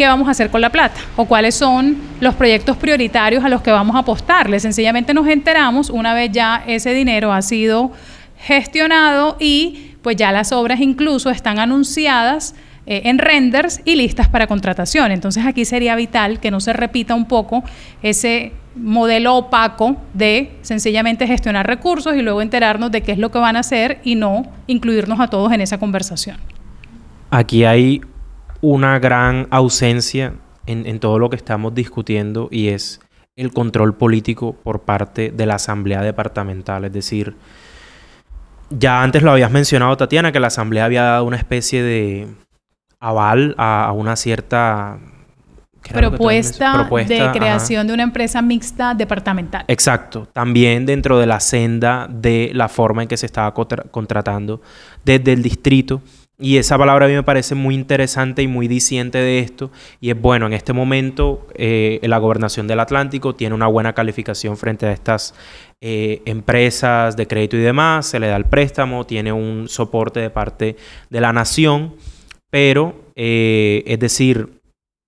qué 0.00 0.06
vamos 0.06 0.28
a 0.28 0.30
hacer 0.30 0.48
con 0.48 0.62
la 0.62 0.70
plata 0.70 0.98
o 1.14 1.26
cuáles 1.26 1.54
son 1.54 1.94
los 2.22 2.34
proyectos 2.34 2.74
prioritarios 2.78 3.44
a 3.44 3.50
los 3.50 3.60
que 3.60 3.70
vamos 3.70 3.94
a 3.96 3.98
apostarle. 3.98 4.58
Sencillamente 4.58 5.12
nos 5.12 5.28
enteramos 5.28 5.90
una 5.90 6.14
vez 6.14 6.32
ya 6.32 6.64
ese 6.66 6.94
dinero 6.94 7.34
ha 7.34 7.42
sido 7.42 7.92
gestionado 8.38 9.36
y 9.38 9.96
pues 10.00 10.16
ya 10.16 10.32
las 10.32 10.52
obras 10.52 10.80
incluso 10.80 11.28
están 11.28 11.58
anunciadas 11.58 12.54
eh, 12.86 13.02
en 13.04 13.18
renders 13.18 13.82
y 13.84 13.94
listas 13.96 14.26
para 14.26 14.46
contratación. 14.46 15.12
Entonces 15.12 15.44
aquí 15.44 15.66
sería 15.66 15.94
vital 15.96 16.40
que 16.40 16.50
no 16.50 16.60
se 16.60 16.72
repita 16.72 17.14
un 17.14 17.26
poco 17.26 17.62
ese 18.02 18.54
modelo 18.74 19.36
opaco 19.36 19.98
de 20.14 20.56
sencillamente 20.62 21.26
gestionar 21.26 21.66
recursos 21.66 22.16
y 22.16 22.22
luego 22.22 22.40
enterarnos 22.40 22.90
de 22.90 23.02
qué 23.02 23.12
es 23.12 23.18
lo 23.18 23.30
que 23.30 23.38
van 23.38 23.56
a 23.56 23.60
hacer 23.60 24.00
y 24.02 24.14
no 24.14 24.44
incluirnos 24.66 25.20
a 25.20 25.28
todos 25.28 25.52
en 25.52 25.60
esa 25.60 25.76
conversación. 25.76 26.38
Aquí 27.30 27.64
hay 27.64 28.00
una 28.60 28.98
gran 28.98 29.46
ausencia 29.50 30.34
en, 30.66 30.86
en 30.86 31.00
todo 31.00 31.18
lo 31.18 31.30
que 31.30 31.36
estamos 31.36 31.74
discutiendo 31.74 32.48
y 32.50 32.68
es 32.68 33.00
el 33.36 33.52
control 33.52 33.94
político 33.94 34.52
por 34.52 34.82
parte 34.82 35.30
de 35.30 35.46
la 35.46 35.54
Asamblea 35.54 36.02
Departamental. 36.02 36.84
Es 36.84 36.92
decir, 36.92 37.36
ya 38.70 39.02
antes 39.02 39.22
lo 39.22 39.30
habías 39.32 39.50
mencionado, 39.50 39.96
Tatiana, 39.96 40.30
que 40.32 40.40
la 40.40 40.48
Asamblea 40.48 40.84
había 40.84 41.02
dado 41.02 41.24
una 41.24 41.36
especie 41.36 41.82
de 41.82 42.28
aval 43.00 43.54
a, 43.56 43.86
a 43.86 43.92
una 43.92 44.14
cierta 44.16 44.98
Propuesta, 45.92 46.86
de 47.08 47.20
ajá. 47.22 47.32
creación 47.32 47.86
de 47.86 47.94
una 47.94 48.02
empresa 48.02 48.42
mixta 48.42 48.92
departamental. 48.94 49.64
Exacto, 49.66 50.28
también 50.30 50.84
dentro 50.84 51.18
de 51.18 51.26
la 51.26 51.40
senda 51.40 52.06
de 52.10 52.50
la 52.52 52.68
forma 52.68 53.00
en 53.02 53.08
que 53.08 53.16
se 53.16 53.24
estaba 53.24 53.54
contra- 53.54 53.84
contratando 53.84 54.60
desde 55.04 55.32
el 55.32 55.42
distrito. 55.42 56.02
Y 56.42 56.56
esa 56.56 56.78
palabra 56.78 57.04
a 57.04 57.08
mí 57.08 57.14
me 57.14 57.22
parece 57.22 57.54
muy 57.54 57.74
interesante 57.74 58.40
y 58.40 58.48
muy 58.48 58.66
diciente 58.66 59.18
de 59.18 59.40
esto. 59.40 59.70
Y 60.00 60.10
es 60.10 60.18
bueno, 60.18 60.46
en 60.46 60.54
este 60.54 60.72
momento 60.72 61.46
eh, 61.54 62.00
la 62.02 62.16
gobernación 62.16 62.66
del 62.66 62.80
Atlántico 62.80 63.34
tiene 63.34 63.54
una 63.54 63.66
buena 63.66 63.92
calificación 63.92 64.56
frente 64.56 64.86
a 64.86 64.92
estas 64.92 65.34
eh, 65.82 66.22
empresas 66.24 67.14
de 67.16 67.26
crédito 67.26 67.58
y 67.58 67.60
demás. 67.60 68.06
Se 68.06 68.18
le 68.18 68.28
da 68.28 68.36
el 68.36 68.46
préstamo, 68.46 69.04
tiene 69.04 69.32
un 69.32 69.68
soporte 69.68 70.20
de 70.20 70.30
parte 70.30 70.76
de 71.10 71.20
la 71.20 71.34
nación. 71.34 71.96
Pero, 72.48 72.94
eh, 73.16 73.82
es 73.86 73.98
decir, 73.98 74.60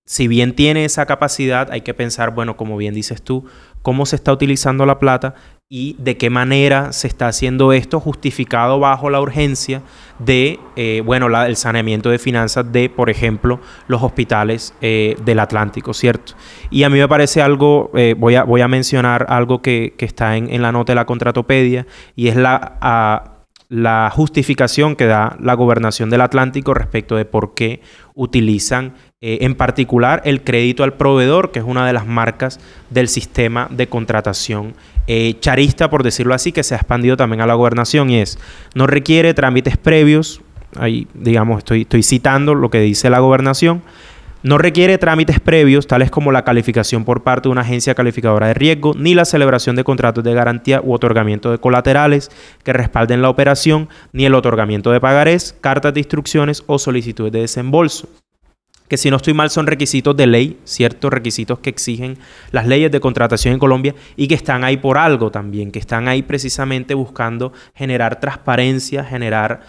si 0.05 0.27
bien 0.27 0.53
tiene 0.53 0.85
esa 0.85 1.07
capacidad, 1.07 1.71
hay 1.71 1.81
que 1.81 1.95
pensar, 1.95 2.35
bueno, 2.35 2.57
como 2.57 2.77
bien 2.77 2.93
dices 2.93 3.23
tú, 3.23 3.45
cómo 3.81 4.05
se 4.05 4.17
está 4.17 4.31
utilizando 4.31 4.85
la 4.85 4.99
plata 4.99 5.33
y 5.75 5.95
de 5.97 6.17
qué 6.17 6.29
manera 6.29 6.93
se 6.93 7.07
está 7.07 7.27
haciendo 7.27 7.73
esto 7.73 7.99
justificado 7.99 8.79
bajo 8.79 9.09
la 9.09 9.19
urgencia 9.19 9.81
de, 10.19 10.59
eh, 10.75 11.01
bueno, 11.03 11.25
el 11.43 11.55
saneamiento 11.55 12.11
de 12.11 12.19
finanzas 12.19 12.71
de, 12.71 12.91
por 12.91 13.09
ejemplo, 13.09 13.59
los 13.87 14.03
hospitales 14.03 14.75
eh, 14.81 15.15
del 15.25 15.39
Atlántico, 15.39 15.95
¿cierto? 15.95 16.33
Y 16.69 16.83
a 16.83 16.91
mí 16.91 16.99
me 16.99 17.07
parece 17.07 17.41
algo, 17.41 17.89
eh, 17.95 18.13
voy, 18.15 18.35
a, 18.35 18.43
voy 18.43 18.61
a 18.61 18.67
mencionar 18.67 19.25
algo 19.29 19.63
que, 19.63 19.95
que 19.97 20.05
está 20.05 20.37
en, 20.37 20.53
en 20.53 20.61
la 20.61 20.71
nota 20.71 20.91
de 20.91 20.95
la 20.95 21.07
contratopedia 21.07 21.87
y 22.15 22.27
es 22.27 22.35
la... 22.35 22.77
la 23.69 24.11
justificación 24.13 24.95
que 24.95 25.07
da 25.07 25.35
la 25.39 25.55
gobernación 25.55 26.11
del 26.11 26.21
Atlántico 26.21 26.75
respecto 26.75 27.15
de 27.15 27.25
por 27.25 27.55
qué 27.55 27.81
utilizan 28.13 28.93
eh, 29.25 29.45
en 29.45 29.55
particular 29.55 30.21
el 30.25 30.41
crédito 30.41 30.83
al 30.83 30.95
proveedor, 30.95 31.51
que 31.51 31.59
es 31.59 31.65
una 31.65 31.87
de 31.87 31.93
las 31.93 32.05
marcas 32.05 32.59
del 32.89 33.07
sistema 33.07 33.69
de 33.71 33.87
contratación 33.87 34.73
eh, 35.07 35.37
charista, 35.39 35.89
por 35.89 36.03
decirlo 36.03 36.33
así, 36.33 36.51
que 36.51 36.61
se 36.61 36.75
ha 36.75 36.77
expandido 36.77 37.15
también 37.15 37.39
a 37.39 37.45
la 37.45 37.53
gobernación 37.53 38.09
y 38.09 38.19
es, 38.19 38.37
no 38.75 38.85
requiere 38.85 39.33
trámites 39.33 39.77
previos, 39.77 40.41
ahí 40.75 41.07
digamos 41.13 41.59
estoy, 41.59 41.83
estoy 41.83 42.03
citando 42.03 42.53
lo 42.53 42.69
que 42.69 42.81
dice 42.81 43.09
la 43.09 43.19
gobernación, 43.19 43.81
no 44.41 44.57
requiere 44.57 44.97
trámites 44.97 45.39
previos, 45.39 45.87
tales 45.87 46.11
como 46.11 46.33
la 46.33 46.43
calificación 46.43 47.05
por 47.05 47.23
parte 47.23 47.47
de 47.47 47.53
una 47.53 47.61
agencia 47.61 47.95
calificadora 47.95 48.47
de 48.47 48.55
riesgo, 48.55 48.93
ni 48.93 49.13
la 49.13 49.23
celebración 49.23 49.77
de 49.77 49.85
contratos 49.85 50.25
de 50.25 50.33
garantía 50.33 50.81
u 50.83 50.91
otorgamiento 50.91 51.49
de 51.49 51.59
colaterales 51.59 52.29
que 52.65 52.73
respalden 52.73 53.21
la 53.21 53.29
operación, 53.29 53.87
ni 54.11 54.25
el 54.25 54.35
otorgamiento 54.35 54.91
de 54.91 54.99
pagarés, 54.99 55.55
cartas 55.61 55.93
de 55.93 56.01
instrucciones 56.01 56.61
o 56.67 56.77
solicitudes 56.77 57.31
de 57.31 57.39
desembolso. 57.39 58.09
Que 58.87 58.97
si 58.97 59.09
no 59.09 59.17
estoy 59.17 59.33
mal 59.33 59.49
son 59.49 59.67
requisitos 59.67 60.15
de 60.15 60.27
ley, 60.27 60.59
ciertos 60.65 61.11
requisitos 61.11 61.59
que 61.59 61.69
exigen 61.69 62.17
las 62.51 62.67
leyes 62.67 62.91
de 62.91 62.99
contratación 62.99 63.53
en 63.53 63.59
Colombia 63.59 63.95
y 64.15 64.27
que 64.27 64.35
están 64.35 64.63
ahí 64.63 64.77
por 64.77 64.97
algo 64.97 65.31
también, 65.31 65.71
que 65.71 65.79
están 65.79 66.07
ahí 66.07 66.21
precisamente 66.21 66.93
buscando 66.93 67.53
generar 67.73 68.19
transparencia, 68.19 69.03
generar 69.03 69.61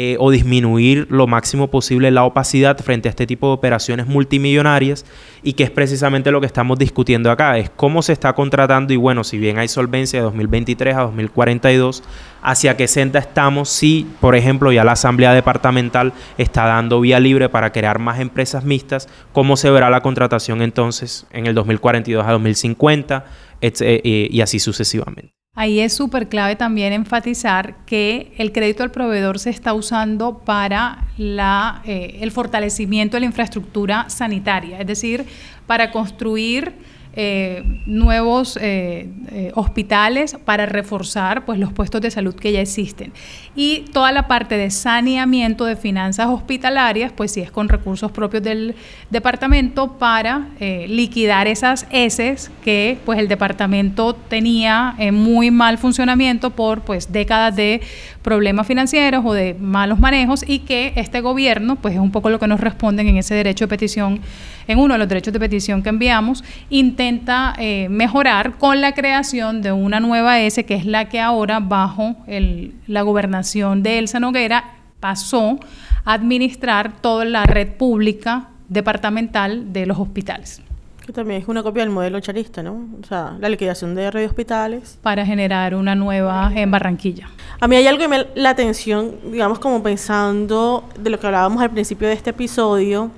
eh, 0.00 0.16
o 0.20 0.30
disminuir 0.30 1.08
lo 1.10 1.26
máximo 1.26 1.66
posible 1.72 2.12
la 2.12 2.22
opacidad 2.22 2.78
frente 2.78 3.08
a 3.08 3.10
este 3.10 3.26
tipo 3.26 3.48
de 3.48 3.54
operaciones 3.54 4.06
multimillonarias 4.06 5.04
y 5.42 5.54
que 5.54 5.64
es 5.64 5.70
precisamente 5.72 6.30
lo 6.30 6.40
que 6.40 6.46
estamos 6.46 6.78
discutiendo 6.78 7.32
acá, 7.32 7.58
es 7.58 7.68
cómo 7.68 8.00
se 8.02 8.12
está 8.12 8.32
contratando 8.34 8.92
y 8.92 8.96
bueno, 8.96 9.24
si 9.24 9.38
bien 9.38 9.58
hay 9.58 9.66
solvencia 9.66 10.20
de 10.20 10.22
2023 10.24 10.94
a 10.94 11.00
2042, 11.00 12.04
hacia 12.42 12.76
qué 12.76 12.86
senda 12.86 13.18
estamos 13.18 13.68
si, 13.70 14.06
por 14.20 14.36
ejemplo, 14.36 14.70
ya 14.70 14.84
la 14.84 14.92
Asamblea 14.92 15.32
Departamental 15.34 16.12
está 16.36 16.66
dando 16.66 17.00
vía 17.00 17.18
libre 17.18 17.48
para 17.48 17.72
crear 17.72 17.98
más 17.98 18.20
empresas 18.20 18.64
mixtas, 18.64 19.08
cómo 19.32 19.56
se 19.56 19.68
verá 19.68 19.90
la 19.90 20.00
contratación 20.02 20.62
entonces 20.62 21.26
en 21.32 21.46
el 21.48 21.54
2042 21.56 22.24
a 22.24 22.30
2050 22.30 23.24
et- 23.60 23.80
eh, 23.80 24.00
eh, 24.04 24.28
y 24.30 24.40
así 24.42 24.60
sucesivamente. 24.60 25.37
Ahí 25.54 25.80
es 25.80 25.92
súper 25.92 26.28
clave 26.28 26.54
también 26.54 26.92
enfatizar 26.92 27.84
que 27.84 28.32
el 28.38 28.52
crédito 28.52 28.84
al 28.84 28.92
proveedor 28.92 29.40
se 29.40 29.50
está 29.50 29.74
usando 29.74 30.38
para 30.38 31.08
la, 31.16 31.82
eh, 31.84 32.18
el 32.20 32.30
fortalecimiento 32.30 33.16
de 33.16 33.20
la 33.20 33.26
infraestructura 33.26 34.08
sanitaria, 34.08 34.80
es 34.80 34.86
decir, 34.86 35.26
para 35.66 35.90
construir 35.90 36.74
eh, 37.20 37.64
nuevos 37.84 38.56
eh, 38.62 39.10
eh, 39.32 39.50
hospitales 39.56 40.36
para 40.44 40.66
reforzar 40.66 41.44
pues, 41.44 41.58
los 41.58 41.72
puestos 41.72 42.00
de 42.00 42.12
salud 42.12 42.32
que 42.32 42.52
ya 42.52 42.60
existen. 42.60 43.12
Y 43.56 43.86
toda 43.92 44.12
la 44.12 44.28
parte 44.28 44.56
de 44.56 44.70
saneamiento 44.70 45.64
de 45.64 45.74
finanzas 45.74 46.28
hospitalarias, 46.28 47.10
pues 47.10 47.32
sí 47.32 47.40
es 47.40 47.50
con 47.50 47.68
recursos 47.68 48.12
propios 48.12 48.44
del 48.44 48.76
departamento 49.10 49.98
para 49.98 50.46
liquidar 50.60 51.48
esas 51.48 51.88
heces 51.90 52.52
que 52.62 52.98
pues, 53.04 53.18
el 53.18 53.26
departamento 53.26 54.14
tenía 54.14 54.94
en 54.98 55.16
muy 55.16 55.50
mal 55.50 55.76
funcionamiento 55.76 56.50
por 56.50 56.82
pues, 56.82 57.10
décadas 57.10 57.56
de 57.56 57.80
problemas 58.28 58.66
financieros 58.66 59.24
o 59.24 59.32
de 59.32 59.54
malos 59.54 59.98
manejos 59.98 60.44
y 60.46 60.58
que 60.58 60.92
este 60.96 61.22
gobierno, 61.22 61.76
pues 61.76 61.94
es 61.94 62.00
un 62.00 62.10
poco 62.10 62.28
lo 62.28 62.38
que 62.38 62.46
nos 62.46 62.60
responden 62.60 63.08
en 63.08 63.16
ese 63.16 63.34
derecho 63.34 63.64
de 63.64 63.68
petición, 63.68 64.20
en 64.66 64.78
uno 64.78 64.92
de 64.94 64.98
los 64.98 65.08
derechos 65.08 65.32
de 65.32 65.40
petición 65.40 65.82
que 65.82 65.88
enviamos, 65.88 66.44
intenta 66.68 67.54
eh, 67.58 67.88
mejorar 67.88 68.58
con 68.58 68.82
la 68.82 68.92
creación 68.92 69.62
de 69.62 69.72
una 69.72 69.98
nueva 69.98 70.40
S, 70.40 70.62
que 70.66 70.74
es 70.74 70.84
la 70.84 71.08
que 71.08 71.20
ahora 71.20 71.58
bajo 71.60 72.16
el- 72.26 72.74
la 72.86 73.00
gobernación 73.00 73.82
de 73.82 73.98
Elsa 73.98 74.20
Noguera 74.20 74.62
pasó 75.00 75.58
a 76.04 76.12
administrar 76.12 77.00
toda 77.00 77.24
la 77.24 77.44
red 77.44 77.68
pública 77.78 78.48
departamental 78.68 79.72
de 79.72 79.86
los 79.86 79.98
hospitales 79.98 80.60
Que 81.08 81.12
también 81.14 81.40
es 81.40 81.48
una 81.48 81.62
copia 81.62 81.82
del 81.84 81.88
modelo 81.90 82.20
charista, 82.20 82.62
¿no? 82.62 82.86
O 83.02 83.06
sea, 83.06 83.34
la 83.40 83.48
liquidación 83.48 83.94
de 83.94 84.10
red 84.10 84.20
de 84.20 84.26
hospitales. 84.26 84.98
para 85.00 85.24
generar 85.24 85.74
una 85.74 85.94
nueva 85.94 86.52
en 86.54 86.70
Barranquilla. 86.70 87.30
A 87.58 87.66
mí 87.66 87.76
hay 87.76 87.86
algo 87.86 88.02
que 88.02 88.08
me 88.08 88.26
la 88.34 88.50
atención, 88.50 89.14
digamos, 89.32 89.58
como 89.58 89.82
pensando 89.82 90.84
de 91.00 91.08
lo 91.08 91.18
que 91.18 91.26
hablábamos 91.26 91.62
al 91.62 91.70
principio 91.70 92.08
de 92.08 92.12
este 92.12 92.28
episodio, 92.28 93.10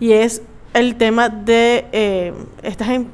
y 0.00 0.10
es 0.14 0.42
el 0.74 0.96
tema 0.96 1.28
de 1.28 1.86
eh, 1.92 2.32
estas 2.64 2.88
em- 2.88 3.06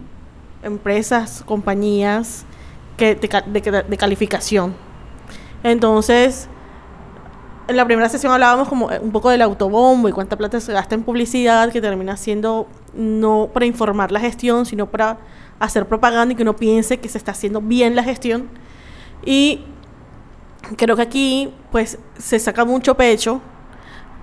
empresas, 0.63 1.43
compañías 1.45 2.47
que 2.97 3.15
de, 3.15 3.29
de 3.61 3.83
de 3.83 3.97
calificación. 3.99 4.73
Entonces, 5.63 6.49
en 7.69 7.77
la 7.77 7.85
primera 7.85 8.09
sesión 8.09 8.33
hablábamos 8.33 8.69
como 8.69 8.91
eh, 8.91 8.99
un 9.01 9.12
poco 9.12 9.31
del 9.31 9.43
autobombo 9.43 10.09
y 10.09 10.12
cuánta 10.12 10.37
plata 10.37 10.59
se 10.59 10.73
gasta 10.73 10.95
en 10.95 11.03
publicidad, 11.03 11.71
que 11.71 11.81
termina 11.81 12.16
siendo 12.16 12.66
no 12.95 13.51
para 13.53 13.66
informar 13.66 14.11
la 14.11 14.21
gestión, 14.21 14.66
sino 14.66 14.91
para 14.91 15.19
hacer 15.61 15.87
propaganda 15.87 16.33
y 16.33 16.37
que 16.37 16.43
uno 16.43 16.57
piense 16.57 16.99
que 16.99 17.09
se 17.09 17.19
está 17.19 17.33
haciendo 17.33 17.61
bien 17.61 17.95
la 17.95 18.03
gestión. 18.03 18.49
Y 19.25 19.61
creo 20.77 20.97
que 20.97 21.03
aquí 21.03 21.53
pues 21.71 21.99
se 22.19 22.39
saca 22.39 22.64
mucho 22.64 22.95
pecho 22.95 23.41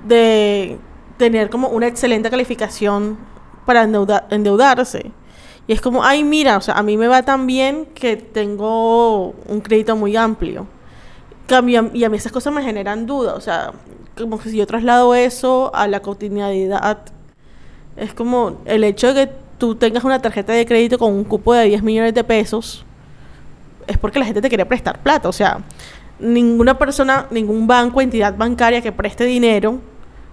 de 0.08 0.80
tener 1.18 1.50
como 1.50 1.70
una 1.70 1.88
excelente 1.88 2.30
calificación 2.30 3.18
para 3.66 3.84
endeuda- 3.84 4.26
endeudarse. 4.30 5.12
Y 5.68 5.74
es 5.74 5.82
como, 5.82 6.04
ay, 6.04 6.24
mira, 6.24 6.58
o 6.58 6.62
sea, 6.62 6.76
a 6.76 6.84
mí 6.84 6.96
me 6.98 7.08
va 7.08 7.24
tan 7.24 7.48
bien 7.48 7.88
que 7.96 8.18
tengo 8.18 9.30
un 9.48 9.62
crédito 9.62 9.96
muy 9.96 10.16
amplio. 10.16 10.68
Y 11.48 11.76
a 11.76 12.10
mí 12.10 12.18
esas 12.18 12.32
cosas 12.32 12.54
me 12.54 12.64
generan 12.64 13.06
dudas, 13.06 13.36
o 13.36 13.42
sea, 13.42 13.72
como 14.18 14.40
que 14.40 14.50
si 14.50 14.58
yo 14.58 14.66
traslado 14.66 15.14
eso 15.14 15.72
a 15.76 15.88
la 15.88 16.02
cotidianidad, 16.02 17.00
es 17.98 18.14
como 18.14 18.62
el 18.66 18.84
hecho 18.84 19.14
de 19.14 19.28
que 19.28 19.34
tú 19.58 19.76
tengas 19.76 20.04
una 20.04 20.22
tarjeta 20.22 20.54
de 20.54 20.66
crédito 20.66 20.98
con 20.98 21.14
un 21.14 21.24
cupo 21.24 21.54
de 21.54 21.66
10 21.66 21.84
millones 21.84 22.14
de 22.14 22.24
pesos, 22.24 22.86
es 23.88 23.98
porque 23.98 24.20
la 24.20 24.26
gente 24.26 24.42
te 24.42 24.50
quiere 24.50 24.66
prestar 24.66 25.02
plata. 25.04 25.30
O 25.30 25.34
sea, 25.34 25.60
ninguna 26.20 26.78
persona, 26.78 27.28
ningún 27.30 27.68
banco, 27.68 28.02
entidad 28.02 28.36
bancaria 28.36 28.82
que 28.82 28.92
preste 28.92 29.26
dinero 29.26 29.80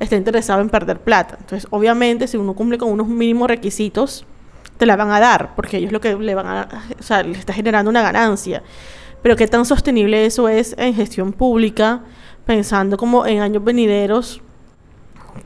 está 0.00 0.16
interesado 0.16 0.60
en 0.60 0.70
perder 0.70 1.00
plata. 1.00 1.36
Entonces, 1.38 1.68
obviamente, 1.70 2.26
si 2.26 2.36
uno 2.36 2.54
cumple 2.54 2.78
con 2.78 2.90
unos 2.90 3.06
mínimos 3.06 3.48
requisitos, 3.48 4.24
te 4.78 4.86
la 4.86 4.96
van 4.96 5.10
a 5.10 5.20
dar, 5.20 5.54
porque 5.54 5.76
ellos 5.76 5.92
lo 5.92 6.00
que 6.00 6.16
le 6.16 6.34
van 6.34 6.46
a, 6.46 6.68
o 6.98 7.02
sea, 7.02 7.22
le 7.22 7.38
está 7.38 7.52
generando 7.52 7.90
una 7.90 8.02
ganancia. 8.02 8.62
Pero 9.22 9.36
qué 9.36 9.46
tan 9.46 9.64
sostenible 9.64 10.26
eso 10.26 10.48
es 10.48 10.74
en 10.78 10.94
gestión 10.94 11.32
pública, 11.32 12.02
pensando 12.44 12.96
como 12.96 13.24
en 13.24 13.40
años 13.40 13.62
venideros, 13.62 14.40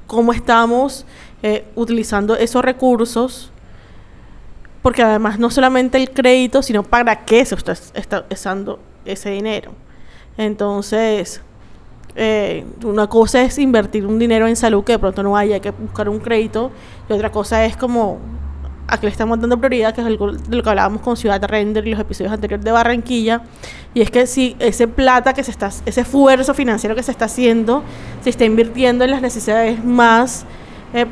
cómo 0.06 0.32
estamos 0.32 1.04
eh, 1.42 1.64
utilizando 1.74 2.34
esos 2.36 2.64
recursos 2.64 3.52
porque 4.86 5.02
además 5.02 5.40
no 5.40 5.50
solamente 5.50 5.98
el 5.98 6.12
crédito, 6.12 6.62
sino 6.62 6.84
para 6.84 7.24
qué 7.24 7.44
se 7.44 7.56
está, 7.56 8.24
usando 8.30 8.78
ese 9.04 9.30
dinero. 9.30 9.72
Entonces, 10.38 11.40
eh, 12.14 12.64
una 12.84 13.08
cosa 13.08 13.42
es 13.42 13.58
invertir 13.58 14.06
un 14.06 14.16
dinero 14.20 14.46
en 14.46 14.54
salud 14.54 14.84
que 14.84 14.92
de 14.92 15.00
pronto 15.00 15.24
no 15.24 15.36
haya, 15.36 15.56
hay 15.56 15.60
que 15.60 15.72
buscar 15.72 16.08
un 16.08 16.20
crédito, 16.20 16.70
y 17.10 17.12
otra 17.12 17.32
cosa 17.32 17.64
es 17.64 17.76
como 17.76 18.20
a 18.88 18.98
que 18.98 19.06
le 19.06 19.12
estamos 19.12 19.40
dando 19.40 19.58
prioridad, 19.58 19.94
que 19.94 20.00
es 20.00 20.06
algo 20.06 20.32
de 20.32 20.56
lo 20.56 20.62
que 20.62 20.68
hablábamos 20.68 21.02
con 21.02 21.16
Ciudad 21.16 21.42
Render 21.44 21.86
y 21.86 21.90
los 21.90 22.00
episodios 22.00 22.32
anteriores 22.32 22.64
de 22.64 22.70
Barranquilla, 22.70 23.42
y 23.94 24.00
es 24.00 24.10
que 24.10 24.26
si 24.26 24.56
ese 24.58 24.86
plata 24.88 25.32
que 25.32 25.42
se 25.42 25.50
está, 25.50 25.70
ese 25.84 26.00
esfuerzo 26.00 26.54
financiero 26.54 26.94
que 26.94 27.02
se 27.02 27.10
está 27.10 27.24
haciendo, 27.24 27.82
se 28.22 28.30
está 28.30 28.44
invirtiendo 28.44 29.04
en 29.04 29.10
las 29.10 29.22
necesidades 29.22 29.84
más 29.84 30.44
eh, 30.94 31.06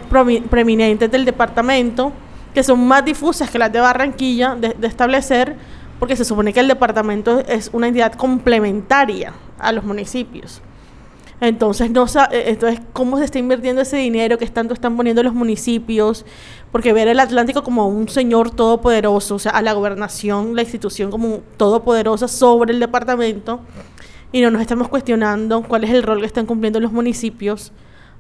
preeminentes 0.51 1.11
del 1.11 1.25
departamento, 1.25 2.12
que 2.55 2.62
son 2.62 2.87
más 2.87 3.05
difusas 3.05 3.51
que 3.51 3.59
las 3.59 3.72
de 3.72 3.81
Barranquilla, 3.81 4.55
de, 4.55 4.75
de 4.79 4.87
establecer, 4.87 5.57
porque 5.99 6.16
se 6.16 6.25
supone 6.25 6.53
que 6.53 6.61
el 6.61 6.68
departamento 6.68 7.41
es 7.41 7.70
una 7.72 7.89
entidad 7.89 8.12
complementaria 8.12 9.33
a 9.59 9.72
los 9.72 9.85
municipios. 9.85 10.62
Entonces, 11.41 11.91
no 11.91 12.07
eh, 12.07 12.45
entonces, 12.47 12.80
¿cómo 12.93 13.18
se 13.18 13.24
está 13.24 13.39
invirtiendo 13.39 13.82
ese 13.82 13.97
dinero 13.97 14.39
que 14.39 14.47
tanto 14.47 14.72
están 14.72 14.97
poniendo 14.97 15.22
los 15.22 15.35
municipios? 15.35 16.24
Porque 16.70 16.93
ver 16.93 17.09
el 17.09 17.20
Atlántico 17.20 17.62
como 17.62 17.89
un 17.89 18.09
señor 18.09 18.51
todopoderoso, 18.51 19.35
o 19.35 19.39
sea, 19.39 19.53
a 19.53 19.62
la 19.62 19.72
gobernación, 19.72 20.55
la 20.55 20.62
institución 20.62 21.11
como 21.11 21.41
todopoderosa 21.57 22.28
sobre 22.28 22.72
el 22.72 22.80
departamento, 22.80 23.61
y 24.32 24.41
no 24.41 24.51
nos 24.51 24.61
estamos 24.61 24.89
cuestionando 24.89 25.62
cuál 25.62 25.85
es 25.85 25.91
el 25.91 26.03
rol 26.03 26.20
que 26.20 26.26
están 26.26 26.47
cumpliendo 26.47 26.80
los 26.80 26.93
municipios 26.93 27.72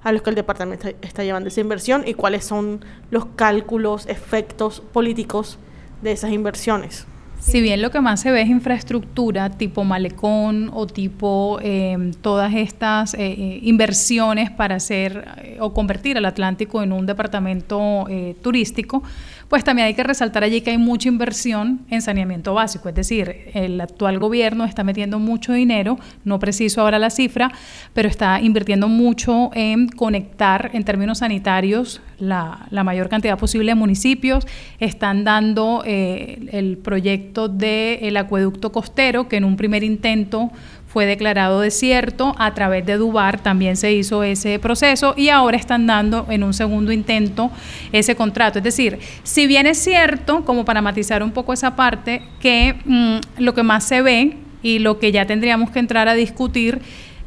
a 0.04 0.12
los 0.12 0.22
que 0.22 0.30
el 0.30 0.36
departamento 0.36 0.88
está 1.00 1.24
llevando 1.24 1.48
esa 1.48 1.60
inversión 1.60 2.04
y 2.06 2.14
cuáles 2.14 2.44
son 2.44 2.84
los 3.10 3.26
cálculos, 3.34 4.06
efectos 4.06 4.80
políticos 4.92 5.58
de 6.02 6.12
esas 6.12 6.30
inversiones. 6.30 7.06
Si 7.44 7.60
bien 7.60 7.82
lo 7.82 7.90
que 7.90 8.00
más 8.00 8.22
se 8.22 8.30
ve 8.32 8.40
es 8.40 8.48
infraestructura 8.48 9.50
tipo 9.50 9.84
malecón 9.84 10.70
o 10.72 10.86
tipo 10.86 11.58
em, 11.60 12.12
todas 12.14 12.54
estas 12.54 13.12
eh, 13.12 13.18
eh, 13.20 13.60
inversiones 13.62 14.50
para 14.50 14.76
hacer 14.76 15.28
eh, 15.42 15.58
o 15.60 15.74
convertir 15.74 16.16
al 16.16 16.24
Atlántico 16.24 16.82
en 16.82 16.90
un 16.90 17.04
departamento 17.04 18.06
turístico, 18.40 19.02
pues 19.48 19.62
también 19.62 19.86
hay 19.86 19.94
que 19.94 20.02
resaltar 20.02 20.42
allí 20.42 20.62
que 20.62 20.70
hay 20.70 20.78
mucha 20.78 21.08
inversión 21.08 21.80
en 21.90 22.00
saneamiento 22.00 22.54
básico, 22.54 22.88
es 22.88 22.94
decir, 22.94 23.50
el 23.52 23.78
actual 23.78 24.18
gobierno 24.18 24.64
está 24.64 24.82
metiendo 24.82 25.18
mucho 25.18 25.52
dinero, 25.52 25.98
no 26.24 26.38
preciso 26.38 26.80
ahora 26.80 26.98
la 26.98 27.10
cifra, 27.10 27.52
pero 27.92 28.08
está 28.08 28.40
invirtiendo 28.40 28.88
mucho 28.88 29.50
en 29.54 29.88
conectar 29.88 30.70
en 30.72 30.82
términos 30.84 31.18
sanitarios 31.18 32.00
la, 32.18 32.66
mayor 32.84 33.08
cantidad 33.08 33.38
posible 33.38 33.72
de 33.72 33.74
municipios, 33.74 34.46
están 34.78 35.24
dando 35.24 35.82
eh, 35.86 36.46
el 36.52 36.78
proyecto 36.78 37.48
del 37.48 38.16
acueducto 38.16 38.72
costero, 38.72 39.28
que 39.28 39.36
en 39.36 39.44
un 39.44 39.56
primer 39.56 39.82
intento 39.84 40.50
fue 40.94 41.06
declarado 41.06 41.58
desierto, 41.58 42.36
a 42.38 42.54
través 42.54 42.86
de 42.86 42.96
Dubar 42.96 43.42
también 43.42 43.76
se 43.76 43.92
hizo 43.92 44.22
ese 44.22 44.60
proceso 44.60 45.12
y 45.16 45.28
ahora 45.28 45.56
están 45.56 45.88
dando 45.88 46.24
en 46.30 46.44
un 46.44 46.54
segundo 46.54 46.92
intento 46.92 47.50
ese 47.90 48.14
contrato. 48.14 48.58
Es 48.58 48.64
decir, 48.64 49.00
si 49.24 49.48
bien 49.48 49.66
es 49.66 49.76
cierto, 49.78 50.44
como 50.44 50.64
para 50.64 50.80
matizar 50.82 51.24
un 51.24 51.32
poco 51.32 51.52
esa 51.52 51.74
parte, 51.74 52.22
que 52.38 52.76
mm, 52.84 53.42
lo 53.42 53.54
que 53.54 53.64
más 53.64 53.82
se 53.82 54.02
ve 54.02 54.36
y 54.62 54.78
lo 54.78 55.00
que 55.00 55.10
ya 55.10 55.26
tendríamos 55.26 55.70
que 55.70 55.80
entrar 55.80 56.06
a 56.06 56.14
discutir, 56.14 56.80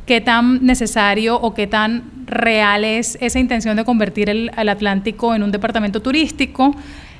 qué 0.08 0.22
tan 0.22 0.66
necesario 0.66 1.36
o 1.39 1.53
qué 1.53 1.68
tan 1.68 2.03
real 2.26 2.84
es 2.84 3.18
esa 3.22 3.39
intención 3.39 3.76
de 3.78 3.86
convertir 3.86 4.30
el, 4.30 4.49
Atlántico 4.58 5.36
en 5.36 5.43
un 5.43 5.51
departamento 5.51 6.01
turístico. 6.01 6.76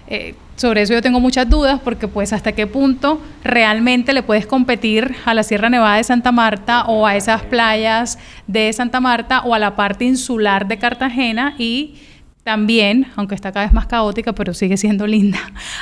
Eh, 0.08 0.36
sobre 0.56 0.82
eso 0.82 0.94
yo 0.94 1.02
tengo 1.02 1.20
muchas 1.20 1.50
dudas 1.50 1.82
porque 1.84 2.08
pues 2.08 2.32
hasta 2.32 2.54
qué 2.54 2.66
punto 2.66 3.22
realmente 3.44 4.14
le 4.14 4.24
puedes 4.24 4.48
competir 4.48 5.16
a 5.26 5.34
la 5.34 5.44
Sierra 5.44 5.70
Nevada 5.70 5.98
de 5.98 6.04
Santa 6.06 6.32
Marta 6.32 6.86
o 6.86 7.06
a 7.06 7.18
esas 7.18 7.44
playas 7.44 8.18
de 8.48 8.72
Santa 8.72 9.02
Marta 9.02 9.42
o 9.42 9.54
a 9.54 9.60
la 9.60 9.76
parte 9.76 10.06
insular 10.06 10.68
de 10.68 10.78
Cartagena 10.78 11.56
y 11.58 11.96
también, 12.44 13.08
aunque 13.18 13.36
está 13.36 13.52
cada 13.52 13.66
vez 13.66 13.74
más 13.74 13.88
caótica, 13.88 14.32
pero 14.32 14.54
sigue 14.54 14.78
siendo 14.78 15.06
linda, 15.16 15.40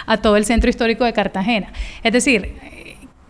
a 0.08 0.18
todo 0.18 0.36
el 0.38 0.45
centro 0.45 0.72
histórico 0.72 1.06
de 1.06 1.14
Cartagena. 1.14 1.68
Es 2.03 2.12
decir, 2.12 2.56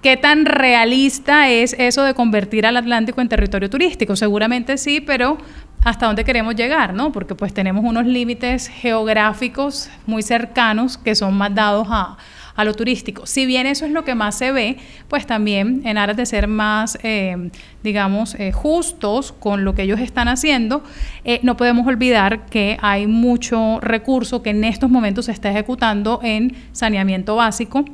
¿Qué 0.06 0.18
tan 0.18 0.46
realista 0.46 1.50
es 1.50 1.76
eso 1.80 2.04
de 2.04 2.14
convertir 2.14 2.68
al 2.68 2.78
Atlántico 2.78 3.22
en 3.22 3.28
territorio 3.28 3.72
turístico? 3.72 4.16
Seguramente 4.16 4.78
sí, 4.78 5.02
pero 5.02 5.40
hasta 5.84 6.06
dónde 6.06 6.24
queremos 6.24 6.56
llegar, 6.56 6.94
¿no? 6.94 7.12
Porque 7.12 7.34
pues 7.34 7.56
tenemos 7.56 7.84
unos 7.84 8.06
límites 8.06 8.68
geográficos 8.68 9.90
muy 10.06 10.22
cercanos 10.22 11.00
que 11.00 11.16
son 11.16 11.34
más 11.34 11.56
dados 11.56 11.88
a, 11.90 12.18
lo 12.64 12.76
turístico. 12.76 13.26
Si 13.26 13.48
bien 13.48 13.66
eso 13.66 13.84
es 13.88 13.92
lo 13.92 14.06
que 14.06 14.14
más 14.14 14.38
se 14.38 14.52
ve, 14.52 14.78
pues 15.08 15.26
también 15.26 15.82
en 15.86 15.98
aras 15.98 16.16
de 16.16 16.28
ser 16.28 16.48
más, 16.48 17.00
eh, 17.02 17.50
digamos, 17.82 18.36
eh, 18.36 18.52
justos 18.52 19.32
con 19.32 19.66
lo 19.66 19.74
que 19.74 19.82
ellos 19.82 20.00
están 20.00 20.28
haciendo, 20.28 20.84
eh, 21.24 21.40
no 21.42 21.58
podemos 21.58 21.88
olvidar 21.88 22.46
que 22.46 22.78
hay 22.80 23.08
mucho 23.08 23.80
recurso 23.82 24.44
que 24.44 24.52
en 24.52 24.66
estos 24.66 24.92
momentos 24.92 25.26
se 25.26 25.32
está 25.32 25.50
ejecutando 25.50 26.20
en 26.22 26.56
saneamiento 26.74 27.36
básico 27.38 27.86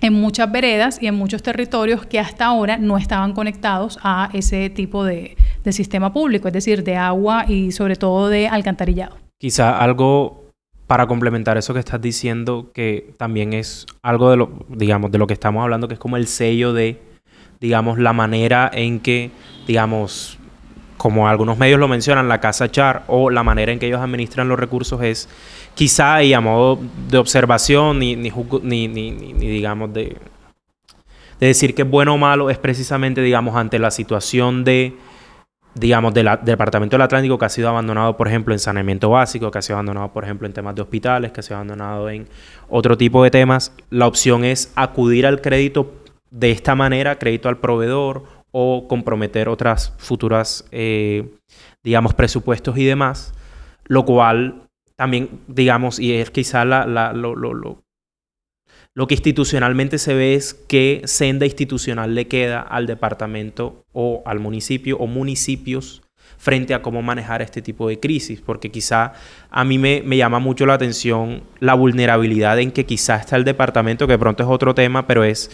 en 0.00 0.12
muchas 0.12 0.50
veredas 0.50 0.98
y 1.00 1.06
en 1.06 1.14
muchos 1.14 1.42
territorios 1.42 2.06
que 2.06 2.18
hasta 2.18 2.46
ahora 2.46 2.76
no 2.78 2.98
estaban 2.98 3.32
conectados 3.32 3.98
a 4.02 4.30
ese 4.32 4.70
tipo 4.70 5.04
de, 5.04 5.36
sistema 5.70 6.12
público, 6.12 6.48
es 6.48 6.54
decir, 6.54 6.84
de 6.84 6.96
agua 6.96 7.46
y 7.48 7.72
sobre 7.72 7.96
todo 7.96 8.28
de 8.28 8.48
alcantarillado. 8.48 9.16
Quizá 9.38 9.78
algo 9.78 10.44
para 10.86 11.06
complementar 11.06 11.56
eso 11.56 11.72
que 11.72 11.80
estás 11.80 12.00
diciendo, 12.00 12.70
que 12.74 13.14
también 13.16 13.54
es 13.54 13.86
algo 14.02 14.30
de 14.30 14.36
lo, 14.36 14.66
digamos, 14.68 15.10
de 15.10 15.18
lo 15.18 15.26
que 15.26 15.32
estamos 15.32 15.62
hablando, 15.62 15.88
que 15.88 15.94
es 15.94 16.00
como 16.00 16.18
el 16.18 16.26
sello 16.26 16.74
de, 16.74 17.00
digamos, 17.60 17.98
la 17.98 18.12
manera 18.12 18.70
en 18.72 19.00
que, 19.00 19.30
digamos, 19.66 20.38
como 20.96 21.28
algunos 21.28 21.58
medios 21.58 21.78
lo 21.78 21.88
mencionan, 21.88 22.28
la 22.28 22.40
casa 22.40 22.70
Char 22.70 23.04
o 23.08 23.30
la 23.30 23.42
manera 23.42 23.72
en 23.72 23.78
que 23.78 23.86
ellos 23.86 24.00
administran 24.00 24.48
los 24.48 24.58
recursos 24.58 25.02
es 25.02 25.28
quizá 25.74 26.22
y 26.22 26.32
a 26.32 26.40
modo 26.40 26.78
de 27.08 27.18
observación 27.18 27.98
ni, 27.98 28.16
ni, 28.16 28.30
ni, 28.62 28.88
ni 28.88 29.46
digamos 29.46 29.92
de, 29.92 30.16
de, 31.40 31.46
decir 31.46 31.74
que 31.74 31.82
es 31.82 31.90
bueno 31.90 32.14
o 32.14 32.18
malo, 32.18 32.50
es 32.50 32.58
precisamente, 32.58 33.20
digamos, 33.20 33.56
ante 33.56 33.78
la 33.78 33.90
situación 33.90 34.64
de, 34.64 34.96
digamos, 35.74 36.14
del 36.14 36.28
Departamento 36.42 36.94
del 36.94 37.02
Atlántico 37.02 37.38
que 37.38 37.44
ha 37.44 37.50
sido 37.50 37.68
abandonado, 37.68 38.16
por 38.16 38.28
ejemplo, 38.28 38.54
en 38.54 38.60
saneamiento 38.60 39.10
básico, 39.10 39.50
que 39.50 39.58
ha 39.58 39.62
sido 39.62 39.76
abandonado, 39.76 40.12
por 40.12 40.24
ejemplo, 40.24 40.46
en 40.46 40.52
temas 40.52 40.74
de 40.74 40.82
hospitales, 40.82 41.32
que 41.32 41.40
ha 41.40 41.42
sido 41.42 41.56
abandonado 41.56 42.08
en 42.08 42.28
otro 42.68 42.96
tipo 42.96 43.22
de 43.24 43.30
temas, 43.30 43.72
la 43.90 44.06
opción 44.06 44.44
es 44.44 44.72
acudir 44.76 45.26
al 45.26 45.40
crédito 45.40 45.92
de 46.30 46.50
esta 46.50 46.74
manera, 46.74 47.18
crédito 47.18 47.48
al 47.48 47.58
proveedor 47.58 48.43
o 48.56 48.86
comprometer 48.86 49.48
otras 49.48 49.92
futuras, 49.98 50.64
eh, 50.70 51.28
digamos, 51.82 52.14
presupuestos 52.14 52.78
y 52.78 52.84
demás, 52.84 53.34
lo 53.86 54.04
cual 54.04 54.68
también, 54.94 55.40
digamos, 55.48 55.98
y 55.98 56.12
es 56.14 56.30
quizá 56.30 56.64
la, 56.64 56.86
lo, 57.12 57.34
lo, 57.34 57.52
lo, 57.52 57.82
lo, 58.94 59.06
que 59.08 59.14
institucionalmente 59.14 59.98
se 59.98 60.14
ve 60.14 60.34
es 60.34 60.54
qué 60.54 61.02
senda 61.04 61.46
institucional 61.46 62.14
le 62.14 62.28
queda 62.28 62.60
al 62.60 62.86
departamento 62.86 63.84
o 63.92 64.22
al 64.24 64.38
municipio 64.38 64.98
o 64.98 65.08
municipios 65.08 66.02
frente 66.38 66.74
a 66.74 66.82
cómo 66.82 67.02
manejar 67.02 67.42
este 67.42 67.60
tipo 67.60 67.88
de 67.88 67.98
crisis, 67.98 68.40
porque 68.40 68.70
quizá 68.70 69.14
a 69.50 69.64
mí 69.64 69.78
me, 69.78 70.00
me, 70.04 70.16
llama 70.16 70.38
mucho 70.38 70.64
la 70.64 70.74
atención 70.74 71.42
la 71.58 71.74
vulnerabilidad 71.74 72.60
en 72.60 72.70
que 72.70 72.86
quizá 72.86 73.16
está 73.16 73.34
el 73.34 73.42
departamento, 73.42 74.06
que 74.06 74.16
pronto 74.16 74.44
es 74.44 74.48
otro 74.48 74.76
tema, 74.76 75.08
pero 75.08 75.24
es 75.24 75.50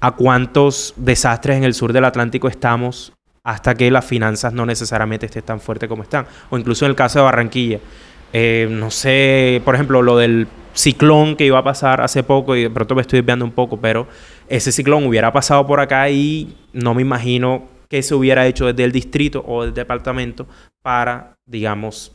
a 0.00 0.12
cuántos 0.12 0.94
desastres 0.96 1.56
en 1.56 1.64
el 1.64 1.74
sur 1.74 1.92
del 1.92 2.04
Atlántico 2.04 2.48
estamos 2.48 3.12
hasta 3.44 3.74
que 3.74 3.90
las 3.90 4.04
finanzas 4.04 4.52
no 4.52 4.66
necesariamente 4.66 5.26
estén 5.26 5.42
tan 5.42 5.60
fuertes 5.60 5.88
como 5.88 6.02
están, 6.02 6.26
o 6.50 6.58
incluso 6.58 6.84
en 6.84 6.90
el 6.90 6.96
caso 6.96 7.18
de 7.18 7.24
Barranquilla. 7.24 7.80
Eh, 8.32 8.68
no 8.70 8.90
sé, 8.90 9.60
por 9.64 9.74
ejemplo, 9.74 10.02
lo 10.02 10.16
del 10.16 10.46
ciclón 10.74 11.36
que 11.36 11.46
iba 11.46 11.58
a 11.58 11.64
pasar 11.64 12.00
hace 12.00 12.22
poco 12.22 12.54
y 12.54 12.62
de 12.62 12.70
pronto 12.70 12.94
me 12.94 13.00
estoy 13.00 13.20
desviando 13.20 13.44
un 13.44 13.50
poco, 13.50 13.78
pero 13.78 14.06
ese 14.48 14.72
ciclón 14.72 15.06
hubiera 15.06 15.32
pasado 15.32 15.66
por 15.66 15.80
acá 15.80 16.08
y 16.10 16.56
no 16.72 16.94
me 16.94 17.02
imagino 17.02 17.68
que 17.88 18.02
se 18.02 18.14
hubiera 18.14 18.46
hecho 18.46 18.66
desde 18.66 18.84
el 18.84 18.92
distrito 18.92 19.44
o 19.46 19.64
del 19.64 19.74
departamento 19.74 20.46
para, 20.80 21.36
digamos, 21.44 22.12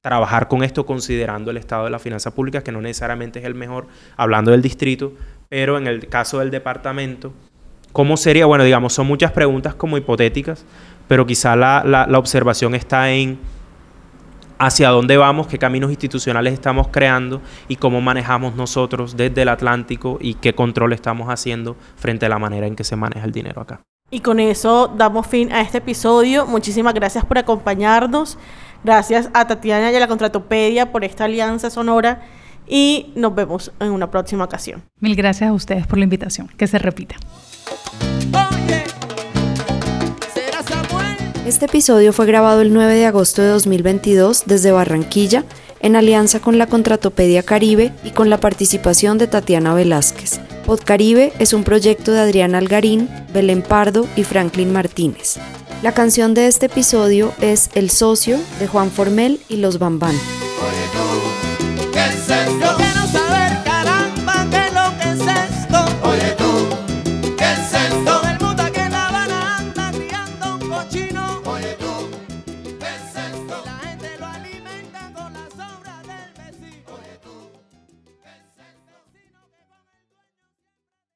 trabajar 0.00 0.46
con 0.46 0.62
esto 0.62 0.86
considerando 0.86 1.50
el 1.50 1.56
estado 1.56 1.84
de 1.84 1.90
las 1.90 2.00
finanzas 2.00 2.32
públicas, 2.32 2.62
que 2.62 2.70
no 2.70 2.80
necesariamente 2.80 3.40
es 3.40 3.44
el 3.44 3.56
mejor, 3.56 3.88
hablando 4.16 4.52
del 4.52 4.62
distrito, 4.62 5.14
pero 5.48 5.78
en 5.78 5.86
el 5.86 6.08
caso 6.08 6.38
del 6.38 6.50
departamento, 6.50 7.32
¿cómo 7.92 8.16
sería? 8.16 8.46
Bueno, 8.46 8.64
digamos, 8.64 8.92
son 8.92 9.06
muchas 9.06 9.32
preguntas 9.32 9.74
como 9.74 9.96
hipotéticas, 9.96 10.64
pero 11.08 11.26
quizá 11.26 11.56
la, 11.56 11.82
la 11.84 12.18
observación 12.18 12.74
está 12.74 13.10
en 13.10 13.38
hacia 14.58 14.88
dónde 14.88 15.16
vamos, 15.16 15.46
qué 15.46 15.58
caminos 15.58 15.90
institucionales 15.90 16.52
estamos 16.52 16.88
creando 16.88 17.42
y 17.68 17.76
cómo 17.76 18.00
manejamos 18.00 18.54
nosotros 18.54 19.16
desde 19.16 19.42
el 19.42 19.48
Atlántico 19.48 20.18
y 20.20 20.34
qué 20.34 20.54
control 20.54 20.92
estamos 20.92 21.28
haciendo 21.28 21.76
frente 21.96 22.26
a 22.26 22.28
la 22.28 22.38
manera 22.38 22.66
en 22.66 22.76
que 22.76 22.84
se 22.84 22.96
maneja 22.96 23.24
el 23.24 23.32
dinero 23.32 23.60
acá. 23.60 23.80
Y 24.10 24.20
con 24.20 24.38
eso 24.38 24.92
damos 24.96 25.26
fin 25.26 25.52
a 25.52 25.60
este 25.60 25.78
episodio. 25.78 26.46
Muchísimas 26.46 26.94
gracias 26.94 27.24
por 27.24 27.38
acompañarnos. 27.38 28.38
Gracias 28.84 29.30
a 29.34 29.46
Tatiana 29.46 29.90
y 29.90 29.96
a 29.96 30.00
la 30.00 30.06
Contratopedia 30.06 30.92
por 30.92 31.02
esta 31.02 31.24
alianza 31.24 31.70
sonora 31.70 32.22
y 32.68 33.12
nos 33.14 33.34
vemos 33.34 33.72
en 33.80 33.90
una 33.90 34.10
próxima 34.10 34.44
ocasión. 34.44 34.82
Mil 35.00 35.16
gracias 35.16 35.50
a 35.50 35.52
ustedes 35.52 35.86
por 35.86 35.98
la 35.98 36.04
invitación. 36.04 36.48
Que 36.56 36.66
se 36.66 36.78
repita. 36.78 37.16
Este 41.46 41.66
episodio 41.66 42.12
fue 42.12 42.26
grabado 42.26 42.60
el 42.60 42.74
9 42.74 42.94
de 42.94 43.06
agosto 43.06 43.40
de 43.40 43.48
2022 43.48 44.44
desde 44.46 44.72
Barranquilla, 44.72 45.44
en 45.80 45.94
alianza 45.94 46.40
con 46.40 46.58
la 46.58 46.66
Contratopedia 46.66 47.44
Caribe 47.44 47.92
y 48.02 48.10
con 48.10 48.30
la 48.30 48.38
participación 48.38 49.16
de 49.16 49.28
Tatiana 49.28 49.72
Velázquez. 49.72 50.40
Podcaribe 50.66 51.32
es 51.38 51.52
un 51.52 51.62
proyecto 51.62 52.10
de 52.10 52.18
Adrián 52.18 52.56
Algarín, 52.56 53.08
Belén 53.32 53.62
Pardo 53.62 54.08
y 54.16 54.24
Franklin 54.24 54.72
Martínez. 54.72 55.36
La 55.84 55.92
canción 55.92 56.34
de 56.34 56.48
este 56.48 56.66
episodio 56.66 57.32
es 57.40 57.70
El 57.74 57.90
Socio 57.90 58.40
de 58.58 58.66
Juan 58.66 58.90
Formel 58.90 59.38
y 59.48 59.58
Los 59.58 59.78
Bambán. 59.78 60.16
sense. 62.26 62.65